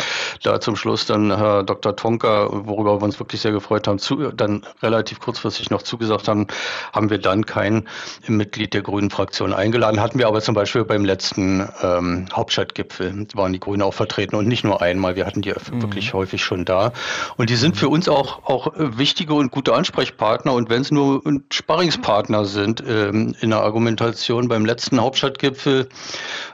Da 0.44 0.60
zum 0.60 0.76
Schluss 0.76 1.06
dann 1.06 1.36
Herr 1.36 1.64
Dr. 1.64 1.96
Tonka, 1.96 2.50
worüber 2.52 3.00
wir 3.00 3.04
uns 3.04 3.20
wirklich 3.20 3.42
sehr 3.42 3.52
gefreut 3.52 3.88
haben, 3.88 4.00
zu, 4.00 4.32
dann 4.32 4.66
relativ 4.82 5.20
kurzfristig 5.20 5.70
noch 5.70 5.82
zugesagt 5.82 6.28
haben, 6.28 6.48
haben 6.94 7.10
wir 7.10 7.18
dann 7.18 7.46
kein 7.46 7.88
Mitglied 8.28 8.74
der 8.74 8.82
Grünen 8.82 9.10
Fraktion 9.10 9.54
eingeladen. 9.54 10.02
Hatten 10.02 10.20
wir 10.20 10.28
aber 10.28 10.42
zum 10.42 10.56
Beispiel 10.56 10.86
beim 10.86 11.06
letzten 11.06 11.68
ähm, 11.82 12.26
Hauptstadtgipfel 12.34 13.28
waren 13.40 13.54
die 13.54 13.60
Grünen 13.60 13.82
auch 13.82 13.94
vertreten 13.94 14.36
und 14.36 14.48
nicht 14.48 14.64
nur 14.64 14.82
einmal. 14.82 15.16
Wir 15.16 15.26
hatten 15.26 15.42
die 15.42 15.50
mhm. 15.50 15.82
wirklich 15.82 16.14
häufig 16.14 16.44
schon 16.44 16.66
da. 16.66 16.94
Und 17.38 17.50
die 17.50 17.56
sind 17.56 17.78
für 17.78 17.90
uns 17.90 18.08
auch, 18.08 18.46
auch 18.46 18.74
wichtige 18.76 19.34
und 19.34 19.52
gute 19.52 19.74
Ansprechpartner. 19.74 20.54
Und 20.54 20.70
wenn 20.70 20.82
es 20.82 20.92
nur 20.92 21.24
Sparringspartner 21.52 22.46
sind 22.46 22.84
ähm, 22.88 23.36
in 23.40 23.50
der 23.50 23.62
Argumentation 23.62 24.48
beim 24.48 24.66
letzten 24.66 25.02
Hauptstadtgipfel, 25.02 25.90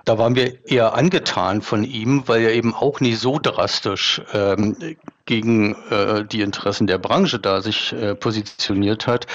da 0.06 0.18
waren 0.18 0.36
wir 0.36 0.66
eher 0.66 0.96
angetan 0.96 1.62
von 1.62 1.84
ihm, 1.84 2.24
weil 2.28 2.44
er 2.44 2.54
eben 2.54 2.74
auch 2.74 3.02
nie 3.02 3.16
so 3.16 3.40
drastisch 3.42 4.22
ähm, 4.34 4.78
gegen 5.26 5.76
äh, 5.90 6.24
die 6.26 6.42
Interessen 6.42 6.88
der 6.88 6.98
Branche 6.98 7.40
da 7.40 7.62
sich 7.62 7.94
äh, 7.94 8.16
positioniert 8.16 9.08
hat. 9.08 9.28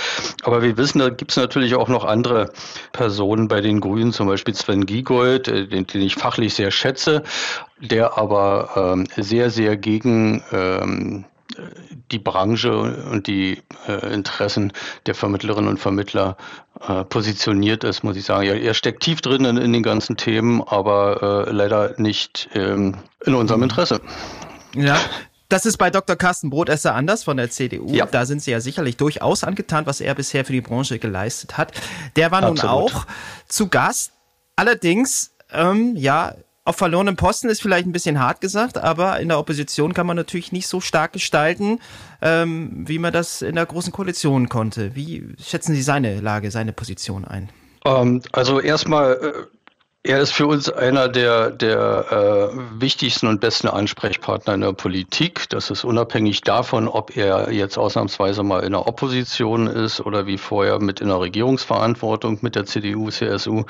Aber 0.43 0.63
wir 0.63 0.77
wissen, 0.77 0.99
da 0.99 1.09
gibt 1.09 1.33
es 1.33 1.37
natürlich 1.37 1.75
auch 1.75 1.89
noch 1.89 2.05
andere 2.05 2.53
Personen 2.93 3.49
bei 3.49 3.61
den 3.61 3.81
Grünen, 3.81 4.13
zum 4.13 4.27
Beispiel 4.27 4.55
Sven 4.55 4.87
Giegold, 4.87 5.49
äh, 5.49 5.67
den, 5.67 5.87
den 5.87 6.03
ich 6.03 6.15
fachlich 6.15 6.55
sehr 6.55 6.71
schätze, 6.71 7.23
der 7.81 8.19
aber 8.19 8.95
ähm, 8.95 9.07
sehr, 9.17 9.51
sehr 9.51 9.77
gegen 9.77 10.43
ähm, 10.53 11.25
die 12.11 12.19
Branche 12.19 12.73
und 13.11 13.27
die 13.27 13.63
äh, 13.89 14.13
Interessen 14.13 14.73
der 15.07 15.15
Vermittlerinnen 15.15 15.69
und 15.69 15.79
Vermittler 15.79 16.37
äh, 16.87 17.05
positioniert 17.05 17.85
ist, 17.85 18.03
muss 18.03 18.17
ich 18.17 18.25
sagen. 18.25 18.47
Ja, 18.47 18.55
er 18.55 18.75
steckt 18.75 19.03
tief 19.03 19.21
drin 19.21 19.45
in, 19.45 19.57
in 19.57 19.73
den 19.73 19.83
ganzen 19.83 20.17
Themen, 20.17 20.63
aber 20.63 21.47
äh, 21.49 21.51
leider 21.51 21.95
nicht 21.99 22.49
ähm, 22.55 22.97
in 23.25 23.35
unserem 23.35 23.63
Interesse. 23.63 24.01
Ja, 24.75 24.97
das 25.51 25.67
ist 25.67 25.77
bei 25.77 25.91
Dr. 25.91 26.17
Carsten 26.17 26.49
Brotesser 26.49 26.95
anders 26.95 27.25
von 27.25 27.37
der 27.37 27.51
CDU. 27.51 27.93
Ja. 27.93 28.07
Da 28.07 28.25
sind 28.25 28.43
Sie 28.43 28.51
ja 28.51 28.61
sicherlich 28.61 28.97
durchaus 28.97 29.45
angetan, 29.45 29.85
was 29.85 30.01
er 30.01 30.15
bisher 30.15 30.45
für 30.45 30.53
die 30.53 30.61
Branche 30.61 30.99
geleistet 30.99 31.59
hat. 31.59 31.73
Der 32.17 32.31
war 32.31 32.43
Absolut. 32.43 32.63
nun 32.63 32.71
auch 32.71 33.07
zu 33.49 33.69
Gast. 33.69 34.13
Allerdings, 34.57 35.33
ähm, 35.53 35.97
ja, 35.97 36.35
auf 36.65 36.77
verlorenem 36.77 37.17
Posten 37.17 37.49
ist 37.49 37.63
vielleicht 37.63 37.87
ein 37.87 37.93
bisschen 37.93 38.21
hart 38.21 38.41
gesagt, 38.41 38.79
aber 38.79 39.19
in 39.19 39.29
der 39.29 39.39
Opposition 39.39 39.93
kann 39.93 40.07
man 40.07 40.17
natürlich 40.17 40.53
nicht 40.53 40.69
so 40.69 40.81
stark 40.81 41.13
gestalten, 41.13 41.81
ähm, 42.23 42.85
wie 42.87 42.99
man 42.99 43.13
das 43.13 43.43
in 43.43 43.57
der 43.57 43.67
Großen 43.67 43.93
Koalition 43.93 44.49
konnte. 44.49 44.95
Wie 44.95 45.35
schätzen 45.43 45.75
Sie 45.75 45.83
seine 45.83 46.21
Lage, 46.21 46.51
seine 46.51 46.73
Position 46.73 47.25
ein? 47.25 47.49
Ähm, 47.85 48.23
also 48.33 48.61
erstmal 48.61 49.13
äh, 49.15 49.33
er 50.03 50.21
ist 50.21 50.33
für 50.33 50.47
uns 50.47 50.71
einer 50.71 51.09
der, 51.09 51.51
der 51.51 52.07
äh, 52.11 52.49
wichtigsten 52.81 53.27
und 53.27 53.43
besten 53.43 53.69
Ansprechpartner 53.69 54.55
in 54.55 54.63
der 54.63 54.73
Politik. 54.73 55.47
Das 55.51 55.69
ist 55.69 55.85
unabhängig 55.85 56.41
davon, 56.41 56.89
ob 56.89 57.19
er 57.19 57.53
jetzt 57.53 57.77
ausnahmsweise 57.77 58.43
mal 58.43 58.65
in 58.65 58.73
der 58.73 58.89
Opposition 58.89 59.67
ist 59.67 60.01
oder 60.01 60.27
wie 60.27 60.39
vorher 60.39 60.79
mit 60.79 61.03
in 61.03 61.09
der 61.09 61.21
Regierungsverantwortung 61.21 62.39
mit 62.41 62.55
der 62.55 62.65
CDU, 62.65 63.11
CSU. 63.11 63.65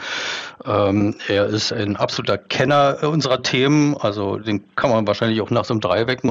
Ähm, 0.65 1.17
er 1.27 1.47
ist 1.47 1.73
ein 1.73 1.97
absoluter 1.97 2.39
Kenner 2.39 2.99
unserer 3.03 3.43
Themen. 3.43 3.97
Also 3.97 4.37
den 4.37 4.63
kann 4.77 4.91
man 4.91 5.09
wahrscheinlich 5.09 5.41
auch 5.41 5.51
nach 5.51 5.65
so 5.65 5.75
einem 5.75 5.81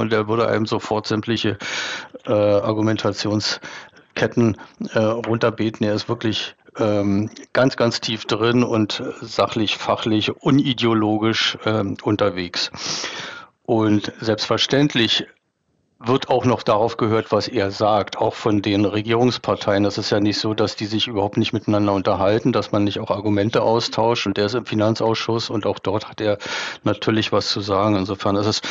der 0.09 0.29
würde 0.29 0.47
einem 0.47 0.65
sofort 0.65 1.07
sämtliche 1.07 1.57
äh, 2.25 2.31
Argumentationsketten 2.31 4.55
äh, 4.93 4.99
runterbeten. 4.99 5.85
Er 5.85 5.93
ist 5.93 6.07
wirklich 6.07 6.55
ähm, 6.79 7.29
ganz, 7.53 7.75
ganz 7.77 8.01
tief 8.01 8.25
drin 8.25 8.63
und 8.63 9.03
sachlich, 9.21 9.77
fachlich, 9.77 10.31
unideologisch 10.41 11.57
ähm, 11.65 11.97
unterwegs. 12.03 12.71
Und 13.63 14.13
selbstverständlich 14.19 15.27
wird 15.99 16.29
auch 16.29 16.45
noch 16.45 16.63
darauf 16.63 16.95
gehört, 16.95 17.31
was 17.31 17.49
er 17.49 17.71
sagt, 17.71 18.17
auch 18.17 18.33
von 18.33 18.61
den 18.61 18.85
Regierungsparteien. 18.85 19.83
Das 19.83 19.97
ist 19.97 20.09
ja 20.09 20.21
nicht 20.21 20.39
so, 20.39 20.53
dass 20.53 20.77
die 20.77 20.85
sich 20.85 21.07
überhaupt 21.07 21.37
nicht 21.37 21.51
miteinander 21.51 21.91
unterhalten, 21.93 22.53
dass 22.53 22.71
man 22.71 22.85
nicht 22.85 22.99
auch 22.99 23.11
Argumente 23.11 23.61
austauscht. 23.61 24.25
Und 24.25 24.37
der 24.37 24.45
ist 24.45 24.55
im 24.55 24.65
Finanzausschuss 24.65 25.49
und 25.49 25.65
auch 25.65 25.77
dort 25.77 26.07
hat 26.09 26.21
er 26.21 26.37
natürlich 26.83 27.33
was 27.33 27.49
zu 27.49 27.59
sagen. 27.59 27.97
Insofern 27.97 28.37
ist 28.37 28.45
es 28.45 28.61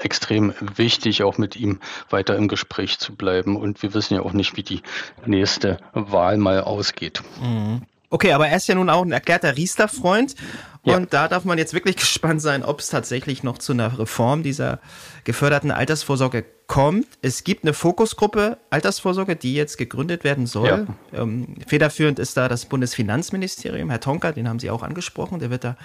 extrem 0.00 0.54
wichtig, 0.60 1.22
auch 1.22 1.38
mit 1.38 1.56
ihm 1.56 1.80
weiter 2.08 2.36
im 2.36 2.48
Gespräch 2.48 2.98
zu 2.98 3.14
bleiben. 3.14 3.56
Und 3.56 3.82
wir 3.82 3.94
wissen 3.94 4.14
ja 4.14 4.22
auch 4.22 4.32
nicht, 4.32 4.56
wie 4.56 4.62
die 4.62 4.82
nächste 5.26 5.78
Wahl 5.92 6.36
mal 6.36 6.60
ausgeht. 6.62 7.22
Mhm. 7.40 7.82
Okay, 8.12 8.32
aber 8.32 8.48
er 8.48 8.56
ist 8.56 8.66
ja 8.66 8.74
nun 8.74 8.90
auch 8.90 9.04
ein 9.04 9.12
erklärter 9.12 9.56
Riester-Freund. 9.56 10.34
Und 10.82 10.92
ja. 10.92 11.06
da 11.06 11.28
darf 11.28 11.44
man 11.44 11.58
jetzt 11.58 11.74
wirklich 11.74 11.96
gespannt 11.96 12.42
sein, 12.42 12.64
ob 12.64 12.80
es 12.80 12.88
tatsächlich 12.88 13.42
noch 13.42 13.58
zu 13.58 13.72
einer 13.72 13.98
Reform 13.98 14.42
dieser 14.42 14.80
geförderten 15.24 15.70
Altersvorsorge 15.70 16.44
kommt. 16.66 17.06
Es 17.22 17.44
gibt 17.44 17.64
eine 17.64 17.72
Fokusgruppe 17.72 18.58
Altersvorsorge, 18.70 19.36
die 19.36 19.54
jetzt 19.54 19.76
gegründet 19.76 20.24
werden 20.24 20.46
soll. 20.46 20.86
Ja. 21.12 21.22
Ähm, 21.22 21.56
federführend 21.66 22.18
ist 22.18 22.36
da 22.36 22.48
das 22.48 22.66
Bundesfinanzministerium. 22.66 23.90
Herr 23.90 24.00
Tonka, 24.00 24.32
den 24.32 24.48
haben 24.48 24.58
Sie 24.58 24.70
auch 24.70 24.82
angesprochen, 24.82 25.38
der 25.38 25.50
wird 25.50 25.64
da 25.64 25.76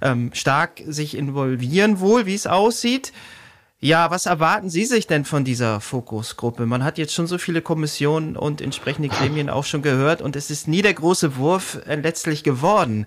ähm, 0.00 0.30
stark 0.34 0.82
sich 0.86 1.16
involvieren 1.16 2.00
wohl, 2.00 2.26
wie 2.26 2.34
es 2.34 2.46
aussieht. 2.46 3.12
Ja, 3.86 4.10
was 4.10 4.26
erwarten 4.26 4.68
Sie 4.68 4.84
sich 4.84 5.06
denn 5.06 5.24
von 5.24 5.44
dieser 5.44 5.80
Fokusgruppe? 5.80 6.66
Man 6.66 6.82
hat 6.82 6.98
jetzt 6.98 7.14
schon 7.14 7.28
so 7.28 7.38
viele 7.38 7.62
Kommissionen 7.62 8.36
und 8.36 8.60
entsprechende 8.60 9.06
Gremien 9.08 9.48
auch 9.48 9.62
schon 9.62 9.80
gehört 9.80 10.20
und 10.20 10.34
es 10.34 10.50
ist 10.50 10.66
nie 10.66 10.82
der 10.82 10.92
große 10.92 11.36
Wurf 11.36 11.78
äh, 11.86 11.94
letztlich 11.94 12.42
geworden. 12.42 13.06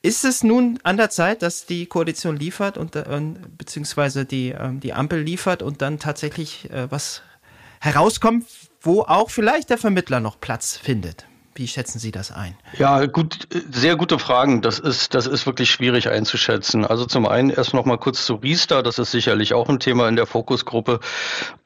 Ist 0.00 0.24
es 0.24 0.44
nun 0.44 0.78
an 0.84 0.96
der 0.96 1.10
Zeit, 1.10 1.42
dass 1.42 1.66
die 1.66 1.86
Koalition 1.86 2.36
liefert 2.36 2.78
und 2.78 2.94
äh, 2.94 3.04
beziehungsweise 3.58 4.24
die, 4.24 4.52
äh, 4.52 4.70
die 4.74 4.92
Ampel 4.92 5.20
liefert 5.20 5.60
und 5.60 5.82
dann 5.82 5.98
tatsächlich 5.98 6.70
äh, 6.70 6.88
was 6.88 7.22
herauskommt, 7.80 8.46
wo 8.80 9.00
auch 9.00 9.28
vielleicht 9.28 9.70
der 9.70 9.78
Vermittler 9.78 10.20
noch 10.20 10.38
Platz 10.38 10.76
findet? 10.76 11.26
Wie 11.54 11.68
schätzen 11.68 11.98
Sie 11.98 12.12
das 12.12 12.32
ein? 12.32 12.54
Ja, 12.78 13.04
gut, 13.04 13.46
sehr 13.70 13.96
gute 13.96 14.18
Fragen. 14.18 14.62
Das 14.62 14.78
ist, 14.78 15.12
das 15.12 15.26
ist 15.26 15.44
wirklich 15.44 15.70
schwierig 15.70 16.08
einzuschätzen. 16.08 16.86
Also 16.86 17.04
zum 17.04 17.26
einen 17.26 17.50
erst 17.50 17.74
noch 17.74 17.84
mal 17.84 17.98
kurz 17.98 18.24
zu 18.24 18.36
Riester. 18.36 18.82
Das 18.82 18.98
ist 18.98 19.10
sicherlich 19.10 19.52
auch 19.52 19.68
ein 19.68 19.78
Thema 19.78 20.08
in 20.08 20.16
der 20.16 20.24
Fokusgruppe. 20.24 21.00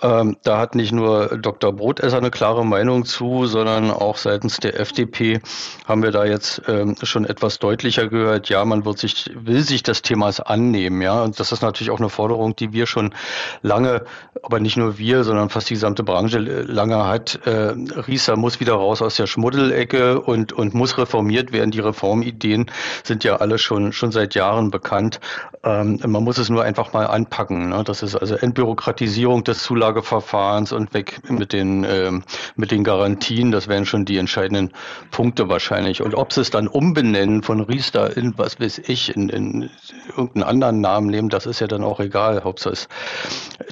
Ähm, 0.03 0.37
da 0.43 0.59
hat 0.59 0.75
nicht 0.75 0.91
nur 0.91 1.39
Dr. 1.39 1.73
Brotesser 1.73 2.17
eine 2.17 2.33
klare 2.33 2.67
Meinung 2.67 3.05
zu, 3.05 3.47
sondern 3.47 3.93
auch 3.93 4.17
seitens 4.17 4.57
der 4.57 4.81
FDP 4.81 5.41
haben 5.87 6.03
wir 6.03 6.11
da 6.11 6.25
jetzt 6.25 6.63
ähm, 6.67 6.97
schon 7.05 7.25
etwas 7.25 7.61
deutlicher 7.61 8.09
gehört. 8.09 8.49
Ja, 8.49 8.65
man 8.65 8.85
wird 8.85 8.99
sich, 8.99 9.31
will 9.35 9.63
sich 9.63 9.85
des 9.85 10.03
Themas 10.03 10.41
annehmen. 10.41 11.01
Ja, 11.01 11.23
und 11.23 11.39
das 11.39 11.53
ist 11.53 11.63
natürlich 11.63 11.91
auch 11.91 12.01
eine 12.01 12.09
Forderung, 12.09 12.57
die 12.57 12.73
wir 12.73 12.87
schon 12.87 13.15
lange, 13.63 14.05
aber 14.43 14.59
nicht 14.59 14.77
nur 14.77 14.99
wir, 14.99 15.23
sondern 15.23 15.49
fast 15.49 15.71
die 15.71 15.75
gesamte 15.75 16.03
Branche 16.03 16.39
lange 16.39 17.05
hat. 17.05 17.47
Äh, 17.47 17.75
Riester 18.09 18.37
muss 18.37 18.59
wieder 18.59 18.75
raus 18.75 19.01
aus 19.01 19.15
der 19.15 19.29
Schmuddel 19.29 19.76
Ecke 19.77 20.21
und, 20.21 20.53
und 20.53 20.75
muss 20.75 20.99
reformiert 20.99 21.53
werden. 21.53 21.71
Die 21.71 21.81
Reformideen 21.81 22.71
sind 23.05 23.25
ja 23.25 23.37
alle 23.37 23.59
schon, 23.59 23.93
schon 23.93 24.13
seit 24.13 24.35
Jahren 24.35 24.71
bekannt. 24.71 25.21
Ähm, 25.65 26.01
man 26.07 26.23
muss 26.23 26.39
es 26.39 26.49
nur 26.49 26.63
einfach 26.63 26.93
mal 26.93 27.07
anpacken. 27.07 27.71
Ne? 27.71 27.83
Das 27.85 28.03
ist 28.03 28.15
also 28.15 28.35
Entbürokratisierung 28.35 29.45
des 29.45 29.63
Zulageverfahrens 29.63 30.73
und 30.73 30.95
weg 30.95 31.21
mit 31.29 31.53
den, 31.53 31.85
ähm, 31.89 32.23
mit 32.55 32.71
den 32.71 32.85
Garantien. 32.85 33.53
Das 33.53 33.69
wären 33.69 33.87
schon 33.87 34.05
die 34.05 34.19
entscheidenden 34.19 34.73
Punkte 35.11 35.49
wahrscheinlich. 35.49 36.03
Und 36.03 36.15
ob 36.15 36.33
sie 36.33 36.41
es 36.41 36.51
dann 36.51 36.69
umbenennen 36.69 37.43
von 37.43 37.61
Riester 37.61 38.17
in, 38.17 38.37
was 38.37 38.61
weiß 38.61 38.83
ich, 38.87 39.15
in, 39.15 39.29
in 39.29 39.71
irgendeinen 40.09 40.45
anderen 40.45 40.81
Namen 40.81 41.09
nehmen, 41.09 41.29
das 41.29 41.47
ist 41.47 41.61
ja 41.61 41.67
dann 41.67 41.85
auch 41.85 42.01
egal. 42.01 42.45
Hauptsache 42.45 42.77
es 42.77 42.89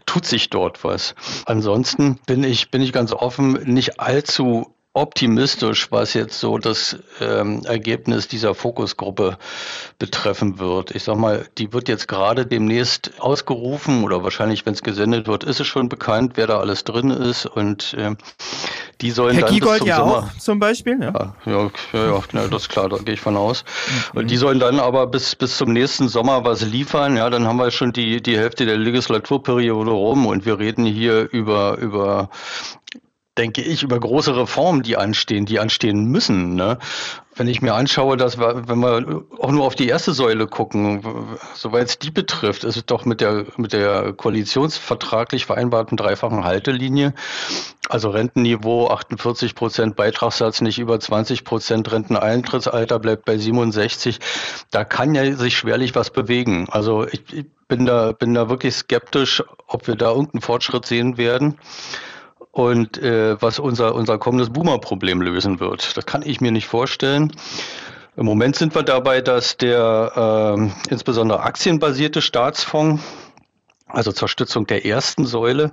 tut 0.06 0.24
sich 0.24 0.50
dort 0.50 0.84
was. 0.84 1.14
Ansonsten 1.46 2.18
bin 2.26 2.44
ich, 2.44 2.70
bin 2.70 2.82
ich 2.82 2.92
ganz 2.92 3.12
offen, 3.12 3.52
nicht 3.64 4.00
allzu 4.00 4.74
optimistisch, 4.94 5.90
was 5.90 6.14
jetzt 6.14 6.38
so 6.38 6.56
das 6.58 6.96
ähm, 7.20 7.62
Ergebnis 7.64 8.28
dieser 8.28 8.54
Fokusgruppe 8.54 9.38
betreffen 9.98 10.60
wird. 10.60 10.94
Ich 10.94 11.02
sag 11.02 11.16
mal, 11.16 11.46
die 11.58 11.72
wird 11.72 11.88
jetzt 11.88 12.06
gerade 12.06 12.46
demnächst 12.46 13.10
ausgerufen 13.18 14.04
oder 14.04 14.22
wahrscheinlich, 14.22 14.64
wenn 14.64 14.74
es 14.74 14.84
gesendet 14.84 15.26
wird, 15.26 15.42
ist 15.42 15.58
es 15.58 15.66
schon 15.66 15.88
bekannt, 15.88 16.32
wer 16.36 16.46
da 16.46 16.60
alles 16.60 16.84
drin 16.84 17.10
ist 17.10 17.44
und 17.44 17.94
äh, 17.94 18.14
die 19.00 19.10
sollen 19.10 19.34
Herr 19.34 19.46
dann 19.46 19.52
Giegold 19.54 19.72
bis 19.72 19.78
zum 19.80 19.88
ja 19.88 19.96
Sommer, 19.96 20.30
auch 20.32 20.38
zum 20.38 20.60
Beispiel. 20.60 20.98
Ja, 21.02 21.34
ja, 21.44 21.70
ja, 21.92 22.06
ja, 22.06 22.22
ja 22.32 22.48
das 22.48 22.62
ist 22.62 22.68
klar, 22.68 22.88
da 22.88 22.98
gehe 22.98 23.14
ich 23.14 23.20
von 23.20 23.36
aus. 23.36 23.64
Mhm. 24.12 24.20
Und 24.20 24.30
die 24.30 24.36
sollen 24.36 24.60
dann 24.60 24.78
aber 24.78 25.08
bis 25.08 25.34
bis 25.34 25.56
zum 25.56 25.72
nächsten 25.72 26.08
Sommer 26.08 26.44
was 26.44 26.62
liefern. 26.62 27.16
Ja, 27.16 27.30
dann 27.30 27.48
haben 27.48 27.56
wir 27.56 27.72
schon 27.72 27.92
die 27.92 28.22
die 28.22 28.38
Hälfte 28.38 28.64
der 28.64 28.76
Legislaturperiode 28.76 29.90
rum 29.90 30.26
und 30.26 30.46
wir 30.46 30.60
reden 30.60 30.86
hier 30.86 31.28
über 31.32 31.78
über 31.78 32.30
denke 33.36 33.62
ich, 33.62 33.82
über 33.82 33.98
große 33.98 34.36
Reformen, 34.36 34.82
die 34.82 34.96
anstehen, 34.96 35.44
die 35.44 35.58
anstehen 35.58 36.04
müssen. 36.06 36.54
Ne? 36.54 36.78
Wenn 37.34 37.48
ich 37.48 37.62
mir 37.62 37.74
anschaue, 37.74 38.16
dass 38.16 38.38
wir, 38.38 38.68
wenn 38.68 38.78
wir 38.78 39.24
auch 39.40 39.50
nur 39.50 39.64
auf 39.64 39.74
die 39.74 39.88
erste 39.88 40.14
Säule 40.14 40.46
gucken, 40.46 41.02
soweit 41.54 41.88
es 41.88 41.98
die 41.98 42.12
betrifft, 42.12 42.62
ist 42.62 42.76
es 42.76 42.86
doch 42.86 43.04
mit 43.04 43.20
der, 43.20 43.46
mit 43.56 43.72
der 43.72 44.12
koalitionsvertraglich 44.12 45.46
vereinbarten 45.46 45.96
dreifachen 45.96 46.44
Haltelinie, 46.44 47.12
also 47.88 48.10
Rentenniveau 48.10 48.88
48 48.88 49.56
Prozent, 49.56 49.96
Beitragssatz 49.96 50.60
nicht 50.60 50.78
über 50.78 51.00
20 51.00 51.44
Prozent, 51.44 51.90
Renteneintrittsalter 51.90 53.00
bleibt 53.00 53.24
bei 53.24 53.36
67, 53.36 54.20
da 54.70 54.84
kann 54.84 55.14
ja 55.16 55.34
sich 55.34 55.58
schwerlich 55.58 55.96
was 55.96 56.10
bewegen. 56.10 56.68
Also 56.70 57.04
ich, 57.04 57.24
ich 57.32 57.46
bin 57.66 57.84
da, 57.84 58.12
bin 58.12 58.32
da 58.32 58.48
wirklich 58.48 58.76
skeptisch, 58.76 59.42
ob 59.66 59.88
wir 59.88 59.96
da 59.96 60.10
irgendeinen 60.10 60.40
Fortschritt 60.40 60.86
sehen 60.86 61.18
werden 61.18 61.58
und 62.54 62.98
äh, 62.98 63.40
was 63.42 63.58
unser, 63.58 63.96
unser 63.96 64.16
kommendes 64.18 64.50
Boomer-Problem 64.50 65.20
lösen 65.20 65.58
wird. 65.58 65.96
Das 65.96 66.06
kann 66.06 66.22
ich 66.22 66.40
mir 66.40 66.52
nicht 66.52 66.68
vorstellen. 66.68 67.32
Im 68.16 68.26
Moment 68.26 68.54
sind 68.54 68.76
wir 68.76 68.84
dabei, 68.84 69.20
dass 69.20 69.56
der 69.56 70.56
äh, 70.56 70.90
insbesondere 70.90 71.40
aktienbasierte 71.40 72.22
Staatsfonds, 72.22 73.02
also 73.88 74.12
zur 74.12 74.28
Stützung 74.28 74.68
der 74.68 74.86
ersten 74.86 75.26
Säule, 75.26 75.72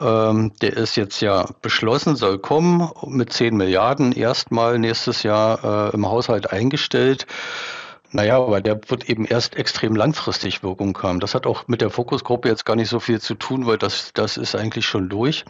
ähm, 0.00 0.52
der 0.60 0.76
ist 0.76 0.96
jetzt 0.96 1.20
ja 1.20 1.46
beschlossen, 1.62 2.16
soll 2.16 2.40
kommen, 2.40 2.90
mit 3.06 3.32
10 3.32 3.56
Milliarden 3.56 4.10
erstmal 4.10 4.80
nächstes 4.80 5.22
Jahr 5.22 5.92
äh, 5.92 5.94
im 5.94 6.04
Haushalt 6.04 6.52
eingestellt. 6.52 7.26
Naja, 8.10 8.38
aber 8.38 8.60
der 8.60 8.80
wird 8.88 9.08
eben 9.08 9.26
erst 9.26 9.54
extrem 9.56 9.94
langfristig 9.94 10.62
Wirkung 10.62 10.98
haben. 11.02 11.20
Das 11.20 11.34
hat 11.34 11.46
auch 11.46 11.68
mit 11.68 11.82
der 11.82 11.90
Fokusgruppe 11.90 12.48
jetzt 12.48 12.64
gar 12.64 12.74
nicht 12.74 12.88
so 12.88 13.00
viel 13.00 13.20
zu 13.20 13.34
tun, 13.34 13.66
weil 13.66 13.76
das, 13.76 14.12
das 14.14 14.38
ist 14.38 14.56
eigentlich 14.56 14.86
schon 14.86 15.10
durch. 15.10 15.44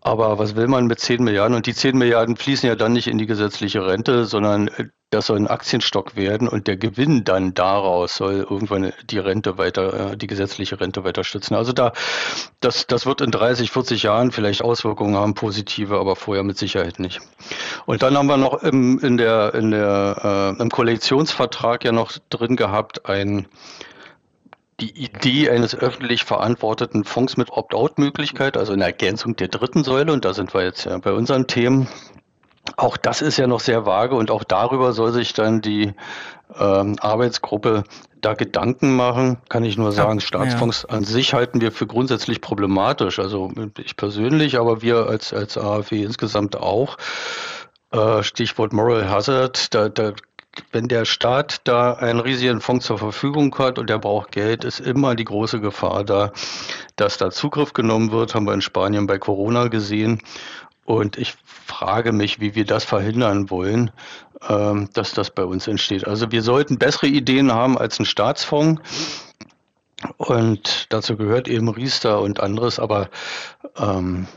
Aber 0.00 0.38
was 0.38 0.54
will 0.54 0.68
man 0.68 0.86
mit 0.86 1.00
10 1.00 1.22
Milliarden? 1.24 1.56
Und 1.56 1.66
die 1.66 1.74
10 1.74 1.98
Milliarden 1.98 2.36
fließen 2.36 2.68
ja 2.68 2.76
dann 2.76 2.92
nicht 2.92 3.08
in 3.08 3.18
die 3.18 3.26
gesetzliche 3.26 3.84
Rente, 3.84 4.26
sondern 4.26 4.68
äh, 4.68 4.84
das 5.10 5.26
soll 5.26 5.38
ein 5.38 5.48
Aktienstock 5.48 6.16
werden 6.16 6.48
und 6.48 6.66
der 6.66 6.76
Gewinn 6.76 7.24
dann 7.24 7.54
daraus 7.54 8.16
soll 8.16 8.46
irgendwann 8.48 8.92
die 9.04 9.18
Rente 9.18 9.56
weiter, 9.56 10.12
äh, 10.12 10.16
die 10.16 10.26
gesetzliche 10.26 10.80
Rente 10.80 11.02
weiter 11.02 11.24
stützen. 11.24 11.54
Also 11.54 11.72
da, 11.72 11.92
das, 12.60 12.86
das 12.86 13.06
wird 13.06 13.22
in 13.22 13.30
30, 13.30 13.70
40 13.70 14.02
Jahren 14.02 14.30
vielleicht 14.30 14.62
Auswirkungen 14.62 15.16
haben, 15.16 15.34
positive, 15.34 15.98
aber 15.98 16.14
vorher 16.14 16.44
mit 16.44 16.58
Sicherheit 16.58 17.00
nicht. 17.00 17.20
Und 17.86 18.02
dann 18.02 18.16
haben 18.16 18.26
wir 18.26 18.36
noch 18.36 18.62
im, 18.62 18.98
in 18.98 19.16
der, 19.16 19.54
in 19.54 19.70
der, 19.70 20.54
äh, 20.58 20.62
im 20.62 20.70
Koalitionsvertrag 20.70 21.84
ja 21.84 21.92
noch 21.92 22.12
drin 22.28 22.54
gehabt 22.54 23.06
ein, 23.06 23.48
die 24.80 25.04
Idee 25.04 25.50
eines 25.50 25.74
öffentlich 25.74 26.24
verantworteten 26.24 27.04
Fonds 27.04 27.36
mit 27.36 27.50
Opt-out-Möglichkeit, 27.50 28.56
also 28.56 28.72
eine 28.72 28.84
Ergänzung 28.84 29.34
der 29.34 29.48
dritten 29.48 29.82
Säule. 29.82 30.12
Und 30.12 30.24
da 30.24 30.34
sind 30.34 30.54
wir 30.54 30.62
jetzt 30.62 30.84
ja 30.84 30.96
bei 30.98 31.12
unseren 31.12 31.46
Themen. 31.46 31.88
Auch 32.76 32.96
das 32.96 33.22
ist 33.22 33.38
ja 33.38 33.46
noch 33.46 33.60
sehr 33.60 33.86
vage 33.86 34.14
und 34.14 34.30
auch 34.30 34.44
darüber 34.44 34.92
soll 34.92 35.12
sich 35.12 35.32
dann 35.32 35.62
die 35.62 35.94
ähm, 36.58 36.96
Arbeitsgruppe 37.00 37.84
da 38.20 38.34
Gedanken 38.34 38.94
machen. 38.94 39.38
Kann 39.48 39.64
ich 39.64 39.76
nur 39.76 39.90
sagen, 39.92 40.18
ja, 40.18 40.26
Staatsfonds 40.26 40.86
ja. 40.88 40.94
an 40.94 41.04
sich 41.04 41.34
halten 41.34 41.60
wir 41.60 41.72
für 41.72 41.86
grundsätzlich 41.86 42.40
problematisch. 42.40 43.18
Also 43.18 43.50
ich 43.78 43.96
persönlich, 43.96 44.58
aber 44.58 44.82
wir 44.82 45.06
als, 45.06 45.32
als 45.32 45.56
AfW 45.56 46.02
insgesamt 46.02 46.56
auch. 46.56 46.98
Äh, 47.90 48.22
Stichwort 48.22 48.72
Moral 48.72 49.08
Hazard, 49.08 49.74
da, 49.74 49.88
da 49.88 50.12
wenn 50.72 50.88
der 50.88 51.04
Staat 51.04 51.60
da 51.64 51.94
einen 51.94 52.20
riesigen 52.20 52.60
Fonds 52.60 52.86
zur 52.86 52.98
Verfügung 52.98 53.56
hat 53.58 53.78
und 53.78 53.88
der 53.90 53.98
braucht 53.98 54.32
Geld, 54.32 54.64
ist 54.64 54.80
immer 54.80 55.14
die 55.14 55.24
große 55.24 55.60
Gefahr 55.60 56.04
da, 56.04 56.32
dass 56.96 57.18
da 57.18 57.30
Zugriff 57.30 57.72
genommen 57.72 58.12
wird. 58.12 58.34
Haben 58.34 58.46
wir 58.46 58.54
in 58.54 58.62
Spanien 58.62 59.06
bei 59.06 59.18
Corona 59.18 59.68
gesehen. 59.68 60.22
Und 60.84 61.18
ich 61.18 61.34
frage 61.66 62.12
mich, 62.12 62.40
wie 62.40 62.54
wir 62.54 62.64
das 62.64 62.84
verhindern 62.84 63.50
wollen, 63.50 63.90
ähm, 64.48 64.88
dass 64.94 65.12
das 65.12 65.30
bei 65.30 65.44
uns 65.44 65.66
entsteht. 65.66 66.06
Also 66.06 66.32
wir 66.32 66.42
sollten 66.42 66.78
bessere 66.78 67.08
Ideen 67.08 67.52
haben 67.52 67.76
als 67.76 67.98
ein 68.00 68.06
Staatsfonds. 68.06 68.80
Und 70.16 70.86
dazu 70.90 71.16
gehört 71.16 71.48
eben 71.48 71.68
Riester 71.68 72.20
und 72.20 72.40
anderes, 72.40 72.78
aber 72.78 73.10
ähm, 73.76 74.28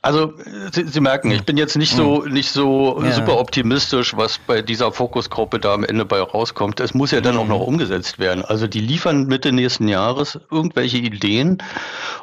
also 0.00 0.32
Sie, 0.72 0.86
Sie, 0.86 1.00
merken, 1.00 1.30
ich 1.32 1.44
bin 1.44 1.56
jetzt 1.56 1.76
nicht 1.76 1.94
so 1.94 2.22
mhm. 2.22 2.32
nicht 2.32 2.50
so 2.50 3.02
ja. 3.02 3.12
super 3.12 3.38
optimistisch, 3.38 4.16
was 4.16 4.38
bei 4.38 4.62
dieser 4.62 4.92
Fokusgruppe 4.92 5.58
da 5.58 5.74
am 5.74 5.84
Ende 5.84 6.04
bei 6.04 6.20
rauskommt. 6.20 6.78
Es 6.78 6.94
muss 6.94 7.10
ja 7.10 7.20
dann 7.20 7.34
mhm. 7.34 7.40
auch 7.40 7.46
noch 7.48 7.60
umgesetzt 7.60 8.18
werden. 8.18 8.44
Also 8.44 8.68
die 8.68 8.80
liefern 8.80 9.26
Mitte 9.26 9.50
nächsten 9.50 9.88
Jahres 9.88 10.38
irgendwelche 10.50 10.98
Ideen 10.98 11.58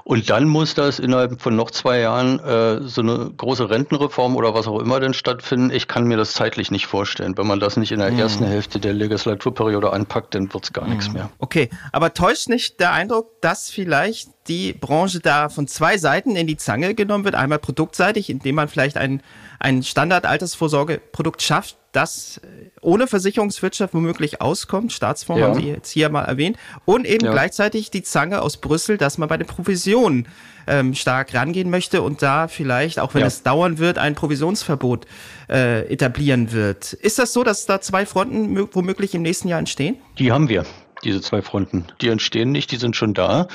und 0.06 0.30
dann 0.30 0.46
muss 0.46 0.74
das 0.74 1.00
innerhalb 1.00 1.42
von 1.42 1.56
noch 1.56 1.70
zwei 1.70 2.00
Jahren 2.00 2.40
äh, 2.40 2.82
so 2.88 3.02
eine 3.02 3.32
große 3.36 3.70
Rentenreform 3.70 4.38
oder 4.38 4.54
was 4.54 4.68
auch 4.68 4.80
immer 4.80 5.02
denn 5.02 5.14
stattfinden. 5.14 5.70
Ich 5.70 5.90
kann 5.90 6.06
mir 6.06 6.16
das 6.16 6.32
zeitlich 6.32 6.72
nicht 6.72 6.88
vorstellen. 6.88 7.38
Wenn 7.38 7.48
man 7.48 7.60
das 7.60 7.76
nicht 7.76 7.92
in 7.92 8.00
der 8.00 8.12
mhm. 8.12 8.20
ersten 8.20 8.46
Hälfte 8.46 8.80
der 8.80 8.94
Legislaturperiode 8.94 9.92
anpackt, 9.92 10.34
dann 10.34 10.54
wird 10.54 10.64
es 10.64 10.74
gar 10.74 10.88
nichts 10.88 11.10
mhm. 11.10 11.14
mehr. 11.16 11.30
Okay, 11.40 11.70
aber 11.92 12.14
täuscht 12.14 12.48
nicht 12.48 12.80
der 12.80 12.94
Eindruck, 12.94 13.42
dass 13.42 13.70
vielleicht 13.70 14.30
die 14.48 14.74
Branche 14.74 15.20
da 15.20 15.50
von 15.50 15.68
zwei 15.68 15.98
Seiten 15.98 16.36
in 16.36 16.48
die 16.48 16.58
Zange 16.58 16.94
genommen 16.94 17.24
wird. 17.24 17.36
Einmal 17.36 17.60
produktseitig, 17.60 18.30
indem 18.30 18.56
man 18.56 18.68
vielleicht 18.68 18.98
ein, 18.98 19.22
ein 19.60 19.84
Standard-Altersvorsorgeprodukt 19.84 21.42
schafft, 21.42 21.78
das 21.92 22.38
äh, 22.38 22.70
ohne 22.82 23.08
Versicherungswirtschaft 23.08 23.94
womöglich 23.94 24.42
auskommt. 24.42 24.94
Staatsfonds 24.94 25.40
ja. 25.40 25.48
haben 25.48 25.60
Sie 25.60 25.68
jetzt 25.68 25.90
hier 25.90 26.10
mal 26.10 26.24
erwähnt. 26.24 26.58
Und 26.84 27.06
eben 27.06 27.26
ja. 27.26 27.32
gleichzeitig 27.32 27.90
die 27.90 28.04
Zange 28.04 28.42
aus 28.42 28.58
Brüssel, 28.58 28.98
dass 28.98 29.18
man 29.18 29.30
bei 29.30 29.38
den 29.38 29.48
Provisionen 29.48 30.28
ähm, 30.68 30.94
stark 30.94 31.34
rangehen 31.34 31.70
möchte 31.70 32.02
und 32.02 32.22
da 32.22 32.48
vielleicht, 32.48 33.00
auch 33.00 33.14
wenn 33.14 33.22
ja. 33.22 33.28
es 33.28 33.44
dauern 33.44 33.78
wird, 33.78 33.98
ein 33.98 34.16
Provisionsverbot 34.16 35.06
äh, 35.50 35.88
etablieren 35.92 36.52
wird. 36.52 36.94
Ist 36.94 37.18
das 37.18 37.34
so, 37.34 37.44
dass 37.44 37.66
da 37.66 37.82
zwei 37.82 38.06
Fronten 38.06 38.68
womöglich 38.74 39.16
im 39.16 39.22
nächsten 39.22 39.48
Jahr 39.48 39.60
entstehen? 39.60 39.98
Die 40.18 40.32
haben 40.32 40.50
wir 40.50 40.66
diese 41.04 41.22
zwei 41.22 41.42
Fronten. 41.42 41.86
Die 42.02 42.10
entstehen 42.10 42.52
nicht, 42.52 42.72
die 42.72 42.78
sind 42.78 42.96
schon 42.96 43.14
da. 43.14 43.48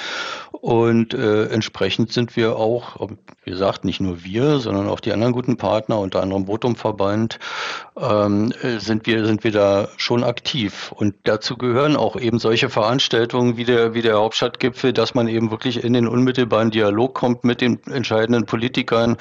Und 0.52 1.14
äh, 1.14 1.46
entsprechend 1.46 2.12
sind 2.12 2.36
wir 2.36 2.56
auch, 2.56 3.08
wie 3.44 3.50
gesagt, 3.50 3.84
nicht 3.84 4.00
nur 4.00 4.24
wir, 4.24 4.58
sondern 4.58 4.88
auch 4.88 5.00
die 5.00 5.12
anderen 5.12 5.32
guten 5.32 5.56
Partner, 5.56 5.98
unter 5.98 6.22
anderem 6.22 6.48
Votumverband, 6.48 7.38
ähm, 7.96 8.52
sind 8.78 9.06
wir 9.06 9.24
sind 9.26 9.44
wir 9.44 9.52
da 9.52 9.88
schon 9.96 10.24
aktiv. 10.24 10.92
Und 10.92 11.14
dazu 11.24 11.56
gehören 11.56 11.96
auch 11.96 12.16
eben 12.16 12.38
solche 12.38 12.68
Veranstaltungen 12.68 13.56
wie 13.56 13.64
der 13.64 13.94
wie 13.94 14.02
der 14.02 14.16
Hauptstadtgipfel, 14.16 14.92
dass 14.92 15.14
man 15.14 15.28
eben 15.28 15.50
wirklich 15.50 15.84
in 15.84 15.92
den 15.92 16.08
unmittelbaren 16.08 16.70
Dialog 16.70 17.14
kommt 17.14 17.44
mit 17.44 17.60
den 17.60 17.82
entscheidenden 17.86 18.46
Politikern, 18.46 19.16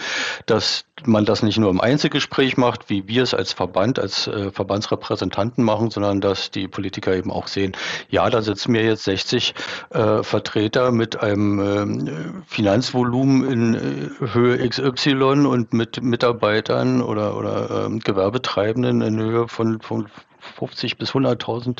dass 0.46 0.86
man 1.06 1.26
das 1.26 1.44
nicht 1.44 1.58
nur 1.58 1.70
im 1.70 1.82
Einzelgespräch 1.82 2.58
macht, 2.58 2.90
wie 2.90 3.08
wir 3.08 3.24
es 3.24 3.34
als 3.34 3.54
Verband, 3.54 4.00
als 4.00 4.28
äh, 4.28 4.52
Verbandsrepräsentanten 4.52 5.64
machen, 5.64 5.92
sondern 5.92 6.22
dass 6.22 6.52
die 6.52 6.68
Politiker 6.68 7.16
eben 7.16 7.32
auch 7.32 7.48
sehen, 7.48 7.76
ja, 8.10 8.30
da 8.30 8.42
sitzen 8.42 8.72
mir 8.72 8.84
jetzt 8.84 9.04
60 9.04 9.54
äh, 9.92 10.24
Vertreter 10.24 10.92
mit 10.92 11.19
einem 11.22 11.60
äh, 12.08 12.44
Finanzvolumen 12.48 13.50
in 13.50 13.76
äh, 13.76 14.34
Höhe 14.34 14.68
XY 14.68 15.46
und 15.46 15.74
mit 15.74 16.02
Mitarbeitern 16.02 17.02
oder, 17.02 17.38
oder 17.38 17.86
ähm, 17.86 18.00
Gewerbetreibenden 18.00 19.02
in 19.02 19.20
Höhe 19.20 19.48
von, 19.48 19.82
von 19.82 20.08
50 20.40 20.98
bis 20.98 21.12
100.000 21.12 21.80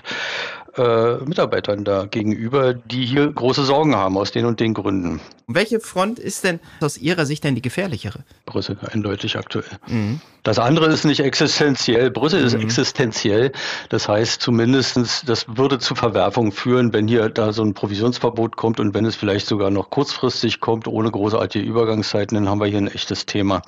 äh, 0.78 1.18
Mitarbeitern 1.26 1.84
da 1.84 2.06
gegenüber, 2.06 2.74
die 2.74 3.06
hier 3.06 3.32
große 3.32 3.64
Sorgen 3.64 3.96
haben 3.96 4.18
aus 4.18 4.32
den 4.32 4.46
und 4.46 4.60
den 4.60 4.74
Gründen. 4.74 5.20
Welche 5.48 5.80
Front 5.80 6.20
ist 6.20 6.44
denn 6.44 6.60
aus 6.80 6.98
Ihrer 6.98 7.26
Sicht 7.26 7.44
denn 7.44 7.56
die 7.56 7.62
gefährlichere? 7.62 8.24
Brüssel, 8.46 8.78
eindeutig 8.92 9.36
aktuell. 9.36 9.66
Mhm. 9.88 10.22
Das 10.44 10.60
andere 10.60 10.88
ist 10.88 11.06
nicht 11.06 11.22
existenziell. 11.22 12.12
Brüssel 12.12 12.42
mhm. 12.42 12.48
ist 12.48 12.54
existenziell. 12.54 13.52
Das 13.90 14.08
heißt 14.08 14.42
zumindestens, 14.42 15.24
das 15.26 15.46
würde 15.58 15.80
zu 15.80 15.96
Verwerfungen 15.96 16.52
führen, 16.52 16.94
wenn 16.94 17.08
hier 17.08 17.30
da 17.30 17.52
so 17.52 17.64
ein 17.64 17.74
Provisionsverbot 17.74 18.56
kommt 18.56 18.80
und 18.80 18.94
wenn 18.94 19.06
es 19.06 19.16
vielleicht 19.16 19.48
sogar 19.48 19.72
noch 19.72 19.90
kurzfristig 19.90 20.60
kommt, 20.60 20.88
ohne 20.88 21.12
großartige 21.12 21.66
Übergangszeiten, 21.66 22.36
dann 22.36 22.48
haben 22.48 22.62
wir 22.62 22.68
hier 22.68 22.78
ein 22.78 22.88
echtes 22.88 23.26
Thema. 23.26 23.62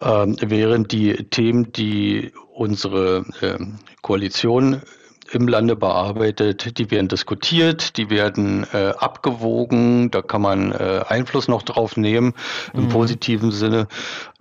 Ähm, 0.00 0.36
während 0.40 0.92
die 0.92 1.14
Themen, 1.30 1.72
die 1.72 2.32
unsere 2.56 3.24
äh, 3.40 3.58
Koalition 4.02 4.82
im 5.32 5.48
Lande 5.48 5.76
bearbeitet, 5.76 6.78
die 6.78 6.90
werden 6.90 7.08
diskutiert, 7.08 7.96
die 7.96 8.10
werden 8.10 8.66
äh, 8.72 8.92
abgewogen, 8.96 10.10
da 10.10 10.22
kann 10.22 10.42
man 10.42 10.72
äh, 10.72 11.02
Einfluss 11.08 11.48
noch 11.48 11.62
drauf 11.62 11.96
nehmen 11.96 12.34
im 12.74 12.84
mhm. 12.84 12.88
positiven 12.90 13.50
Sinne. 13.50 13.88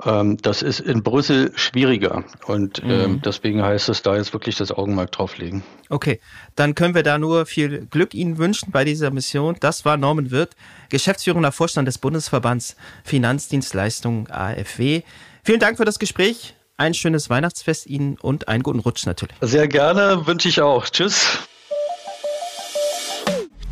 Ähm, 0.03 0.37
das 0.37 0.61
ist 0.61 0.79
in 0.79 1.01
Brüssel 1.01 1.51
schwieriger 1.55 2.23
und 2.45 2.83
ähm, 2.83 2.87
mhm. 2.87 2.93
ähm, 2.93 3.21
deswegen 3.23 3.63
heißt 3.63 3.89
es 3.89 4.01
da 4.03 4.15
jetzt 4.15 4.33
wirklich 4.33 4.57
das 4.57 4.71
Augenmerk 4.71 5.11
drauf 5.11 5.37
legen. 5.37 5.63
Okay, 5.89 6.19
dann 6.55 6.75
können 6.75 6.93
wir 6.93 7.03
da 7.03 7.17
nur 7.17 7.45
viel 7.45 7.87
Glück 7.87 8.13
Ihnen 8.13 8.37
wünschen 8.37 8.71
bei 8.71 8.85
dieser 8.85 9.11
Mission. 9.11 9.55
Das 9.59 9.85
war 9.85 9.97
Norman 9.97 10.31
Wirth, 10.31 10.55
geschäftsführender 10.89 11.51
Vorstand 11.51 11.87
des 11.87 11.97
Bundesverbands 11.97 12.75
Finanzdienstleistungen 13.03 14.29
AFW. 14.29 15.01
Vielen 15.43 15.59
Dank 15.59 15.77
für 15.77 15.85
das 15.85 15.99
Gespräch. 15.99 16.54
Ein 16.77 16.93
schönes 16.93 17.29
Weihnachtsfest 17.29 17.87
Ihnen 17.87 18.17
und 18.17 18.49
einen 18.49 18.61
guten 18.61 18.79
Rutsch 18.79 19.05
natürlich. 19.05 19.35
Sehr 19.39 19.67
gerne, 19.69 20.27
wünsche 20.27 20.49
ich 20.49 20.59
auch. 20.59 20.85
Tschüss. 20.89 21.39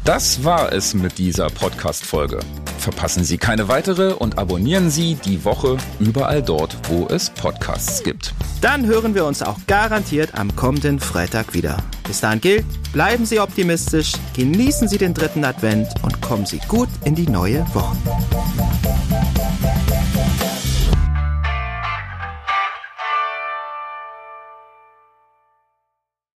Das 0.05 0.43
war 0.43 0.71
es 0.71 0.93
mit 0.93 1.17
dieser 1.17 1.49
Podcast-Folge. 1.49 2.39
Verpassen 2.77 3.23
Sie 3.23 3.37
keine 3.37 3.67
weitere 3.67 4.13
und 4.13 4.37
abonnieren 4.37 4.89
Sie 4.89 5.15
die 5.15 5.43
Woche 5.43 5.77
überall 5.99 6.41
dort, 6.41 6.77
wo 6.89 7.07
es 7.07 7.29
Podcasts 7.29 8.03
gibt. 8.03 8.33
Dann 8.61 8.85
hören 8.85 9.15
wir 9.15 9.25
uns 9.25 9.41
auch 9.41 9.57
garantiert 9.67 10.35
am 10.35 10.55
kommenden 10.55 10.99
Freitag 10.99 11.53
wieder. 11.53 11.77
Bis 12.05 12.21
dahin 12.21 12.39
gilt, 12.41 12.65
bleiben 12.93 13.25
Sie 13.25 13.39
optimistisch, 13.39 14.13
genießen 14.35 14.87
Sie 14.87 14.97
den 14.97 15.13
dritten 15.13 15.43
Advent 15.43 15.87
und 16.03 16.21
kommen 16.21 16.45
Sie 16.45 16.59
gut 16.69 16.89
in 17.03 17.15
die 17.15 17.27
neue 17.27 17.65
Woche. 17.73 17.97